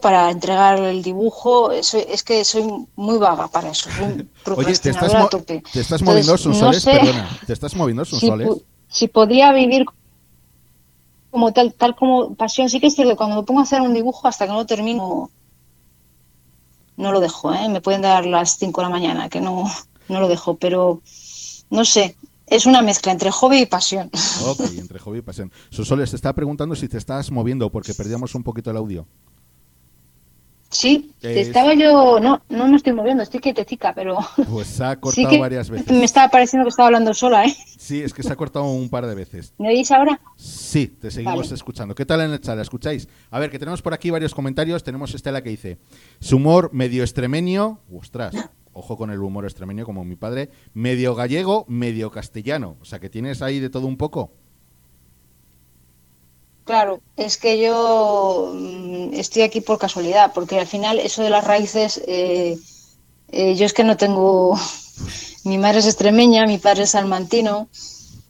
para 0.00 0.30
entregar 0.30 0.78
el 0.78 1.02
dibujo, 1.02 1.70
soy- 1.82 2.06
es 2.08 2.22
que 2.22 2.44
soy 2.44 2.64
muy 2.96 3.18
vaga 3.18 3.48
para 3.48 3.70
eso, 3.70 3.90
soy 3.90 4.24
Oye, 4.54 4.78
¿te 4.78 4.90
estás, 4.90 5.14
mo- 5.16 5.28
tope. 5.28 5.62
te 5.70 5.80
estás 5.80 6.02
Entonces, 6.02 6.26
moviendo 6.26 6.36
no 6.60 6.72
sé 6.72 6.88
Perdona, 6.88 7.38
¿te 7.44 7.52
estás 7.52 7.74
moviendo 7.76 8.04
si, 8.04 8.10
Sonsoles? 8.10 8.50
pu- 8.50 8.62
si 8.88 9.08
podía 9.08 9.52
vivir 9.52 9.84
como 11.30 11.52
tal, 11.52 11.74
tal 11.74 11.94
como 11.96 12.34
pasión, 12.36 12.68
sí 12.68 12.80
que 12.80 12.88
es 12.88 12.94
cierto 12.94 13.16
cuando 13.16 13.36
me 13.36 13.42
pongo 13.44 13.60
a 13.60 13.62
hacer 13.64 13.80
un 13.80 13.94
dibujo 13.94 14.26
hasta 14.28 14.46
que 14.46 14.52
no 14.52 14.58
lo 14.58 14.66
termino, 14.66 15.30
no 17.00 17.12
lo 17.12 17.20
dejo, 17.20 17.52
¿eh? 17.54 17.68
Me 17.68 17.80
pueden 17.80 18.02
dar 18.02 18.26
las 18.26 18.56
5 18.58 18.80
de 18.80 18.86
la 18.86 18.90
mañana, 18.90 19.28
que 19.28 19.40
no, 19.40 19.64
no 20.08 20.20
lo 20.20 20.28
dejo, 20.28 20.56
pero 20.56 21.02
no 21.70 21.84
sé, 21.84 22.16
es 22.46 22.66
una 22.66 22.82
mezcla 22.82 23.10
entre 23.12 23.30
hobby 23.30 23.62
y 23.62 23.66
pasión. 23.66 24.10
Ok, 24.44 24.60
entre 24.76 24.98
hobby 24.98 25.18
y 25.18 25.22
pasión. 25.22 25.50
Sonsoles 25.70 26.10
te 26.10 26.16
está 26.16 26.32
preguntando 26.32 26.74
si 26.76 26.88
te 26.88 26.98
estás 26.98 27.30
moviendo 27.30 27.70
porque 27.70 27.94
perdíamos 27.94 28.34
un 28.34 28.42
poquito 28.42 28.70
el 28.70 28.76
audio. 28.76 29.06
Sí, 30.72 31.10
Es- 31.20 31.48
estaba 31.48 31.74
yo, 31.74 32.20
no, 32.20 32.42
no 32.48 32.68
me 32.68 32.76
estoy 32.76 32.92
moviendo, 32.92 33.24
estoy 33.24 33.40
quietecica, 33.40 33.92
pero 33.92 34.18
Pues 34.48 34.68
se 34.68 34.84
ha 34.84 34.94
cortado 35.00 35.38
varias 35.40 35.68
veces. 35.68 35.90
me 35.90 36.04
estaba 36.04 36.28
pareciendo 36.28 36.64
que 36.64 36.68
estaba 36.70 36.86
hablando 36.86 37.12
sola, 37.12 37.44
¿eh? 37.44 37.56
Sí, 37.90 38.02
es 38.02 38.14
que 38.14 38.22
se 38.22 38.32
ha 38.32 38.36
cortado 38.36 38.66
un 38.66 38.88
par 38.88 39.04
de 39.04 39.16
veces. 39.16 39.52
¿Me 39.58 39.66
oís 39.66 39.90
ahora? 39.90 40.20
Sí, 40.36 40.86
te 40.86 41.10
seguimos 41.10 41.46
Vale. 41.46 41.54
escuchando. 41.56 41.92
¿Qué 41.96 42.06
tal 42.06 42.20
en 42.20 42.30
el 42.30 42.40
chat? 42.40 42.54
¿La 42.54 42.62
escucháis? 42.62 43.08
A 43.32 43.40
ver, 43.40 43.50
que 43.50 43.58
tenemos 43.58 43.82
por 43.82 43.94
aquí 43.94 44.10
varios 44.10 44.32
comentarios. 44.32 44.84
Tenemos 44.84 45.12
Estela 45.12 45.42
que 45.42 45.50
dice, 45.50 45.78
su 46.20 46.36
humor 46.36 46.70
medio 46.72 47.02
extremeño, 47.02 47.80
ostras, 47.92 48.32
ojo 48.72 48.96
con 48.96 49.10
el 49.10 49.18
humor 49.18 49.44
extremeño 49.44 49.84
como 49.84 50.04
mi 50.04 50.14
padre, 50.14 50.50
medio 50.72 51.16
gallego, 51.16 51.64
medio 51.66 52.12
castellano. 52.12 52.76
O 52.80 52.84
sea, 52.84 53.00
que 53.00 53.10
tienes 53.10 53.42
ahí 53.42 53.58
de 53.58 53.70
todo 53.70 53.88
un 53.88 53.96
poco. 53.96 54.30
Claro, 56.62 57.00
es 57.16 57.38
que 57.38 57.60
yo 57.60 58.52
mm, 58.54 59.14
estoy 59.14 59.42
aquí 59.42 59.60
por 59.62 59.80
casualidad, 59.80 60.30
porque 60.32 60.60
al 60.60 60.68
final 60.68 61.00
eso 61.00 61.24
de 61.24 61.30
las 61.30 61.44
raíces, 61.44 62.00
eh, 62.06 62.56
eh, 63.32 63.56
yo 63.56 63.66
es 63.66 63.72
que 63.72 63.82
no 63.82 63.96
tengo, 63.96 64.56
mi 65.44 65.58
madre 65.58 65.78
es 65.78 65.86
extremeña, 65.86 66.46
mi 66.46 66.58
padre 66.58 66.84
es 66.84 66.90
salmantino, 66.90 67.68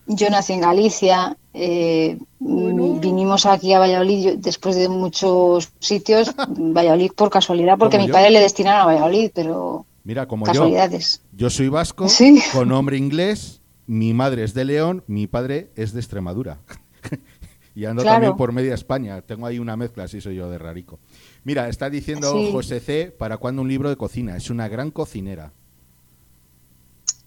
yo 0.06 0.30
nací 0.30 0.52
en 0.52 0.60
Galicia, 0.60 1.36
eh, 1.54 2.18
vinimos 2.40 3.46
aquí 3.46 3.72
a 3.72 3.78
Valladolid 3.78 4.24
yo- 4.24 4.36
después 4.36 4.76
de 4.76 4.88
muchos 4.88 5.70
sitios, 5.80 6.32
Valladolid 6.48 7.12
por 7.14 7.30
casualidad, 7.30 7.76
porque 7.78 7.98
mi 7.98 8.06
yo. 8.06 8.12
padre 8.12 8.30
le 8.30 8.40
destinaron 8.40 8.82
a 8.82 8.86
Valladolid, 8.86 9.30
pero 9.34 9.86
Mira, 10.04 10.26
como 10.26 10.46
yo. 10.46 10.52
casualidades. 10.52 11.22
Yo 11.32 11.50
soy 11.50 11.68
vasco, 11.68 12.08
Sí. 12.08 12.40
con 12.52 12.68
nombre 12.68 12.96
inglés, 12.96 13.60
mi 13.86 14.14
madre 14.14 14.44
es 14.44 14.54
de 14.54 14.64
León, 14.64 15.02
mi 15.06 15.26
padre 15.26 15.70
es 15.76 15.92
de 15.92 16.00
Extremadura. 16.00 16.58
y 17.74 17.84
ando 17.84 18.02
Claro. 18.02 18.16
también 18.16 18.36
por 18.36 18.52
media 18.52 18.74
España. 18.74 19.20
Tengo 19.22 19.46
ahí 19.46 19.58
una 19.58 19.76
mezcla, 19.76 20.04
así 20.04 20.20
soy 20.20 20.36
yo 20.36 20.48
de 20.50 20.58
rarico. 20.58 20.98
Mira, 21.44 21.68
está 21.68 21.88
diciendo 21.90 22.32
Sí. 22.32 22.50
José 22.52 22.80
C. 22.80 23.14
¿Para 23.16 23.36
cuándo 23.38 23.62
un 23.62 23.68
libro 23.68 23.88
de 23.88 23.96
cocina? 23.96 24.36
Es 24.36 24.50
una 24.50 24.68
gran 24.68 24.90
cocinera. 24.90 25.52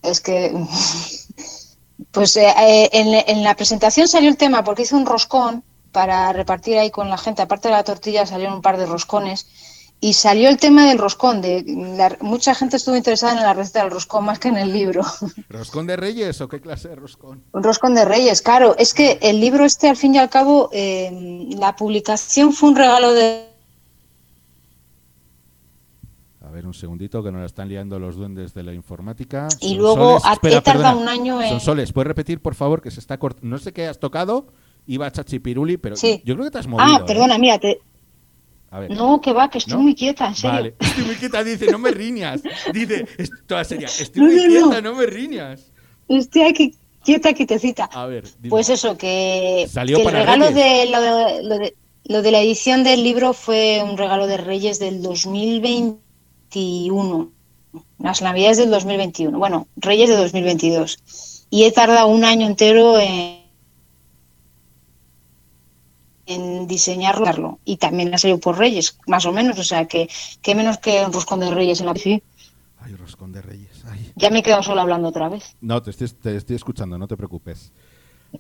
Es 0.04 0.22
que, 0.22 0.54
pues 2.12 2.36
eh, 2.38 2.48
eh, 2.60 2.90
en, 2.94 3.08
en 3.38 3.44
la 3.44 3.56
presentación 3.56 4.08
salió 4.08 4.30
el 4.30 4.38
tema 4.38 4.64
porque 4.64 4.84
hice 4.84 4.96
un 4.96 5.06
roscón 5.06 5.64
para 5.92 6.32
repartir 6.34 6.78
ahí 6.78 6.92
con 6.92 7.10
la 7.10 7.18
gente. 7.18 7.42
Aparte 7.42 7.68
de 7.70 7.74
la 7.74 7.84
tortilla 7.84 8.26
salieron 8.26 8.56
un 8.56 8.62
par 8.62 8.78
de 8.78 8.86
roscones 8.86 9.48
y 10.00 10.14
salió 10.14 10.50
el 10.50 10.58
tema 10.58 10.88
del 10.88 10.98
roscón. 10.98 11.42
De 11.42 11.64
la- 11.66 12.18
mucha 12.20 12.54
gente 12.56 12.76
estuvo 12.78 12.96
interesada 12.96 13.34
en 13.34 13.40
la 13.44 13.54
receta 13.54 13.84
del 13.84 13.92
roscón 13.92 14.26
más 14.26 14.40
que 14.40 14.50
en 14.50 14.58
el 14.58 14.74
libro. 14.74 15.04
¿Roscón 15.50 15.88
de 15.88 15.96
Reyes 15.96 16.42
o 16.42 16.50
qué 16.50 16.60
clase 16.60 16.90
de 16.90 16.96
roscón? 16.96 17.44
Un 17.54 17.64
roscón 17.64 17.94
de 17.96 18.04
Reyes, 18.06 18.42
claro. 18.42 18.76
Es 18.78 18.94
que 18.94 19.18
el 19.22 19.40
libro 19.40 19.64
este, 19.66 19.88
al 19.88 19.96
fin 19.96 20.16
y 20.16 20.18
al 20.18 20.30
cabo, 20.30 20.70
eh, 20.74 21.48
la 21.58 21.76
publicación 21.76 22.52
fue 22.54 22.70
un 22.70 22.76
regalo 22.76 23.14
de 23.14 23.50
A 26.42 26.43
ver, 26.54 26.66
un 26.66 26.74
segundito, 26.74 27.22
que 27.24 27.32
nos 27.32 27.42
la 27.42 27.46
están 27.48 27.68
liando 27.68 28.00
los 28.00 28.16
duendes 28.16 28.54
de 28.54 28.64
la 28.64 28.74
informática. 28.74 29.48
Y 29.60 29.76
luego, 29.76 30.20
Sonsoles, 30.20 30.26
a- 30.26 30.34
espera, 30.34 30.62
tardado 30.62 30.98
perdona. 31.00 31.02
un 31.02 31.20
año 31.22 31.42
en- 31.42 31.50
Sonsoles, 31.50 31.92
¿puedes 31.92 32.08
repetir, 32.08 32.40
por 32.42 32.56
favor, 32.56 32.82
que 32.82 32.92
se 32.92 33.00
está 33.00 33.18
cortando? 33.18 33.48
No 33.50 33.58
sé 33.58 33.74
qué 33.74 33.88
has 33.88 34.00
tocado, 34.00 34.48
iba 34.88 35.12
Chachipiruli, 35.12 35.78
pero 35.78 35.96
Sí. 35.96 36.22
yo 36.26 36.36
creo 36.36 36.46
que 36.46 36.52
te 36.52 36.58
has 36.60 36.68
movido. 36.68 36.88
Ah, 36.90 37.00
¿eh? 37.02 37.04
perdona, 37.06 37.38
mira, 37.38 37.60
te- 37.60 37.80
A 38.72 38.80
ver. 38.80 38.92
no, 38.92 39.20
que 39.22 39.34
va, 39.34 39.50
que 39.50 39.58
estoy 39.60 39.76
¿No? 39.76 39.82
muy 39.82 39.96
quieta, 39.96 40.28
en 40.28 40.36
serio. 40.36 40.56
Vale, 40.56 40.76
estoy 40.80 41.04
muy 41.06 41.16
quieta, 41.16 41.44
dice, 41.44 41.68
no 41.72 41.78
me 41.80 41.92
riñas. 41.92 42.42
Dice, 42.74 43.06
toda 43.48 43.64
seria, 43.64 43.88
estoy 43.88 44.22
No, 44.22 44.28
muy 44.28 44.36
no, 44.36 44.48
quieta, 44.70 44.82
no 44.82 44.96
me 44.96 45.06
riñas. 45.06 45.72
Estoy 46.08 46.42
aquí 46.44 46.76
quieta, 47.04 47.34
quietecita. 47.34 47.86
A 47.94 48.06
ver, 48.06 48.26
dime. 48.40 48.50
Pues 48.50 48.70
eso, 48.70 48.98
que, 48.98 49.66
Salió 49.70 49.98
que 49.98 50.02
el 50.04 50.06
para 50.06 50.20
regalo 50.20 50.52
de 50.52 50.86
lo, 50.92 51.02
de 51.02 51.44
lo 51.44 51.58
de 51.58 51.76
lo 52.06 52.22
de 52.22 52.32
la 52.32 52.42
edición 52.42 52.84
del 52.84 53.02
libro 53.02 53.32
fue 53.32 53.82
un 53.82 53.98
regalo 53.98 54.28
de 54.28 54.36
Reyes 54.36 54.78
del 54.78 55.02
2021. 56.54 57.32
Las 58.00 58.22
Navidades 58.22 58.58
del 58.58 58.70
2021. 58.70 59.38
Bueno, 59.38 59.68
Reyes 59.78 60.10
de 60.10 60.18
2022. 60.18 61.46
Y 61.50 61.64
he 61.64 61.72
tardado 61.72 62.08
un 62.08 62.24
año 62.24 62.46
entero 62.48 63.00
en, 63.00 63.44
en 66.26 66.68
diseñarlo. 66.68 67.60
Y 67.66 67.78
también 67.78 68.14
ha 68.14 68.18
salido 68.18 68.40
por 68.40 68.58
Reyes, 68.58 68.98
más 69.08 69.26
o 69.26 69.32
menos. 69.32 69.58
O 69.60 69.64
sea, 69.64 69.86
que, 69.88 70.10
que 70.42 70.56
menos 70.56 70.78
que 70.78 71.04
un 71.06 71.14
roscón 71.14 71.40
de 71.40 71.52
Reyes 71.52 71.80
en 71.80 71.88
la 71.88 71.96
sí. 71.96 72.22
Ay, 72.80 72.96
roscón 72.96 73.32
de 73.32 73.42
Reyes. 73.42 73.84
ay. 73.90 74.12
Ya 74.16 74.30
me 74.30 74.40
he 74.40 74.44
quedado 74.44 74.64
sola 74.64 74.82
hablando 74.82 75.08
otra 75.10 75.30
vez. 75.30 75.56
No, 75.62 75.82
te 75.82 75.92
estoy, 75.92 76.10
te 76.10 76.36
estoy 76.36 76.56
escuchando, 76.56 76.98
no 76.98 77.08
te 77.08 77.16
preocupes. 77.18 77.72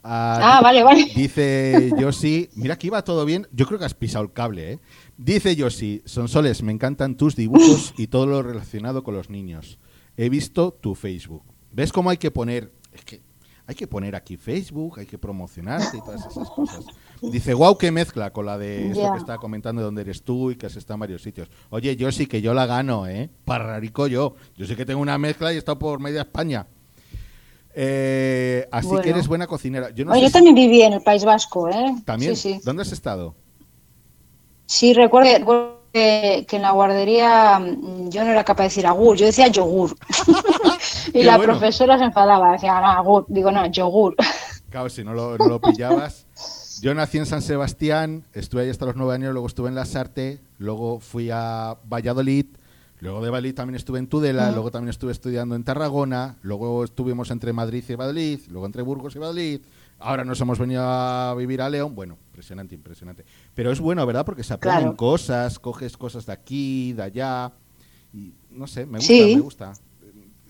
Ah, 0.01 0.59
vale, 0.63 0.81
vale. 0.83 1.05
Dice 1.15 1.91
Yoshi, 1.99 2.49
mira 2.55 2.77
que 2.77 2.87
iba 2.87 3.03
todo 3.03 3.25
bien. 3.25 3.47
Yo 3.51 3.67
creo 3.67 3.77
que 3.77 3.85
has 3.85 3.93
pisado 3.93 4.23
el 4.25 4.33
cable, 4.33 4.71
¿eh? 4.73 4.79
Dice 5.17 5.55
Yoshi, 5.55 6.01
Sonsoles, 6.05 6.63
me 6.63 6.71
encantan 6.71 7.15
tus 7.15 7.35
dibujos 7.35 7.93
y 7.97 8.07
todo 8.07 8.25
lo 8.25 8.41
relacionado 8.41 9.03
con 9.03 9.13
los 9.15 9.29
niños. 9.29 9.77
He 10.17 10.29
visto 10.29 10.73
tu 10.73 10.95
Facebook. 10.95 11.43
¿Ves 11.71 11.91
cómo 11.91 12.09
hay 12.09 12.17
que 12.17 12.31
poner? 12.31 12.71
Es 12.91 13.05
que 13.05 13.21
hay 13.65 13.75
que 13.75 13.87
poner 13.87 14.15
aquí 14.15 14.35
Facebook, 14.37 14.99
hay 14.99 15.05
que 15.05 15.17
promocionarte 15.17 15.97
y 15.97 16.01
todas 16.01 16.25
esas 16.25 16.49
cosas. 16.49 16.85
Dice, 17.21 17.53
wow, 17.53 17.77
qué 17.77 17.91
mezcla 17.91 18.31
con 18.33 18.45
la 18.45 18.57
de 18.57 18.87
esto 18.89 19.01
Ya. 19.01 19.13
que 19.13 19.19
está 19.19 19.37
comentando 19.37 19.81
de 19.81 19.85
dónde 19.85 20.01
eres 20.01 20.23
tú 20.23 20.51
y 20.51 20.55
que 20.57 20.65
has 20.65 20.75
estado 20.75 20.95
en 20.95 20.99
varios 21.01 21.21
sitios. 21.21 21.47
Oye, 21.69 21.95
yo 21.95 22.11
sí 22.11 22.25
que 22.27 22.41
yo 22.41 22.53
la 22.53 22.65
gano, 22.65 23.07
¿eh? 23.07 23.29
Parrarico 23.45 24.07
yo. 24.07 24.35
Yo 24.57 24.65
sí 24.65 24.75
que 24.75 24.85
tengo 24.85 24.99
una 25.01 25.17
mezcla 25.17 25.53
y 25.53 25.55
he 25.55 25.59
estado 25.59 25.79
por 25.79 25.99
media 26.01 26.21
España. 26.21 26.67
Eh, 27.75 28.67
así 28.71 28.87
Bueno. 28.87 29.01
que 29.03 29.09
eres 29.11 29.27
buena 29.27 29.47
cocinera. 29.47 29.89
Yo 29.91 30.05
no 30.05 30.11
Oye, 30.11 30.21
yo 30.21 30.27
si- 30.27 30.33
también 30.33 30.55
viví 30.55 30.81
en 30.81 30.93
el 30.93 31.01
País 31.01 31.23
Vasco, 31.23 31.69
¿eh? 31.69 31.95
¿También? 32.05 32.35
Sí, 32.35 32.55
sí. 32.55 32.61
¿Dónde 32.63 32.81
has 32.83 32.91
estado? 32.91 33.35
Sí, 34.65 34.93
recuerdo 34.93 35.29
recuerdo 35.37 35.79
que, 35.93 36.45
que 36.47 36.55
en 36.55 36.61
la 36.63 36.71
guardería 36.71 37.59
mm, 37.59 38.09
yo 38.09 38.23
no 38.23 38.31
era 38.31 38.43
capaz 38.43 38.63
de 38.63 38.69
decir 38.69 38.87
agur, 38.87 39.15
yo 39.17 39.25
decía 39.25 39.47
yogur. 39.47 39.95
y 41.07 41.11
Qué 41.11 41.23
la 41.23 41.37
bueno. 41.37 41.53
profesora 41.53 41.97
se 41.97 42.05
enfadaba, 42.05 42.53
decía, 42.53 42.79
no, 42.79 42.87
agur. 42.87 43.25
Digo, 43.27 43.51
no, 43.51 43.65
yogur. 43.67 44.15
Claro, 44.69 44.89
si 44.89 45.03
no 45.03 45.13
lo, 45.13 45.37
no 45.37 45.45
lo 45.47 45.61
pillabas. 45.61 46.25
Yo 46.81 46.95
nací 46.95 47.19
en 47.19 47.27
San 47.27 47.43
Sebastián, 47.43 48.23
estuve 48.33 48.63
ahí 48.63 48.69
hasta 48.71 48.87
los 48.87 48.95
nueve 48.95 49.13
años, 49.13 49.31
luego 49.31 49.45
estuve 49.45 49.69
en 49.69 49.75
Las 49.75 49.95
Artes, 49.95 50.39
luego 50.57 50.99
fui 50.99 51.29
a 51.31 51.77
Valladolid, 51.87 52.47
luego 52.99 53.21
de 53.23 53.29
Valladolid 53.29 53.53
también 53.53 53.75
estuve 53.75 53.99
en 53.99 54.07
Tudela, 54.07 54.49
Mm. 54.49 54.53
luego 54.53 54.71
también 54.71 54.89
estuve 54.89 55.11
estudiando 55.11 55.53
en 55.55 55.63
Tarragona, 55.63 56.37
luego 56.41 56.83
estuvimos 56.83 57.29
entre 57.29 57.53
Madrid 57.53 57.83
y 57.87 57.93
Valladolid, 57.93 58.39
luego 58.49 58.65
entre 58.65 58.81
Burgos 58.81 59.15
y 59.15 59.19
Valladolid, 59.19 59.61
ahora 60.03 60.23
nos 60.25 60.39
hemos 60.41 60.59
venido 60.59 60.83
a 60.83 61.33
vivir 61.35 61.61
a 61.61 61.69
León, 61.69 61.95
bueno, 61.95 62.17
impresionante, 62.27 62.75
impresionante. 62.75 63.25
Pero 63.53 63.71
es 63.71 63.79
bueno, 63.79 64.05
¿verdad? 64.05 64.25
Porque 64.25 64.43
se 64.43 64.53
aprenden 64.53 64.81
Claro. 64.83 64.97
cosas, 64.97 65.59
coges 65.59 65.97
cosas 65.97 66.25
de 66.25 66.33
aquí, 66.33 66.93
de 66.93 67.03
allá, 67.03 67.51
y 68.13 68.33
no 68.51 68.67
sé, 68.67 68.85
me 68.85 68.99
gusta, 68.99 69.13
Sí. 69.13 69.35
me 69.35 69.41
gusta. 69.41 69.73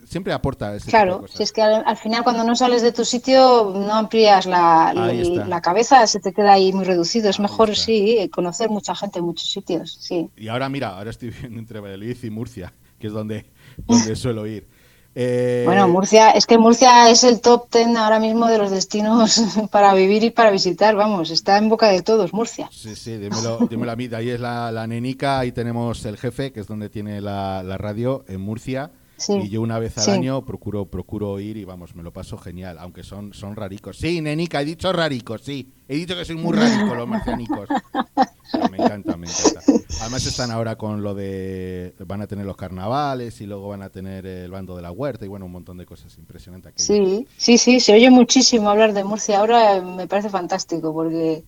Siempre 0.05 0.33
aporta 0.33 0.75
ese 0.75 0.87
tipo 0.87 0.97
de 0.97 1.03
Claro, 1.03 1.19
cosas. 1.21 1.37
si 1.37 1.43
es 1.43 1.51
que 1.53 1.61
al, 1.61 1.81
al 1.85 1.95
final 1.97 2.23
cuando 2.23 2.43
no 2.43 2.55
sales 2.55 2.81
de 2.81 2.91
tu 2.91 3.05
sitio 3.05 3.71
no 3.73 3.93
amplías 3.95 4.45
la, 4.45 4.93
la 4.93 5.61
cabeza, 5.61 6.05
se 6.07 6.19
te 6.19 6.33
queda 6.33 6.53
ahí 6.53 6.73
muy 6.73 6.83
reducido. 6.83 7.29
Es 7.29 7.39
Ahí 7.39 7.43
mejor, 7.43 7.69
está. 7.69 7.85
sí, 7.85 8.29
conocer 8.31 8.69
mucha 8.69 8.93
gente 8.95 9.19
en 9.19 9.25
muchos 9.25 9.49
sitios, 9.49 9.97
sí. 10.01 10.29
Y 10.35 10.49
ahora 10.49 10.67
mira, 10.67 10.89
ahora 10.97 11.09
estoy 11.09 11.29
viviendo 11.31 11.57
entre 11.57 11.79
Valladolid 11.79 12.17
y 12.21 12.29
Murcia, 12.29 12.73
que 12.99 13.07
es 13.07 13.13
donde, 13.13 13.45
donde 13.87 14.15
suelo 14.17 14.45
ir. 14.45 14.67
Eh, 15.15 15.63
Bueno, 15.65 15.87
Murcia, 15.87 16.31
es 16.31 16.47
que 16.47 16.57
Murcia 16.57 17.09
es 17.09 17.23
el 17.23 17.39
top 17.41 17.69
ten 17.69 17.95
ahora 17.97 18.19
mismo 18.19 18.47
de 18.47 18.57
los 18.57 18.71
destinos 18.71 19.41
para 19.71 19.93
vivir 19.93 20.23
y 20.23 20.31
para 20.31 20.49
visitar, 20.51 20.95
vamos, 20.95 21.29
está 21.29 21.57
en 21.57 21.69
boca 21.69 21.89
de 21.89 22.01
todos, 22.01 22.33
Murcia. 22.33 22.67
Sí, 22.71 22.95
sí, 22.95 23.17
dímelo, 23.17 23.59
dímelo 23.69 23.91
a 23.91 23.95
mí. 23.95 24.07
De 24.07 24.15
ahí 24.15 24.29
es 24.29 24.39
la, 24.39 24.71
la 24.71 24.87
nenica, 24.87 25.39
ahí 25.39 25.51
tenemos 25.51 26.03
el 26.05 26.17
jefe, 26.17 26.51
que 26.51 26.59
es 26.61 26.67
donde 26.67 26.89
tiene 26.89 27.21
la, 27.21 27.61
la 27.63 27.77
radio, 27.77 28.25
en 28.27 28.41
Murcia. 28.41 28.91
Sí. 29.15 29.33
Y 29.43 29.49
yo 29.49 29.61
una 29.61 29.77
vez 29.77 29.95
al 29.99 30.03
Sí. 30.05 30.11
año 30.11 30.43
procuro 30.43 30.85
procuro 30.85 31.39
ir 31.39 31.55
y 31.57 31.63
vamos, 31.63 31.95
me 31.95 32.01
lo 32.03 32.11
paso 32.11 32.37
genial, 32.37 32.77
aunque 32.79 33.03
son, 33.03 33.33
son 33.33 33.55
raricos. 33.55 33.97
Sí, 33.97 34.19
nenica, 34.19 34.61
he 34.61 34.65
dicho 34.65 34.91
raricos, 34.91 35.41
sí. 35.43 35.71
He 35.87 35.95
dicho 35.95 36.15
que 36.15 36.25
soy 36.25 36.35
muy 36.35 36.57
rarico 36.57 36.95
los 36.95 37.07
marcianicos. 37.07 37.69
Me 38.71 38.77
encanta, 38.77 39.17
me 39.17 39.27
encanta. 39.27 39.61
Además 40.01 40.25
están 40.25 40.51
ahora 40.51 40.75
con 40.77 41.03
lo 41.03 41.13
de... 41.13 41.93
Van 42.05 42.21
a 42.21 42.27
tener 42.27 42.45
los 42.45 42.55
carnavales 42.55 43.39
y 43.41 43.45
luego 43.45 43.69
van 43.69 43.81
a 43.81 43.89
tener 43.89 44.25
el 44.25 44.51
bando 44.51 44.75
de 44.75 44.81
la 44.81 44.91
huerta 44.91 45.25
y 45.25 45.27
bueno, 45.27 45.45
un 45.45 45.51
montón 45.51 45.77
de 45.77 45.85
cosas. 45.85 46.17
Impresionante. 46.17 46.69
aquello. 46.69 46.85
Sí, 46.85 47.27
sí, 47.37 47.57
sí, 47.57 47.79
se 47.79 47.93
oye 47.93 48.09
muchísimo 48.09 48.69
hablar 48.69 48.93
de 48.93 49.03
Murcia. 49.03 49.39
Ahora 49.39 49.81
me 49.81 50.07
parece 50.07 50.29
fantástico 50.29 50.93
porque 50.93 51.43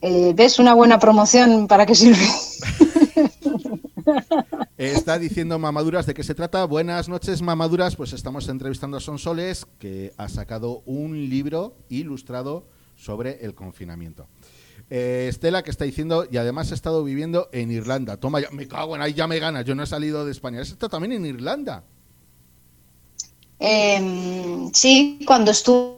eh, 0.00 0.32
ves 0.34 0.58
una 0.58 0.74
buena 0.74 0.98
promoción 0.98 1.66
para 1.66 1.86
qué 1.86 1.94
sirve. 1.94 2.18
Está 4.76 5.18
diciendo 5.18 5.58
Mamaduras 5.58 6.06
de 6.06 6.14
qué 6.14 6.22
se 6.22 6.34
trata. 6.34 6.64
Buenas 6.64 7.08
noches, 7.08 7.40
Mamaduras. 7.42 7.96
Pues 7.96 8.12
estamos 8.12 8.48
entrevistando 8.48 8.98
a 8.98 9.00
Sonsoles, 9.00 9.66
que 9.78 10.12
ha 10.16 10.28
sacado 10.28 10.82
un 10.84 11.28
libro 11.30 11.78
ilustrado 11.88 12.68
sobre 12.94 13.44
el 13.44 13.54
confinamiento. 13.54 14.28
Eh, 14.88 15.26
Estela, 15.28 15.62
que 15.62 15.70
está 15.70 15.84
diciendo, 15.84 16.26
y 16.30 16.36
además 16.36 16.70
he 16.70 16.74
estado 16.74 17.02
viviendo 17.02 17.48
en 17.52 17.70
Irlanda. 17.72 18.18
Toma, 18.18 18.40
ya, 18.40 18.50
me 18.50 18.68
cago 18.68 18.94
en 18.94 19.02
ahí, 19.02 19.14
ya 19.14 19.26
me 19.26 19.38
ganas. 19.38 19.64
Yo 19.64 19.74
no 19.74 19.82
he 19.82 19.86
salido 19.86 20.24
de 20.24 20.32
España. 20.32 20.60
Está 20.60 20.88
también 20.88 21.12
en 21.12 21.26
Irlanda. 21.26 21.82
Eh, 23.58 24.68
sí, 24.72 25.20
cuando 25.26 25.50
estuve, 25.50 25.96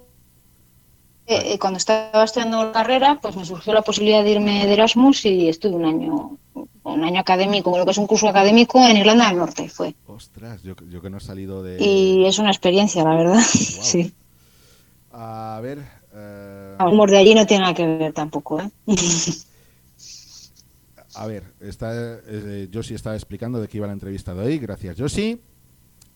eh, 1.27 1.59
cuando 1.59 1.77
estaba 1.77 2.25
estudiando 2.25 2.65
la 2.65 2.73
carrera, 2.73 3.19
pues 3.21 3.37
me 3.37 3.45
surgió 3.45 3.75
la 3.75 3.83
posibilidad 3.83 4.23
de 4.23 4.31
irme 4.31 4.67
de 4.67 4.73
Erasmus 4.73 5.27
y 5.27 5.49
estuve 5.49 5.75
un 5.75 5.85
año, 5.85 6.39
un 6.85 7.05
año 7.05 7.21
académico, 7.21 7.77
lo 7.77 7.85
que 7.85 7.91
es 7.91 7.99
un 7.99 8.07
curso 8.07 8.29
académico 8.29 8.79
en 8.87 8.97
Irlanda 8.97 9.29
del 9.29 9.37
Norte, 9.39 9.69
fue. 9.69 9.95
Ostras, 10.07 10.63
yo, 10.63 10.75
yo 10.89 11.03
que 11.03 11.11
no 11.11 11.19
he 11.19 11.21
salido 11.21 11.63
de. 11.63 11.85
Y 11.85 12.25
es 12.25 12.39
una 12.39 12.51
experiencia, 12.51 13.05
la 13.05 13.15
verdad. 13.17 13.43
Sí. 13.53 14.15
A 15.13 15.59
ver. 15.61 15.81
eh, 16.15 16.58
Amor 16.79 17.11
de 17.11 17.19
allí 17.19 17.35
no 17.35 17.47
tiene 17.47 17.63
nada 17.63 17.75
que 17.75 17.87
ver 17.87 18.13
tampoco, 18.13 18.61
¿eh? 18.61 18.71
A 21.15 21.27
ver, 21.27 21.45
está, 21.61 21.91
eh, 21.95 22.69
Josie 22.73 22.95
estaba 22.95 23.17
explicando 23.17 23.61
de 23.61 23.67
qué 23.69 23.79
iba 23.79 23.87
la 23.87 23.93
entrevista 23.93 24.35
de 24.35 24.47
hoy. 24.47 24.59
Gracias, 24.59 24.97
Josie. 24.99 25.41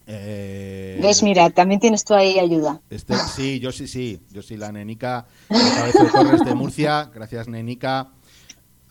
Eh, 0.06 0.98
¿Ves? 1.02 1.22
Mira, 1.22 1.50
también 1.50 1.80
tienes 1.80 2.04
tú 2.04 2.14
ahí 2.14 2.38
ayuda. 2.38 2.80
Este- 2.90 3.16
sí, 3.16 3.58
yo 3.60 3.72
sí, 3.72 3.86
sí. 3.88 4.20
Yo 4.30 4.42
sí, 4.42 4.56
la 4.56 4.70
nenica. 4.72 5.26
Cabeza 5.48 6.04
de 6.04 6.10
Torres 6.10 6.44
de 6.44 6.54
Murcia. 6.54 7.10
Gracias, 7.14 7.48
nenica. 7.48 8.10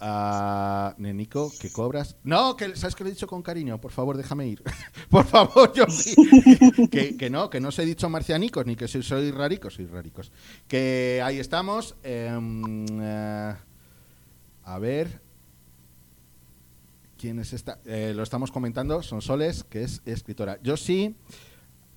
Ah, 0.04 0.96
Nenico, 0.98 1.52
¿qué 1.62 1.72
cobras? 1.72 2.16
No, 2.24 2.56
que 2.56 2.76
¿sabes 2.76 2.96
qué 2.96 3.04
le 3.04 3.12
he 3.12 3.14
dicho 3.14 3.28
con 3.28 3.44
cariño? 3.44 3.80
Por 3.80 3.92
favor, 3.92 4.18
déjame 4.18 4.48
ir. 4.48 4.64
Por 5.12 5.26
favor, 5.26 5.72
yo 5.74 5.86
que, 6.92 7.16
que 7.16 7.30
no, 7.30 7.52
que 7.52 7.60
no 7.60 7.68
os 7.70 7.78
he 7.78 7.86
dicho 7.86 8.10
marcianicos, 8.10 8.66
ni 8.66 8.76
que 8.76 8.88
soy, 8.88 9.04
soy 9.04 9.30
raricos, 9.30 9.76
soy 9.76 9.86
raricos. 9.86 10.32
Que 10.68 11.22
ahí 11.24 11.38
estamos. 11.38 11.96
em, 12.02 12.86
eh, 13.00 13.54
a 14.64 14.80
ver. 14.80 15.22
¿Quién 17.18 17.38
es 17.38 17.54
esta? 17.54 17.78
Eh, 17.86 18.14
lo 18.16 18.24
estamos 18.24 18.52
comentando, 18.52 19.04
son 19.04 19.22
Soles, 19.22 19.64
que 19.64 19.84
es 19.84 20.02
escritora. 20.06 20.58
Yo 20.64 20.76
sí. 20.78 21.16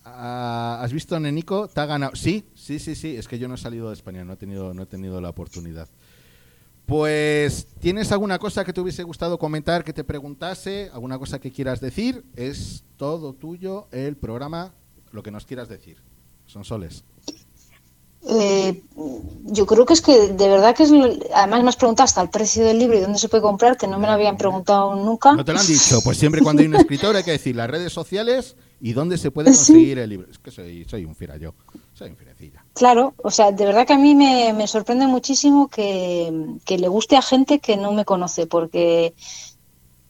ah, 0.04 0.78
¿Has 0.82 0.92
visto 0.92 1.18
Nenico? 1.18 1.68
¿Te 1.68 1.80
ha 1.80 1.86
ganado? 1.86 2.14
Sí, 2.14 2.44
sí, 2.54 2.78
sí, 2.78 2.94
sí. 2.94 3.16
Es 3.16 3.26
que 3.28 3.38
yo 3.38 3.48
no 3.48 3.54
he 3.54 3.58
salido 3.58 3.88
de 3.88 3.94
España, 3.94 4.22
no 4.26 4.34
he 4.34 4.36
tenido, 4.36 4.74
no 4.74 4.82
he 4.82 4.86
tenido 4.86 5.22
la 5.22 5.30
oportunidad. 5.30 5.88
Pues, 6.86 7.66
¿tienes 7.80 8.12
alguna 8.12 8.38
cosa 8.38 8.64
que 8.64 8.72
te 8.72 8.80
hubiese 8.80 9.02
gustado 9.04 9.38
comentar, 9.38 9.84
que 9.84 9.94
te 9.94 10.04
preguntase? 10.04 10.90
¿Alguna 10.92 11.18
cosa 11.18 11.38
que 11.38 11.50
quieras 11.50 11.80
decir? 11.80 12.24
Es 12.36 12.84
todo 12.98 13.32
tuyo 13.32 13.88
el 13.90 14.16
programa, 14.16 14.74
lo 15.10 15.22
que 15.22 15.30
nos 15.30 15.46
quieras 15.46 15.68
decir. 15.68 15.96
Son 16.46 16.64
soles. 16.64 17.04
Eh, 18.26 18.82
yo 19.44 19.66
creo 19.66 19.84
que 19.84 19.92
es 19.92 20.00
que 20.00 20.28
de 20.28 20.48
verdad 20.48 20.74
que 20.74 20.84
es. 20.84 20.92
Además, 21.34 21.62
me 21.62 21.68
has 21.68 21.76
preguntado 21.76 22.04
hasta 22.04 22.22
el 22.22 22.30
precio 22.30 22.64
del 22.64 22.78
libro 22.78 22.96
y 22.96 23.00
dónde 23.00 23.18
se 23.18 23.28
puede 23.28 23.42
comprar, 23.42 23.76
que 23.76 23.86
no 23.86 23.98
me 23.98 24.06
lo 24.06 24.12
habían 24.12 24.36
preguntado 24.36 24.94
nunca. 24.94 25.32
¿No 25.32 25.44
te 25.44 25.52
lo 25.52 25.60
han 25.60 25.66
dicho? 25.66 26.00
Pues 26.02 26.18
siempre 26.18 26.40
cuando 26.42 26.60
hay 26.60 26.68
un 26.68 26.76
escritor 26.76 27.16
hay 27.16 27.22
que 27.22 27.32
decir 27.32 27.56
las 27.56 27.68
redes 27.68 27.92
sociales 27.92 28.56
y 28.86 28.92
dónde 28.92 29.16
se 29.16 29.30
puede 29.30 29.50
Sí. 29.52 29.72
conseguir 29.72 29.98
el 29.98 30.10
libro. 30.10 30.28
Es 30.30 30.38
que 30.38 30.50
soy, 30.50 30.84
soy 30.84 31.06
un 31.06 31.14
fiera 31.14 31.36
yo. 31.38 31.54
Soy 31.94 32.10
un 32.10 32.16
fierecilla. 32.16 32.62
Claro, 32.74 33.14
o 33.16 33.30
sea, 33.30 33.50
de 33.50 33.64
verdad 33.64 33.86
que 33.86 33.94
a 33.94 33.98
mí 33.98 34.14
me, 34.14 34.52
me 34.52 34.66
sorprende 34.66 35.06
muchísimo 35.06 35.68
que, 35.68 36.30
que 36.66 36.76
le 36.78 36.88
guste 36.88 37.16
a 37.16 37.22
gente 37.22 37.60
que 37.60 37.78
no 37.78 37.92
me 37.92 38.04
conoce, 38.04 38.46
porque 38.46 39.14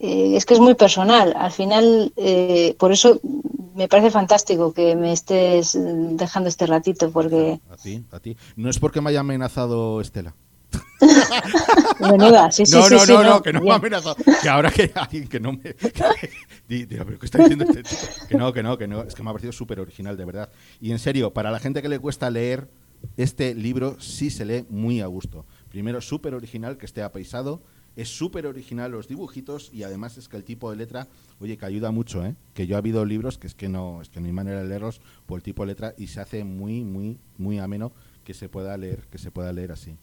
eh, 0.01 0.37
es 0.37 0.45
que 0.45 0.55
es 0.55 0.61
muy 0.61 0.75
personal. 0.75 1.35
Al 1.37 1.53
final, 1.53 2.13
eh, 2.17 2.75
por 2.79 2.91
eso 2.91 3.21
me 3.77 3.87
parece 3.87 4.11
fantástico 4.11 4.73
que 4.73 4.97
me 4.97 5.13
estés 5.13 5.79
dejando 6.17 6.49
este 6.49 6.67
ratito, 6.67 7.11
porque 7.13 7.61
A 7.71 7.77
ti, 7.77 8.05
a 8.11 8.19
ti. 8.19 8.37
No 8.57 8.71
es 8.71 8.79
porque 8.81 9.01
me 9.01 9.11
haya 9.11 9.21
amenazado 9.21 10.01
Estela. 10.01 10.35
menuda, 12.01 12.51
sí, 12.51 12.67
sí, 12.67 12.77
no, 12.77 12.83
sí, 12.85 12.95
no, 12.95 13.01
sí, 13.01 13.13
no, 13.13 13.23
no, 13.23 13.43
que 13.43 13.53
no 13.53 13.61
me 13.61 13.65
bien. 13.65 13.77
amenazado. 13.77 14.17
Que 14.43 14.49
ahora 14.49 14.71
que 14.71 14.91
alguien 14.95 15.29
que 15.29 15.41
no 15.41 15.53
me. 15.53 15.59
que- 16.69 16.87
pero 16.89 17.19
¿qué 17.19 17.27
está 17.27 17.39
diciendo 17.39 17.65
este 17.65 17.83
chico? 17.83 18.27
Que 18.29 18.37
no, 18.37 18.53
que 18.53 18.63
no, 18.63 18.79
que 18.79 18.87
no. 18.87 19.03
Es 19.03 19.15
que 19.15 19.23
me 19.23 19.31
ha 19.31 19.33
parecido 19.33 19.53
súper 19.53 19.81
original, 19.81 20.17
de 20.17 20.25
verdad. 20.25 20.51
Y 20.81 20.93
en 20.93 20.99
serio, 20.99 21.33
para 21.33 21.51
la 21.51 21.59
gente 21.59 21.83
que 21.83 21.89
le 21.89 21.99
cuesta 21.99 22.31
leer, 22.31 22.69
este 23.17 23.55
libro 23.55 24.01
sí 24.01 24.31
se 24.31 24.45
lee 24.45 24.67
muy 24.69 25.01
a 25.01 25.07
gusto. 25.07 25.45
Primero, 25.69 26.01
súper 26.01 26.35
original, 26.35 26.77
que 26.79 26.87
esté 26.87 27.03
apaisado. 27.03 27.63
Es 27.97 28.09
súper 28.09 28.47
original 28.47 28.91
los 28.91 29.07
dibujitos 29.07 29.71
y 29.73 29.85
además 29.85 30.19
es 30.19 30.29
que 30.29 30.37
el 30.37 30.43
tipo 30.43 30.69
de 30.69 30.77
letra, 30.77 31.07
oye, 31.39 31.57
que 31.57 31.65
ayuda 31.65 31.93
mucho, 31.93 32.27
¿eh? 32.27 32.35
Que 32.53 32.67
yo 32.67 32.75
ha 32.75 32.79
habido 32.79 33.05
libros 33.05 33.39
que 33.39 33.47
es 33.47 33.55
que 33.55 33.69
no, 33.69 34.03
es 34.03 34.09
que 34.09 34.19
no 34.19 34.27
hay 34.27 34.33
manera 34.33 34.61
de 34.61 34.67
leerlos 34.69 35.01
por 35.27 35.39
el 35.39 35.45
tipo 35.45 35.63
de 35.63 35.69
letra 35.69 35.95
y 35.97 36.09
se 36.09 36.21
hace 36.21 36.43
muy, 36.43 36.83
muy, 36.83 37.21
muy 37.39 37.61
ameno 37.61 37.93
que 38.25 38.35
se 38.35 38.49
pueda 38.49 38.77
leer, 38.77 39.07
que 39.13 39.19
se 39.19 39.31
pueda 39.31 39.53
leer 39.53 39.71
así. 39.71 39.97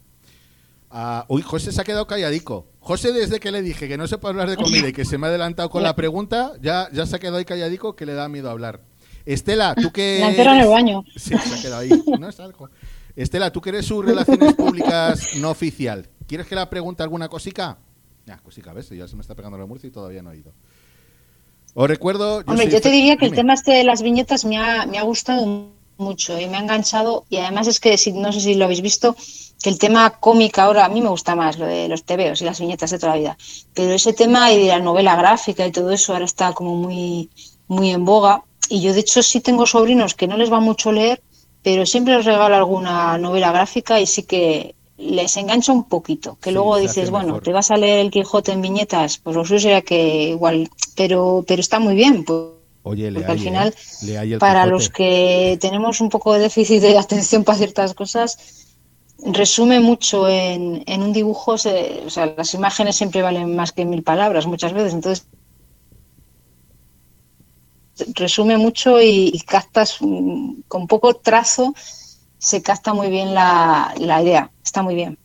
Ah, 0.91 1.25
uy, 1.29 1.41
José 1.41 1.71
se 1.71 1.79
ha 1.79 1.83
quedado 1.85 2.05
calladico. 2.05 2.67
José, 2.79 3.13
desde 3.13 3.39
que 3.39 3.51
le 3.51 3.61
dije 3.61 3.87
que 3.87 3.97
no 3.97 4.07
se 4.07 4.17
puede 4.17 4.33
hablar 4.33 4.49
de 4.49 4.57
comida 4.57 4.89
y 4.89 4.93
que 4.93 5.05
se 5.05 5.17
me 5.17 5.27
ha 5.27 5.29
adelantado 5.29 5.69
con 5.69 5.83
la 5.83 5.95
pregunta, 5.95 6.53
ya, 6.61 6.89
ya 6.91 7.05
se 7.05 7.15
ha 7.15 7.19
quedado 7.19 7.37
ahí 7.37 7.45
calladico 7.45 7.95
que 7.95 8.05
le 8.05 8.13
da 8.13 8.27
miedo 8.27 8.49
hablar. 8.49 8.81
Estela, 9.25 9.73
tú 9.75 9.91
que. 9.91 10.19
La 10.19 10.31
en 10.31 10.61
el 10.61 10.67
baño. 10.67 11.03
Sí, 11.15 11.37
se 11.37 11.55
ha 11.55 11.61
quedado 11.61 11.81
ahí. 11.81 11.89
No 12.19 12.27
es 12.27 12.39
algo. 12.39 12.69
Estela, 13.15 13.51
tú 13.51 13.61
que 13.61 13.69
eres 13.69 13.85
su 13.85 14.01
relaciones 14.01 14.53
públicas 14.55 15.35
no 15.37 15.49
oficial, 15.49 16.09
¿quieres 16.27 16.47
que 16.47 16.55
le 16.55 16.65
pregunte 16.67 17.03
alguna 17.03 17.29
cosica? 17.29 17.77
Ya, 18.25 18.37
cosica, 18.37 18.73
¿ves? 18.73 18.89
Ya 18.89 19.07
se 19.07 19.15
me 19.15 19.21
está 19.21 19.35
pegando 19.35 19.57
la 19.57 19.65
Murcia 19.65 19.87
y 19.87 19.91
todavía 19.91 20.21
no 20.21 20.29
ha 20.29 20.35
ido. 20.35 20.53
Os 21.73 21.87
recuerdo. 21.87 22.43
Hombre, 22.45 22.69
yo 22.69 22.81
te 22.81 22.89
diría 22.89 23.17
que 23.17 23.25
el 23.25 23.33
tema 23.33 23.53
este 23.53 23.71
de 23.71 23.83
las 23.83 24.01
viñetas 24.01 24.45
me 24.45 24.57
ha, 24.57 24.85
me 24.85 24.97
ha 24.97 25.03
gustado 25.03 25.71
mucho 25.97 26.39
y 26.39 26.47
me 26.47 26.57
ha 26.57 26.61
enganchado 26.61 27.25
y 27.29 27.37
además 27.37 27.67
es 27.67 27.79
que 27.79 27.97
si, 27.97 28.11
no 28.11 28.33
sé 28.33 28.41
si 28.41 28.55
lo 28.55 28.65
habéis 28.65 28.81
visto 28.81 29.15
que 29.62 29.70
el 29.70 29.78
tema 29.80 30.09
cómic 30.20 30.57
ahora 30.59 30.86
a 30.86 30.89
mí 30.89 31.01
me 31.01 31.09
gusta 31.09 31.36
más 31.36 31.57
lo 31.57 31.66
de 31.66 31.88
los 31.88 32.03
tebeos 32.03 32.41
y 32.41 32.45
las 32.45 32.59
viñetas 32.59 32.91
de 32.91 32.99
toda 32.99 33.14
la 33.14 33.20
vida 33.20 33.38
pero 33.74 33.93
ese 33.93 34.14
tema 34.14 34.51
y 34.51 34.59
de 34.62 34.68
la 34.68 34.80
novela 34.80 35.16
gráfica 35.16 35.66
y 35.68 35.72
todo 35.72 35.91
eso 35.91 36.14
ahora 36.14 36.26
está 36.26 36.53
como 36.53 36.76
muy 36.76 37.30
muy 37.68 37.91
en 37.91 38.05
boga 38.05 38.43
y 38.70 38.82
yo 38.82 38.93
de 38.93 39.01
hecho 39.01 39.22
sí 39.24 39.41
tengo 39.41 39.66
sobrinos 39.66 40.14
que 40.16 40.28
no 40.28 40.38
les 40.38 40.51
va 40.51 40.59
mucho 40.59 40.91
leer 40.91 41.22
pero 41.64 41.86
siempre 41.86 42.16
les 42.16 42.26
regalo 42.26 42.55
alguna 42.55 43.18
novela 43.18 43.51
gráfica 43.51 43.99
y 43.99 44.05
sí 44.07 44.24
que 44.24 44.76
les 44.97 45.36
engancha 45.38 45.72
un 45.72 45.84
poquito 45.86 46.38
que 46.41 46.49
Sí, 46.49 46.53
luego 46.53 46.78
dices 46.78 47.09
bueno 47.09 47.28
mejor. 47.28 47.43
te 47.43 47.51
vas 47.53 47.72
a 47.72 47.78
leer 47.78 47.99
el 47.99 48.12
Quijote 48.12 48.51
en 48.51 48.62
viñetas 48.62 49.18
pues 49.20 49.36
lo 49.36 49.45
suyo 49.45 49.59
sería 49.59 49.82
que 49.82 50.30
igual 50.30 50.70
pero 50.95 51.43
pero 51.47 51.62
está 51.62 51.80
muy 51.80 51.95
bien 51.95 52.24
pues 52.24 52.39
Oye, 52.84 53.12
porque 53.12 53.32
al 53.32 53.39
final, 53.39 53.70
¿eh? 53.70 53.76
El 54.01 54.39
para 54.39 54.64
Quijote. 54.64 54.72
los 54.72 54.89
que 54.89 55.57
tenemos 55.62 56.01
un 56.01 56.09
poco 56.09 56.34
de 56.34 56.39
déficit 56.39 56.82
de 56.82 56.97
atención 57.05 57.43
para 57.43 57.57
ciertas 57.59 57.93
cosas, 57.93 58.38
resume 59.26 59.80
mucho 59.80 60.28
en, 60.30 60.84
en 60.88 61.03
un 61.03 61.13
dibujo, 61.13 61.57
se- 61.57 62.03
o 62.05 62.09
sea, 62.09 62.28
las 62.38 62.53
imágenes 62.53 62.95
siempre 62.95 63.22
valen 63.22 63.55
más 63.55 63.72
que 63.72 63.86
mil 63.86 64.03
palabras 64.03 64.47
muchas 64.47 64.74
veces, 64.74 64.93
entonces 64.93 65.28
resume 68.15 68.57
mucho 68.57 69.01
y, 69.01 69.30
y 69.34 69.39
captas 69.41 69.97
mm, 70.01 70.61
con 70.67 70.88
poco 70.88 71.15
trazo, 71.15 71.74
se 72.38 72.61
capta 72.61 72.93
muy 72.93 73.09
bien 73.09 73.34
la, 73.34 73.93
la 73.99 74.22
idea, 74.22 74.51
está 74.63 74.82
muy 74.84 74.95
bien. 74.95 75.17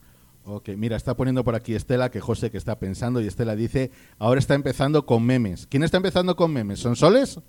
Ok, 0.45 0.69
mira, 0.77 0.97
está 0.97 1.17
poniendo 1.17 1.43
por 1.45 1.57
aquí 1.57 1.75
Estela 1.75 2.11
que 2.11 2.21
José 2.21 2.51
que 2.53 2.59
está 2.59 2.79
pensando 2.79 3.21
y 3.21 3.27
Estela 3.27 3.57
dice, 3.57 3.91
ahora 4.19 4.39
está 4.39 4.55
empezando 4.55 5.05
con 5.05 5.25
memes. 5.25 5.67
¿Quién 5.67 5.83
está 5.83 5.97
empezando 5.97 6.37
con 6.37 6.53
memes? 6.53 6.79
¿Son 6.79 6.95
Soles 6.95 7.41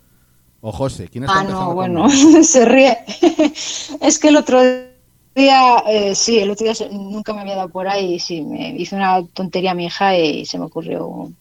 o 0.61 0.71
José? 0.73 1.09
¿Quién 1.09 1.25
está 1.25 1.39
Ah, 1.39 1.41
empezando 1.41 1.67
no, 1.67 1.73
con 1.75 1.75
bueno, 1.75 2.07
memes? 2.07 2.29
se 2.43 2.65
ríe. 2.65 2.97
es 4.01 4.19
que 4.19 4.29
el 4.29 4.37
otro 4.37 4.61
día, 4.63 4.93
eh, 5.39 6.15
sí, 6.15 6.39
el 6.39 6.49
otro 6.51 6.65
día 6.71 6.87
nunca 6.91 7.33
me 7.33 7.41
había 7.41 7.55
dado 7.55 7.69
por 7.69 7.87
ahí 7.87 8.15
y 8.15 8.19
sí, 8.19 8.41
me 8.41 8.69
hizo 8.69 8.95
una 8.95 9.25
tontería 9.33 9.71
a 9.71 9.75
mi 9.75 9.85
hija 9.85 10.17
y 10.17 10.45
se 10.45 10.57
me 10.57 10.65
ocurrió 10.65 11.05
un- 11.05 11.37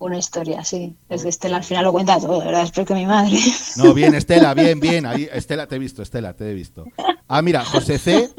una 0.00 0.16
historia, 0.16 0.64
sí. 0.64 0.94
Es 1.08 1.22
que 1.24 1.28
Estela 1.28 1.56
al 1.56 1.64
final 1.64 1.84
lo 1.84 1.92
cuenta 1.92 2.18
todo, 2.20 2.38
de 2.38 2.46
¿verdad? 2.46 2.62
Espero 2.62 2.86
que 2.86 2.94
mi 2.94 3.04
madre. 3.06 3.36
No, 3.76 3.92
bien, 3.94 4.14
Estela, 4.14 4.54
bien, 4.54 4.78
bien. 4.80 5.04
Ahí, 5.06 5.28
Estela, 5.32 5.66
te 5.66 5.74
he 5.76 5.78
visto, 5.78 6.02
Estela, 6.02 6.34
te 6.34 6.48
he 6.50 6.54
visto. 6.54 6.84
Ah, 7.26 7.42
mira, 7.42 7.64
José 7.64 7.98
C 7.98 8.30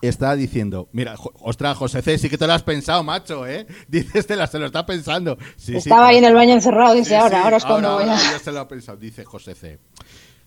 está 0.00 0.34
diciendo, 0.34 0.88
mira, 0.92 1.14
ostras, 1.40 1.76
José 1.76 2.00
C, 2.02 2.16
sí 2.18 2.30
que 2.30 2.38
te 2.38 2.46
lo 2.46 2.54
has 2.54 2.62
pensado, 2.62 3.04
macho, 3.04 3.46
¿eh? 3.46 3.66
Dice 3.86 4.18
Estela, 4.18 4.46
se 4.46 4.58
lo 4.58 4.64
está 4.66 4.84
pensando. 4.86 5.36
Sí, 5.56 5.72
sí, 5.72 5.76
Estaba 5.76 6.08
ahí 6.08 6.16
en 6.16 6.24
el 6.24 6.34
baño 6.34 6.54
encerrado, 6.54 6.94
dice 6.94 7.10
Sí, 7.10 7.14
ahora, 7.16 7.44
ahora 7.44 7.58
es 7.58 7.64
cuando 7.64 7.92
voy 7.94 8.04
a... 8.04 8.16
ya 8.16 8.38
se 8.42 8.50
lo 8.50 8.60
ha 8.60 8.66
pensado, 8.66 8.96
dice 8.96 9.24
José 9.24 9.54
C. 9.54 9.78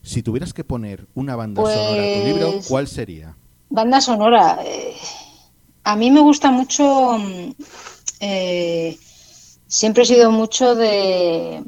Si 0.06 0.22
tuvieras 0.22 0.54
que 0.54 0.64
poner 0.64 1.08
una 1.16 1.36
banda 1.36 1.64
sonora 1.64 2.04
a 2.04 2.14
tu 2.14 2.26
libro, 2.28 2.52
Pues- 2.52 2.68
¿cuál 2.68 2.88
sería? 2.88 3.36
Banda 3.70 4.00
sonora. 4.02 4.60
eh, 4.64 4.94
a 5.84 5.96
mí 5.96 6.12
me 6.12 6.20
gusta 6.20 6.52
mucho 6.52 7.18
mm, 7.18 7.52
eh, 8.20 8.98
siempre 9.68 10.04
he 10.04 10.06
sido 10.06 10.32
mucho 10.32 10.76
de, 10.76 11.64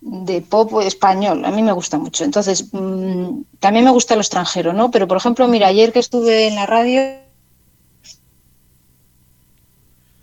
de 0.00 0.40
pop 0.42 0.80
español, 0.82 1.44
a 1.44 1.50
mí 1.52 1.62
me 1.62 1.72
gusta 1.72 1.96
mucho. 1.96 2.24
Entonces, 2.24 2.66
mm, 2.72 3.42
también 3.60 3.84
me 3.84 3.92
gusta 3.92 4.14
lo 4.16 4.20
extranjero, 4.20 4.72
¿no? 4.72 4.90
Pero, 4.90 5.06
por 5.06 5.16
ejemplo, 5.18 5.46
mira, 5.48 5.68
ayer 5.68 5.92
que 5.92 6.00
estuve 6.00 6.48
en 6.48 6.56
la 6.56 6.66
radio, 6.66 7.00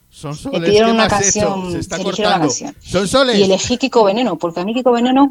Son 0.09 0.31
me 0.31 0.37
soles, 0.37 0.61
pidieron 0.69 0.89
¿qué 0.91 0.95
una 0.95 1.07
me 1.07 1.13
has 1.15 1.35
hecho? 1.35 1.47
canción, 1.47 1.71
Se 1.71 1.79
está 1.79 1.95
eligieron 1.97 2.33
una 2.33 2.41
canción. 2.41 2.75
Son 2.81 3.07
soles. 3.07 3.37
y 3.39 3.43
elegí 3.43 3.77
Kiko 3.77 4.03
Veneno, 4.03 4.37
porque 4.37 4.59
a 4.59 4.65
mí 4.65 4.73
Kiko 4.73 4.91
Veneno, 4.91 5.29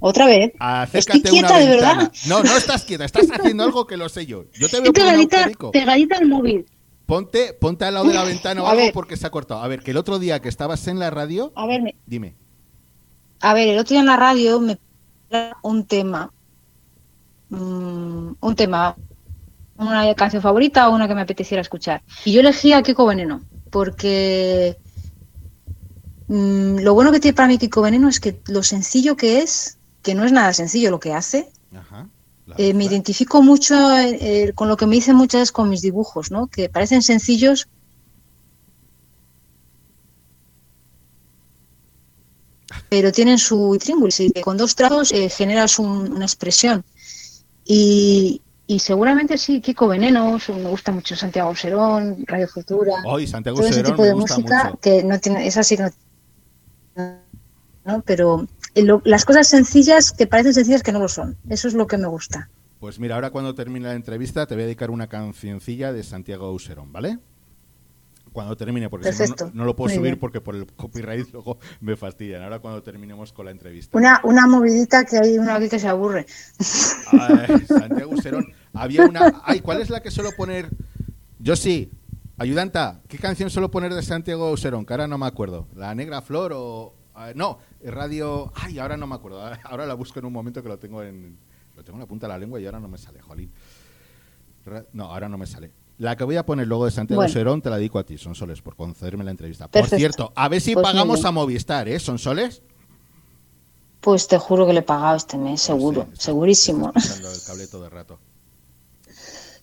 otra 0.00 0.26
vez, 0.26 0.52
Acércate 0.58 1.18
Estoy 1.18 1.32
quieta, 1.32 1.58
de 1.58 1.66
verdad. 1.68 2.12
No, 2.26 2.42
no 2.42 2.56
estás 2.56 2.84
quieta, 2.84 3.04
estás 3.04 3.28
haciendo 3.30 3.64
algo 3.64 3.86
que 3.86 3.96
lo 3.96 4.08
sé 4.08 4.26
yo. 4.26 4.44
Yo 4.58 4.68
te 4.68 4.80
veo 4.80 4.92
pegadita, 4.92 5.48
pegadita 5.72 6.16
al 6.16 6.26
móvil. 6.26 6.66
Ponte, 7.06 7.52
ponte 7.52 7.84
al 7.84 7.94
lado 7.94 8.06
de 8.06 8.14
la 8.14 8.24
ventana 8.24 8.62
o 8.62 8.66
algo 8.66 8.82
ver. 8.82 8.92
porque 8.92 9.16
se 9.16 9.26
ha 9.26 9.30
cortado. 9.30 9.62
A 9.62 9.68
ver, 9.68 9.82
que 9.82 9.90
el 9.90 9.96
otro 9.96 10.18
día 10.18 10.40
que 10.40 10.48
estabas 10.48 10.86
en 10.88 10.98
la 10.98 11.10
radio, 11.10 11.52
A 11.56 11.66
ver, 11.66 11.82
me- 11.82 11.96
dime. 12.06 12.34
A 13.40 13.52
ver, 13.54 13.68
el 13.68 13.78
otro 13.78 13.90
día 13.94 14.00
en 14.00 14.06
la 14.06 14.16
radio 14.16 14.60
me 14.60 14.78
un 15.62 15.84
tema, 15.86 16.32
mm, 17.50 18.30
un 18.40 18.54
tema, 18.56 18.96
una 19.76 20.14
canción 20.14 20.42
favorita 20.42 20.88
o 20.88 20.94
una 20.94 21.08
que 21.08 21.14
me 21.14 21.20
apeteciera 21.22 21.60
escuchar. 21.60 22.02
Y 22.24 22.32
yo 22.32 22.40
elegí 22.40 22.72
a 22.72 22.82
Kiko 22.82 23.06
Veneno, 23.06 23.42
porque 23.70 24.76
mm, 26.28 26.78
lo 26.80 26.94
bueno 26.94 27.12
que 27.12 27.20
tiene 27.20 27.34
para 27.34 27.48
mí 27.48 27.58
Kiko 27.58 27.82
Veneno 27.82 28.08
es 28.08 28.20
que 28.20 28.40
lo 28.46 28.62
sencillo 28.62 29.16
que 29.16 29.40
es, 29.40 29.78
que 30.02 30.14
no 30.14 30.24
es 30.24 30.32
nada 30.32 30.52
sencillo 30.52 30.90
lo 30.90 31.00
que 31.00 31.12
hace, 31.14 31.50
Ajá. 31.74 32.08
eh, 32.56 32.74
me 32.74 32.84
identifico 32.84 33.42
mucho 33.42 33.74
eh, 33.98 34.52
con 34.54 34.68
lo 34.68 34.76
que 34.76 34.86
me 34.86 34.96
dicen 34.96 35.16
muchas 35.16 35.40
veces 35.40 35.52
con 35.52 35.68
mis 35.68 35.82
dibujos, 35.82 36.30
¿no? 36.30 36.46
Que 36.48 36.68
parecen 36.68 37.02
sencillos. 37.02 37.68
Pero 42.88 43.10
tienen 43.12 43.38
su 43.38 43.74
intríngulis 43.74 44.20
y 44.20 44.32
con 44.40 44.56
dos 44.56 44.74
trazos 44.74 45.12
eh, 45.12 45.28
generas 45.28 45.78
un- 45.78 46.12
una 46.12 46.24
expresión. 46.24 46.84
Y, 47.64 48.42
y 48.66 48.78
seguramente 48.78 49.38
sí, 49.38 49.60
Kiko 49.60 49.88
Veneno, 49.88 50.38
me 50.48 50.68
gusta 50.70 50.92
mucho 50.92 51.16
Santiago 51.16 51.54
Serón, 51.54 52.24
Radio 52.26 52.48
Futura, 52.48 53.02
Hoy 53.04 53.26
Santiago 53.26 53.58
todo 53.58 53.66
ese 53.66 53.76
Serón 53.76 53.92
tipo 53.92 54.04
de 54.04 54.14
música 54.14 54.64
mucho. 54.64 54.78
que 54.80 55.02
no 55.04 55.18
tiene, 55.20 55.46
esa 55.46 55.62
sí 55.62 55.76
que 55.76 55.84
no, 56.96 57.18
¿no? 57.84 58.02
Pero 58.02 58.46
lo- 58.82 59.02
las 59.04 59.24
cosas 59.24 59.48
sencillas 59.48 60.12
que 60.12 60.26
parecen 60.26 60.54
sencillas 60.54 60.82
que 60.82 60.92
no 60.92 60.98
lo 60.98 61.08
son, 61.08 61.36
eso 61.48 61.68
es 61.68 61.74
lo 61.74 61.86
que 61.86 61.98
me 61.98 62.06
gusta. 62.08 62.50
Pues 62.78 62.98
mira, 62.98 63.14
ahora 63.16 63.30
cuando 63.30 63.54
termine 63.54 63.88
la 63.88 63.94
entrevista 63.94 64.46
te 64.46 64.54
voy 64.54 64.62
a 64.62 64.66
dedicar 64.66 64.90
una 64.90 65.06
cancioncilla 65.08 65.92
de 65.92 66.02
Santiago 66.02 66.46
Auserón, 66.46 66.92
¿vale? 66.92 67.18
Cuando 68.32 68.56
termine, 68.56 68.88
porque 68.88 69.12
si 69.12 69.24
no, 69.24 69.50
no, 69.52 69.64
lo 69.64 69.74
puedo 69.74 69.88
Muy 69.88 69.96
subir 69.96 70.10
bien. 70.12 70.20
porque 70.20 70.40
por 70.40 70.54
el 70.54 70.64
copyright 70.66 71.28
luego 71.32 71.58
me 71.80 71.96
fastidian. 71.96 72.42
Ahora 72.44 72.60
cuando 72.60 72.80
terminemos 72.80 73.32
con 73.32 73.44
la 73.46 73.50
entrevista. 73.50 73.98
Una, 73.98 74.20
una 74.22 74.46
movidita 74.46 75.04
que 75.04 75.18
hay 75.18 75.36
uno 75.36 75.52
aquí 75.52 75.68
que 75.68 75.80
se 75.80 75.88
aburre. 75.88 76.26
Ay, 77.12 77.66
Santiago 77.66 78.12
Auserón. 78.12 78.46
Había 78.72 79.04
una... 79.06 79.42
Ay, 79.44 79.58
¿cuál 79.60 79.80
es 79.82 79.90
la 79.90 80.00
que 80.00 80.12
suelo 80.12 80.30
poner? 80.36 80.70
Yo 81.40 81.56
sí. 81.56 81.90
Ayudanta, 82.38 83.02
¿qué 83.08 83.18
canción 83.18 83.50
suelo 83.50 83.70
poner 83.70 83.92
de 83.92 84.02
Santiago 84.02 84.46
Auserón? 84.46 84.86
Que 84.86 84.92
ahora 84.94 85.08
no 85.08 85.18
me 85.18 85.26
acuerdo. 85.26 85.66
¿La 85.74 85.92
Negra 85.94 86.22
Flor 86.22 86.52
o...? 86.54 86.94
No, 87.34 87.58
Radio... 87.84 88.52
Ay, 88.54 88.78
ahora 88.78 88.96
no 88.96 89.06
me 89.06 89.14
acuerdo. 89.14 89.40
Ahora 89.64 89.86
la 89.86 89.94
busco 89.94 90.18
en 90.18 90.24
un 90.26 90.32
momento 90.32 90.62
que 90.62 90.68
lo 90.68 90.78
tengo 90.78 91.02
en... 91.02 91.36
Lo 91.76 91.84
tengo 91.84 91.96
en 91.96 92.00
la 92.00 92.06
punta 92.06 92.26
de 92.26 92.32
la 92.34 92.38
lengua 92.38 92.60
y 92.60 92.66
ahora 92.66 92.78
no 92.80 92.88
me 92.88 92.98
sale, 92.98 93.20
jolín. 93.20 93.50
Ra- 94.66 94.84
No, 94.92 95.04
ahora 95.04 95.28
no 95.28 95.38
me 95.38 95.46
sale. 95.46 95.70
La 95.98 96.16
que 96.16 96.24
voy 96.24 96.36
a 96.36 96.44
poner 96.44 96.66
luego 96.66 96.84
de 96.86 96.90
Santiago 96.90 97.20
Bueno. 97.20 97.32
Serón 97.32 97.62
te 97.62 97.70
la 97.70 97.76
dedico 97.76 97.98
a 97.98 98.04
ti, 98.04 98.18
Son 98.18 98.34
Soles, 98.34 98.60
por 98.62 98.74
concederme 98.76 99.24
la 99.24 99.30
entrevista. 99.30 99.68
Perfecto. 99.68 99.90
Por 99.90 99.98
cierto, 99.98 100.32
a 100.34 100.48
ver 100.48 100.60
si 100.60 100.74
Pues 100.74 100.82
pagamos 100.82 101.24
a 101.24 101.30
Movistar, 101.30 101.88
¿eh? 101.88 101.98
¿Son 101.98 102.18
Soles? 102.18 102.62
Pues 104.00 104.26
te 104.28 104.38
juro 104.38 104.66
que 104.66 104.72
le 104.72 104.80
he 104.80 104.82
pagado 104.82 105.16
este 105.16 105.36
mes, 105.36 105.60
seguro, 105.60 106.06
Sí, 106.12 106.22
segurísimo. 106.24 106.92
el 106.94 107.42
cable 107.46 107.66
todo 107.66 107.84
el 107.84 107.90
rato. 107.90 108.18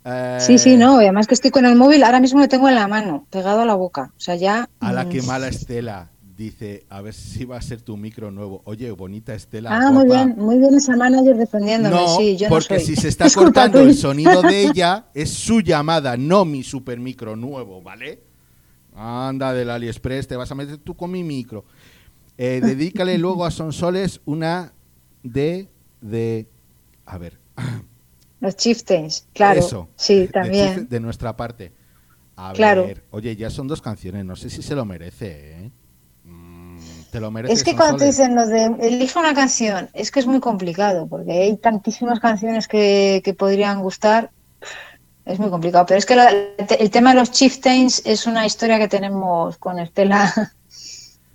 Eh, 0.05 0.38
Sí, 0.41 0.58
sí, 0.60 0.78
no, 0.78 1.01
y 1.01 1.05
además 1.05 1.28
que 1.28 1.34
estoy 1.34 1.51
con 1.51 1.66
el 1.66 1.76
móvil, 1.76 2.03
ahora 2.03 2.20
mismo 2.20 2.39
lo 2.39 2.47
tengo 2.47 2.70
en 2.70 2.76
la 2.76 2.88
mano, 2.88 3.26
pegado 3.30 3.62
a 3.62 3.66
la 3.66 3.74
boca. 3.76 4.14
O 4.16 4.20
sea, 4.20 4.36
ya. 4.36 4.70
A 4.80 4.93
la 4.93 5.05
mm, 5.05 5.10
que 5.10 5.22
mala 5.24 5.47
Estela 5.47 6.10
dice, 6.38 6.86
a 6.90 7.02
ver 7.02 7.14
si 7.16 7.46
va 7.46 7.58
a 7.58 7.62
ser 7.62 7.82
tu 7.82 7.98
micro 7.98 8.30
nuevo. 8.32 8.62
Oye, 8.66 8.92
bonita 8.92 9.34
Estela. 9.34 9.76
Ah, 9.76 9.92
muy 9.92 10.06
bien, 10.06 10.36
muy 10.38 10.60
bien 10.60 10.76
esa 10.76 10.96
manager 10.96 11.36
defendiéndome, 11.36 11.96
No, 11.96 12.16
sí, 12.18 12.38
yo 12.38 12.48
no 12.48 12.56
porque 12.56 12.80
soy. 12.80 12.96
si 12.96 13.02
se 13.02 13.08
está 13.10 13.26
Es 13.26 13.36
cortando 13.36 13.80
el 13.82 13.96
sonido 13.96 14.42
de 14.44 14.62
ella, 14.68 15.08
es 15.14 15.32
su 15.32 15.62
llamada, 15.62 16.16
no 16.16 16.46
mi 16.46 16.64
super 16.64 17.00
micro 17.00 17.36
nuevo, 17.36 17.82
¿vale? 17.82 18.22
Anda 18.96 19.54
del 19.54 19.70
AliExpress, 19.70 20.28
te 20.28 20.36
vas 20.36 20.52
a 20.52 20.56
meter 20.56 20.78
tú 20.78 20.96
con 20.96 21.12
mi 21.12 21.24
micro. 21.24 21.66
Eh, 22.38 22.62
dedícale 22.64 23.18
luego 23.18 23.44
a 23.46 23.52
Sonsoles 23.52 24.22
una 24.26 24.74
de, 25.24 25.68
de, 26.02 26.48
a 27.06 27.18
ver, 27.18 27.40
Los 28.40 28.56
chieftains, 28.56 29.28
claro. 29.34 29.60
eso. 29.60 29.90
Sí, 29.96 30.22
de- 30.22 30.28
también. 30.28 30.88
De, 30.88 31.00
nuestra 31.00 31.36
parte. 31.36 31.74
A 32.36 32.54
Claro. 32.54 32.86
ver, 32.86 33.04
oye, 33.10 33.36
ya 33.36 33.50
son 33.50 33.68
dos 33.68 33.82
canciones, 33.82 34.24
no 34.24 34.36
sé 34.36 34.52
si 34.52 34.62
se 34.62 34.76
lo 34.76 34.86
merece, 34.86 35.64
¿eh? 35.66 35.72
Mm, 37.18 37.20
te 37.20 37.22
lo 37.22 37.32
merece. 37.32 37.53
Es 37.53 37.63
que 37.63 37.76
cuando 37.76 37.97
te 37.97 38.05
dicen 38.05 38.36
lo 38.36 38.45
de 38.47 38.65
elige 38.80 39.18
una 39.20 39.34
canción, 39.34 39.89
es 39.93 40.11
que 40.11 40.20
es 40.20 40.28
muy 40.28 40.39
complicado, 40.39 41.07
porque 41.07 41.32
hay 41.32 41.57
tantísimas 41.57 42.20
canciones 42.20 42.68
que, 42.68 43.22
que 43.24 43.34
podrían 43.34 43.82
gustar, 43.82 44.32
es 45.26 45.39
muy 45.39 45.49
complicado. 45.49 45.86
Pero 45.86 45.97
es 45.97 46.05
que 46.05 46.15
la- 46.15 46.32
el 46.32 46.89
tema 46.91 47.11
de 47.13 47.20
los 47.20 47.32
chieftains 47.32 48.01
es 48.05 48.28
una 48.28 48.45
historia 48.45 48.78
que 48.80 48.88
tenemos 48.88 49.57
con 49.57 49.80
Estela. 49.80 50.34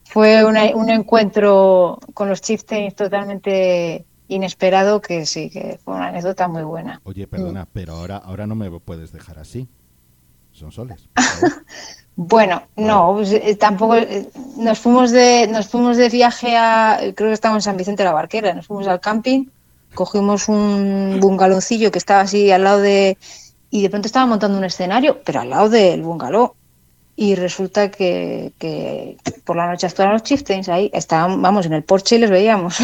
Fue 0.05 0.45
una- 0.45 0.75
un 0.75 0.91
encuentro 0.91 1.99
con 2.13 2.29
los 2.29 2.41
chieftains 2.43 2.95
totalmente 2.95 4.05
inesperado, 4.29 5.01
que 5.01 5.25
sí, 5.27 5.49
que 5.51 5.79
fue 5.83 5.95
una 5.95 6.09
anécdota 6.09 6.49
muy 6.49 6.63
buena. 6.63 7.01
Oye, 7.05 7.27
Mm. 7.27 7.31
perdona, 7.31 7.69
pero 7.73 7.95
ahora, 7.95 8.17
ahora 8.19 8.47
no 8.47 8.55
me 8.55 8.71
puedes 8.81 9.11
dejar 9.13 9.39
así. 9.39 9.69
Son 10.53 10.71
soles. 10.71 11.09
Bueno, 12.25 12.63
no, 12.77 13.15
pues, 13.17 13.33
eh, 13.33 13.57
tampoco 13.57 13.97
eh, 13.97 14.29
nos 14.57 14.79
fuimos 14.79 15.11
de 15.11 15.49
nos 15.49 15.67
fuimos 15.69 15.97
de 15.97 16.09
viaje 16.09 16.57
a 16.57 16.99
creo 17.17 17.31
que 17.31 17.35
estábamos 17.35 17.63
en 17.63 17.71
San 17.71 17.77
Vicente 17.77 18.03
de 18.03 18.09
la 18.09 18.15
Barquera, 18.15 18.55
nos 18.55 18.67
fuimos 18.67 18.87
al 18.87 19.01
camping, 19.01 19.47
cogimos 19.95 20.49
un 20.49 21.19
bungaloncillo 21.21 21.91
que 21.91 21.99
estaba 21.99 22.21
así 22.23 22.51
al 22.51 22.65
lado 22.65 22.81
de 22.81 23.19
y 23.71 23.83
de 23.83 23.91
pronto 23.91 24.07
estaba 24.07 24.27
montando 24.27 24.59
un 24.59 24.65
escenario, 24.65 25.23
pero 25.25 25.41
al 25.41 25.51
lado 25.51 25.69
del 25.71 26.03
bungalow. 26.03 26.55
Y 27.17 27.35
resulta 27.35 27.91
que, 27.91 28.55
que 28.59 29.17
por 29.45 29.57
la 29.57 29.67
noche 29.69 29.87
actuaron 29.87 30.15
los 30.15 30.23
chieftains 30.23 30.69
ahí, 30.69 30.91
estaban, 30.95 31.43
vamos, 31.43 31.67
en 31.67 31.75
el 31.75 31.85
porche 31.85 32.17
y 32.17 32.19
les 32.21 32.31
veíamos. 32.31 32.77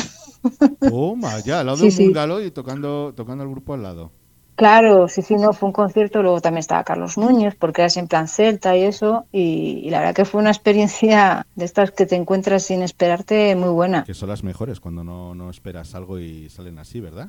Toma, 0.87 1.41
ya, 1.41 1.61
al 1.61 1.67
lado 1.67 1.77
Sí, 1.77 1.83
de 1.83 1.87
un 1.87 1.97
sí. 1.97 2.05
bungalow 2.05 2.41
y 2.41 2.51
tocando, 2.51 3.13
tocando 3.15 3.45
el 3.45 3.51
grupo 3.51 3.75
al 3.75 3.83
lado. 3.83 4.18
Claro, 4.59 5.07
sí, 5.07 5.23
sí, 5.23 5.37
no, 5.37 5.53
fue 5.53 5.69
un 5.69 5.73
concierto, 5.73 6.21
luego 6.21 6.41
también 6.41 6.59
estaba 6.59 6.83
Carlos 6.83 7.17
Núñez, 7.17 7.55
porque 7.55 7.83
era 7.83 7.89
siempre 7.91 8.17
en 8.19 8.25
plan 8.25 8.29
celta 8.29 8.77
y 8.77 8.83
eso, 8.83 9.25
y, 9.31 9.83
y 9.85 9.91
la 9.91 10.01
verdad 10.01 10.17
que 10.17 10.25
fue 10.25 10.41
una 10.41 10.51
experiencia 10.51 11.47
de 11.55 11.65
estas 11.65 11.93
que 11.93 12.07
te 12.07 12.17
encuentras 12.17 12.65
sin 12.65 12.83
esperarte 12.83 13.55
muy 13.55 13.69
buena. 13.69 14.03
Que 14.03 14.15
son 14.15 14.29
las 14.29 14.43
mejores 14.43 14.81
cuando 14.81 15.05
no, 15.05 15.33
no 15.33 15.49
esperas 15.49 15.95
algo 15.95 16.19
y 16.19 16.49
salen 16.51 16.81
así, 16.81 16.99
¿verdad? 16.99 17.29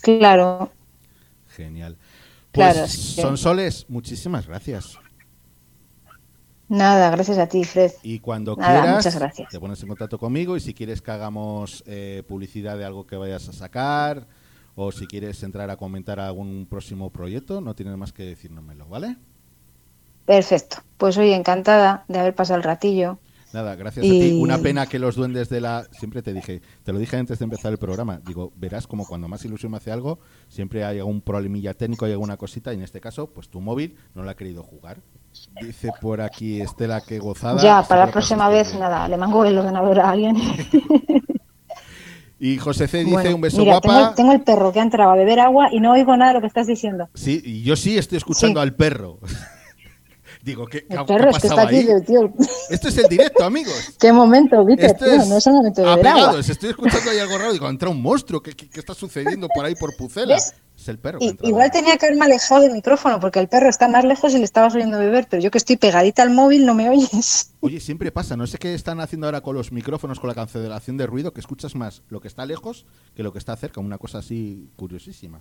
Claro, 0.00 0.72
Genial. 1.46 1.96
Pues, 2.50 2.72
Claro, 2.72 2.88
sí. 2.88 3.20
son 3.20 3.38
soles, 3.38 3.86
muchísimas 3.88 4.48
gracias. 4.48 4.98
nada, 6.68 7.10
gracias 7.10 7.38
a 7.38 7.46
ti, 7.46 7.62
Fred. 7.64 7.92
Y 8.02 8.18
cuando 8.18 8.56
Nada, 8.56 8.80
quieras, 8.80 8.96
muchas 8.96 9.16
gracias. 9.18 9.48
te 9.48 9.60
pones 9.60 9.80
en 9.82 9.88
contacto 9.88 10.18
conmigo 10.18 10.56
y 10.56 10.60
si 10.60 10.74
quieres 10.74 11.02
que 11.02 11.10
hagamos 11.12 11.84
eh, 11.86 12.24
publicidad 12.26 12.76
de 12.78 12.84
algo 12.84 13.06
que 13.06 13.16
vayas 13.16 13.48
a 13.48 13.52
sacar 13.52 14.26
o 14.74 14.90
si 14.92 15.06
quieres 15.06 15.42
entrar 15.42 15.70
a 15.70 15.76
comentar 15.76 16.18
algún 16.20 16.66
próximo 16.68 17.10
proyecto, 17.10 17.60
no 17.60 17.74
tienes 17.74 17.96
más 17.96 18.12
que 18.12 18.24
decírnoslo, 18.24 18.86
¿vale? 18.88 19.16
Perfecto, 20.24 20.78
pues 20.96 21.16
hoy 21.18 21.32
encantada 21.32 22.04
de 22.08 22.18
haber 22.18 22.34
pasado 22.34 22.56
el 22.58 22.62
ratillo. 22.62 23.18
Nada, 23.52 23.74
gracias 23.76 24.06
a 24.06 24.08
ti. 24.08 24.16
Y- 24.38 24.40
Una 24.42 24.56
pena 24.56 24.86
que 24.86 24.98
los 24.98 25.14
duendes 25.14 25.50
de 25.50 25.60
la... 25.60 25.84
Siempre 25.90 26.22
te 26.22 26.32
dije, 26.32 26.62
te 26.84 26.92
lo 26.92 26.98
dije 26.98 27.18
antes 27.18 27.38
de 27.38 27.44
empezar 27.44 27.70
el 27.70 27.76
programa, 27.76 28.18
digo, 28.24 28.50
verás 28.56 28.86
como 28.86 29.04
cuando 29.06 29.28
más 29.28 29.44
ilusión 29.44 29.72
me 29.72 29.76
hace 29.76 29.92
algo, 29.92 30.20
siempre 30.48 30.84
hay 30.86 31.00
algún 31.00 31.20
problemilla 31.20 31.74
técnico, 31.74 32.06
hay 32.06 32.12
alguna 32.12 32.38
cosita, 32.38 32.72
y 32.72 32.76
en 32.76 32.82
este 32.82 32.98
caso, 33.02 33.26
pues 33.26 33.50
tu 33.50 33.60
móvil 33.60 33.96
no 34.14 34.22
lo 34.22 34.30
ha 34.30 34.36
querido 34.36 34.62
jugar. 34.62 35.02
Dice 35.60 35.90
por 36.00 36.22
aquí 36.22 36.62
Estela 36.62 37.02
que 37.02 37.18
gozada. 37.18 37.60
ya, 37.62 37.82
para 37.82 38.06
la 38.06 38.12
próxima 38.12 38.48
vez, 38.48 38.68
bien. 38.68 38.80
nada, 38.80 39.06
le 39.06 39.18
mango 39.18 39.44
el 39.44 39.58
ordenador 39.58 40.00
a 40.00 40.10
alguien. 40.10 40.36
Y 42.44 42.56
José 42.58 42.88
C 42.88 42.98
dice 43.04 43.10
Bueno, 43.12 43.36
un 43.36 43.40
beso 43.40 43.58
mira, 43.58 43.74
guapa. 43.74 43.88
Tengo, 43.88 44.14
tengo 44.14 44.32
el 44.32 44.40
perro 44.40 44.72
que 44.72 44.80
ha 44.80 44.82
entrado 44.82 45.12
a 45.12 45.14
beber 45.14 45.38
agua 45.38 45.68
y 45.70 45.78
no 45.78 45.92
oigo 45.92 46.16
nada 46.16 46.32
de 46.32 46.34
lo 46.34 46.40
que 46.40 46.48
estás 46.48 46.66
diciendo. 46.66 47.08
Sí, 47.14 47.40
y 47.44 47.62
yo 47.62 47.76
sí 47.76 47.96
estoy 47.96 48.18
escuchando 48.18 48.58
Sí. 48.60 48.62
al 48.64 48.74
perro. 48.74 49.20
Digo, 50.42 50.66
¿qué, 50.66 50.84
qué 50.84 50.96
ha 50.96 51.06
perro 51.06 51.30
es 51.30 51.38
que 51.38 51.46
está 51.46 51.62
aquí, 51.62 51.86
tío. 52.04 52.32
Esto 52.68 52.88
es 52.88 52.98
el 52.98 53.04
directo, 53.08 53.44
amigos. 53.44 53.94
Qué 54.00 54.12
momento, 54.12 54.66
Esto 54.68 55.04
tío, 55.04 55.14
es 55.14 55.28
no 55.28 55.36
es 55.36 55.46
el 55.46 55.52
momento 55.52 55.82
de 55.82 55.88
apegados. 55.92 56.48
Estoy 56.48 56.70
escuchando 56.70 57.10
ahí 57.12 57.18
algo 57.20 57.38
raro. 57.38 57.52
Digo, 57.52 57.68
entra 57.68 57.88
un 57.88 58.02
monstruo. 58.02 58.42
¿Qué, 58.42 58.52
qué, 58.54 58.68
qué 58.68 58.80
está 58.80 58.92
sucediendo 58.92 59.46
por 59.54 59.64
ahí 59.64 59.76
por 59.76 59.96
Pucela? 59.96 60.34
¿Ves? 60.34 60.52
Es 60.76 60.88
el 60.88 60.98
perro. 60.98 61.18
Y- 61.20 61.38
igual 61.42 61.70
tenía 61.70 61.96
que 61.96 62.06
haberme 62.06 62.24
alejado 62.24 62.62
del 62.62 62.72
micrófono 62.72 63.20
porque 63.20 63.38
el 63.38 63.46
perro 63.46 63.68
está 63.68 63.86
más 63.86 64.04
lejos 64.04 64.34
y 64.34 64.38
le 64.38 64.44
estabas 64.44 64.74
oyendo 64.74 64.98
beber, 64.98 65.28
pero 65.30 65.40
yo 65.40 65.52
que 65.52 65.58
estoy 65.58 65.76
pegadita 65.76 66.24
al 66.24 66.30
móvil 66.30 66.66
no 66.66 66.74
me 66.74 66.90
oyes. 66.90 67.52
Oye, 67.60 67.78
siempre 67.78 68.10
pasa. 68.10 68.36
No 68.36 68.48
sé 68.48 68.58
qué 68.58 68.74
están 68.74 68.98
haciendo 69.00 69.28
ahora 69.28 69.42
con 69.42 69.54
los 69.54 69.70
micrófonos, 69.70 70.18
con 70.18 70.26
la 70.26 70.34
cancelación 70.34 70.96
de 70.96 71.06
ruido, 71.06 71.32
que 71.32 71.38
escuchas 71.40 71.76
más 71.76 72.02
lo 72.08 72.20
que 72.20 72.26
está 72.26 72.44
lejos 72.46 72.84
que 73.14 73.22
lo 73.22 73.32
que 73.32 73.38
está 73.38 73.54
cerca. 73.54 73.80
Una 73.80 73.98
cosa 73.98 74.18
así 74.18 74.70
curiosísima. 74.74 75.40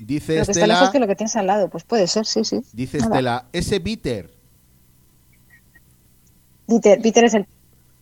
Dice 0.00 0.32
Lo 0.32 0.36
que 0.36 0.40
está 0.40 0.52
Estela. 0.52 0.74
lejos 0.74 0.90
que 0.90 0.98
lo 1.00 1.06
que 1.06 1.16
tienes 1.16 1.36
al 1.36 1.46
lado, 1.46 1.68
pues 1.68 1.84
puede 1.84 2.06
ser, 2.06 2.26
sí, 2.26 2.44
sí. 2.44 2.62
Dice 2.72 2.98
Nada. 2.98 3.10
Estela, 3.10 3.44
ese 3.52 3.78
bitter. 3.78 4.30
Peter, 6.66 7.00
Peter 7.02 7.24
es 7.24 7.34
el 7.34 7.46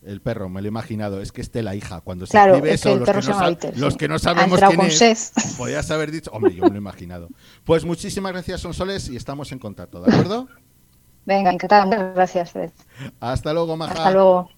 El 0.05 0.21
perro, 0.21 0.47
me 0.47 0.61
lo 0.61 0.67
he 0.67 0.69
imaginado. 0.69 1.21
Es 1.21 1.31
que 1.31 1.41
Estela, 1.41 1.75
hija, 1.75 2.01
cuando 2.01 2.25
se 2.25 2.31
Claro, 2.31 2.55
escribe 2.55 2.73
es 2.73 2.81
que 2.81 2.89
eso, 2.89 2.93
el 2.93 2.99
los, 2.99 3.09
que 3.09 3.31
no, 3.33 3.49
Bitter, 3.49 3.77
los 3.77 3.97
que 3.97 4.07
no 4.07 4.19
sabemos 4.19 4.59
quién 4.59 4.81
es, 4.81 5.33
podías 5.57 5.89
haber 5.91 6.11
dicho, 6.11 6.31
hombre, 6.31 6.53
yo 6.55 6.63
me 6.63 6.69
lo 6.69 6.75
he 6.75 6.77
imaginado. 6.77 7.27
Pues 7.65 7.83
muchísimas 7.83 8.31
gracias, 8.31 8.61
Sonsoles, 8.61 9.09
y 9.09 9.15
estamos 9.17 9.51
en 9.51 9.59
contacto, 9.59 10.01
¿de 10.01 10.11
acuerdo? 10.13 10.47
Venga, 11.25 11.51
encantada. 11.51 11.85
Muchas 11.85 12.15
gracias, 12.15 12.51
Fred. 12.51 12.71
Hasta 13.19 13.53
luego, 13.53 13.75
Maja. 13.75 13.93
Hasta 13.93 14.11
luego. 14.11 14.49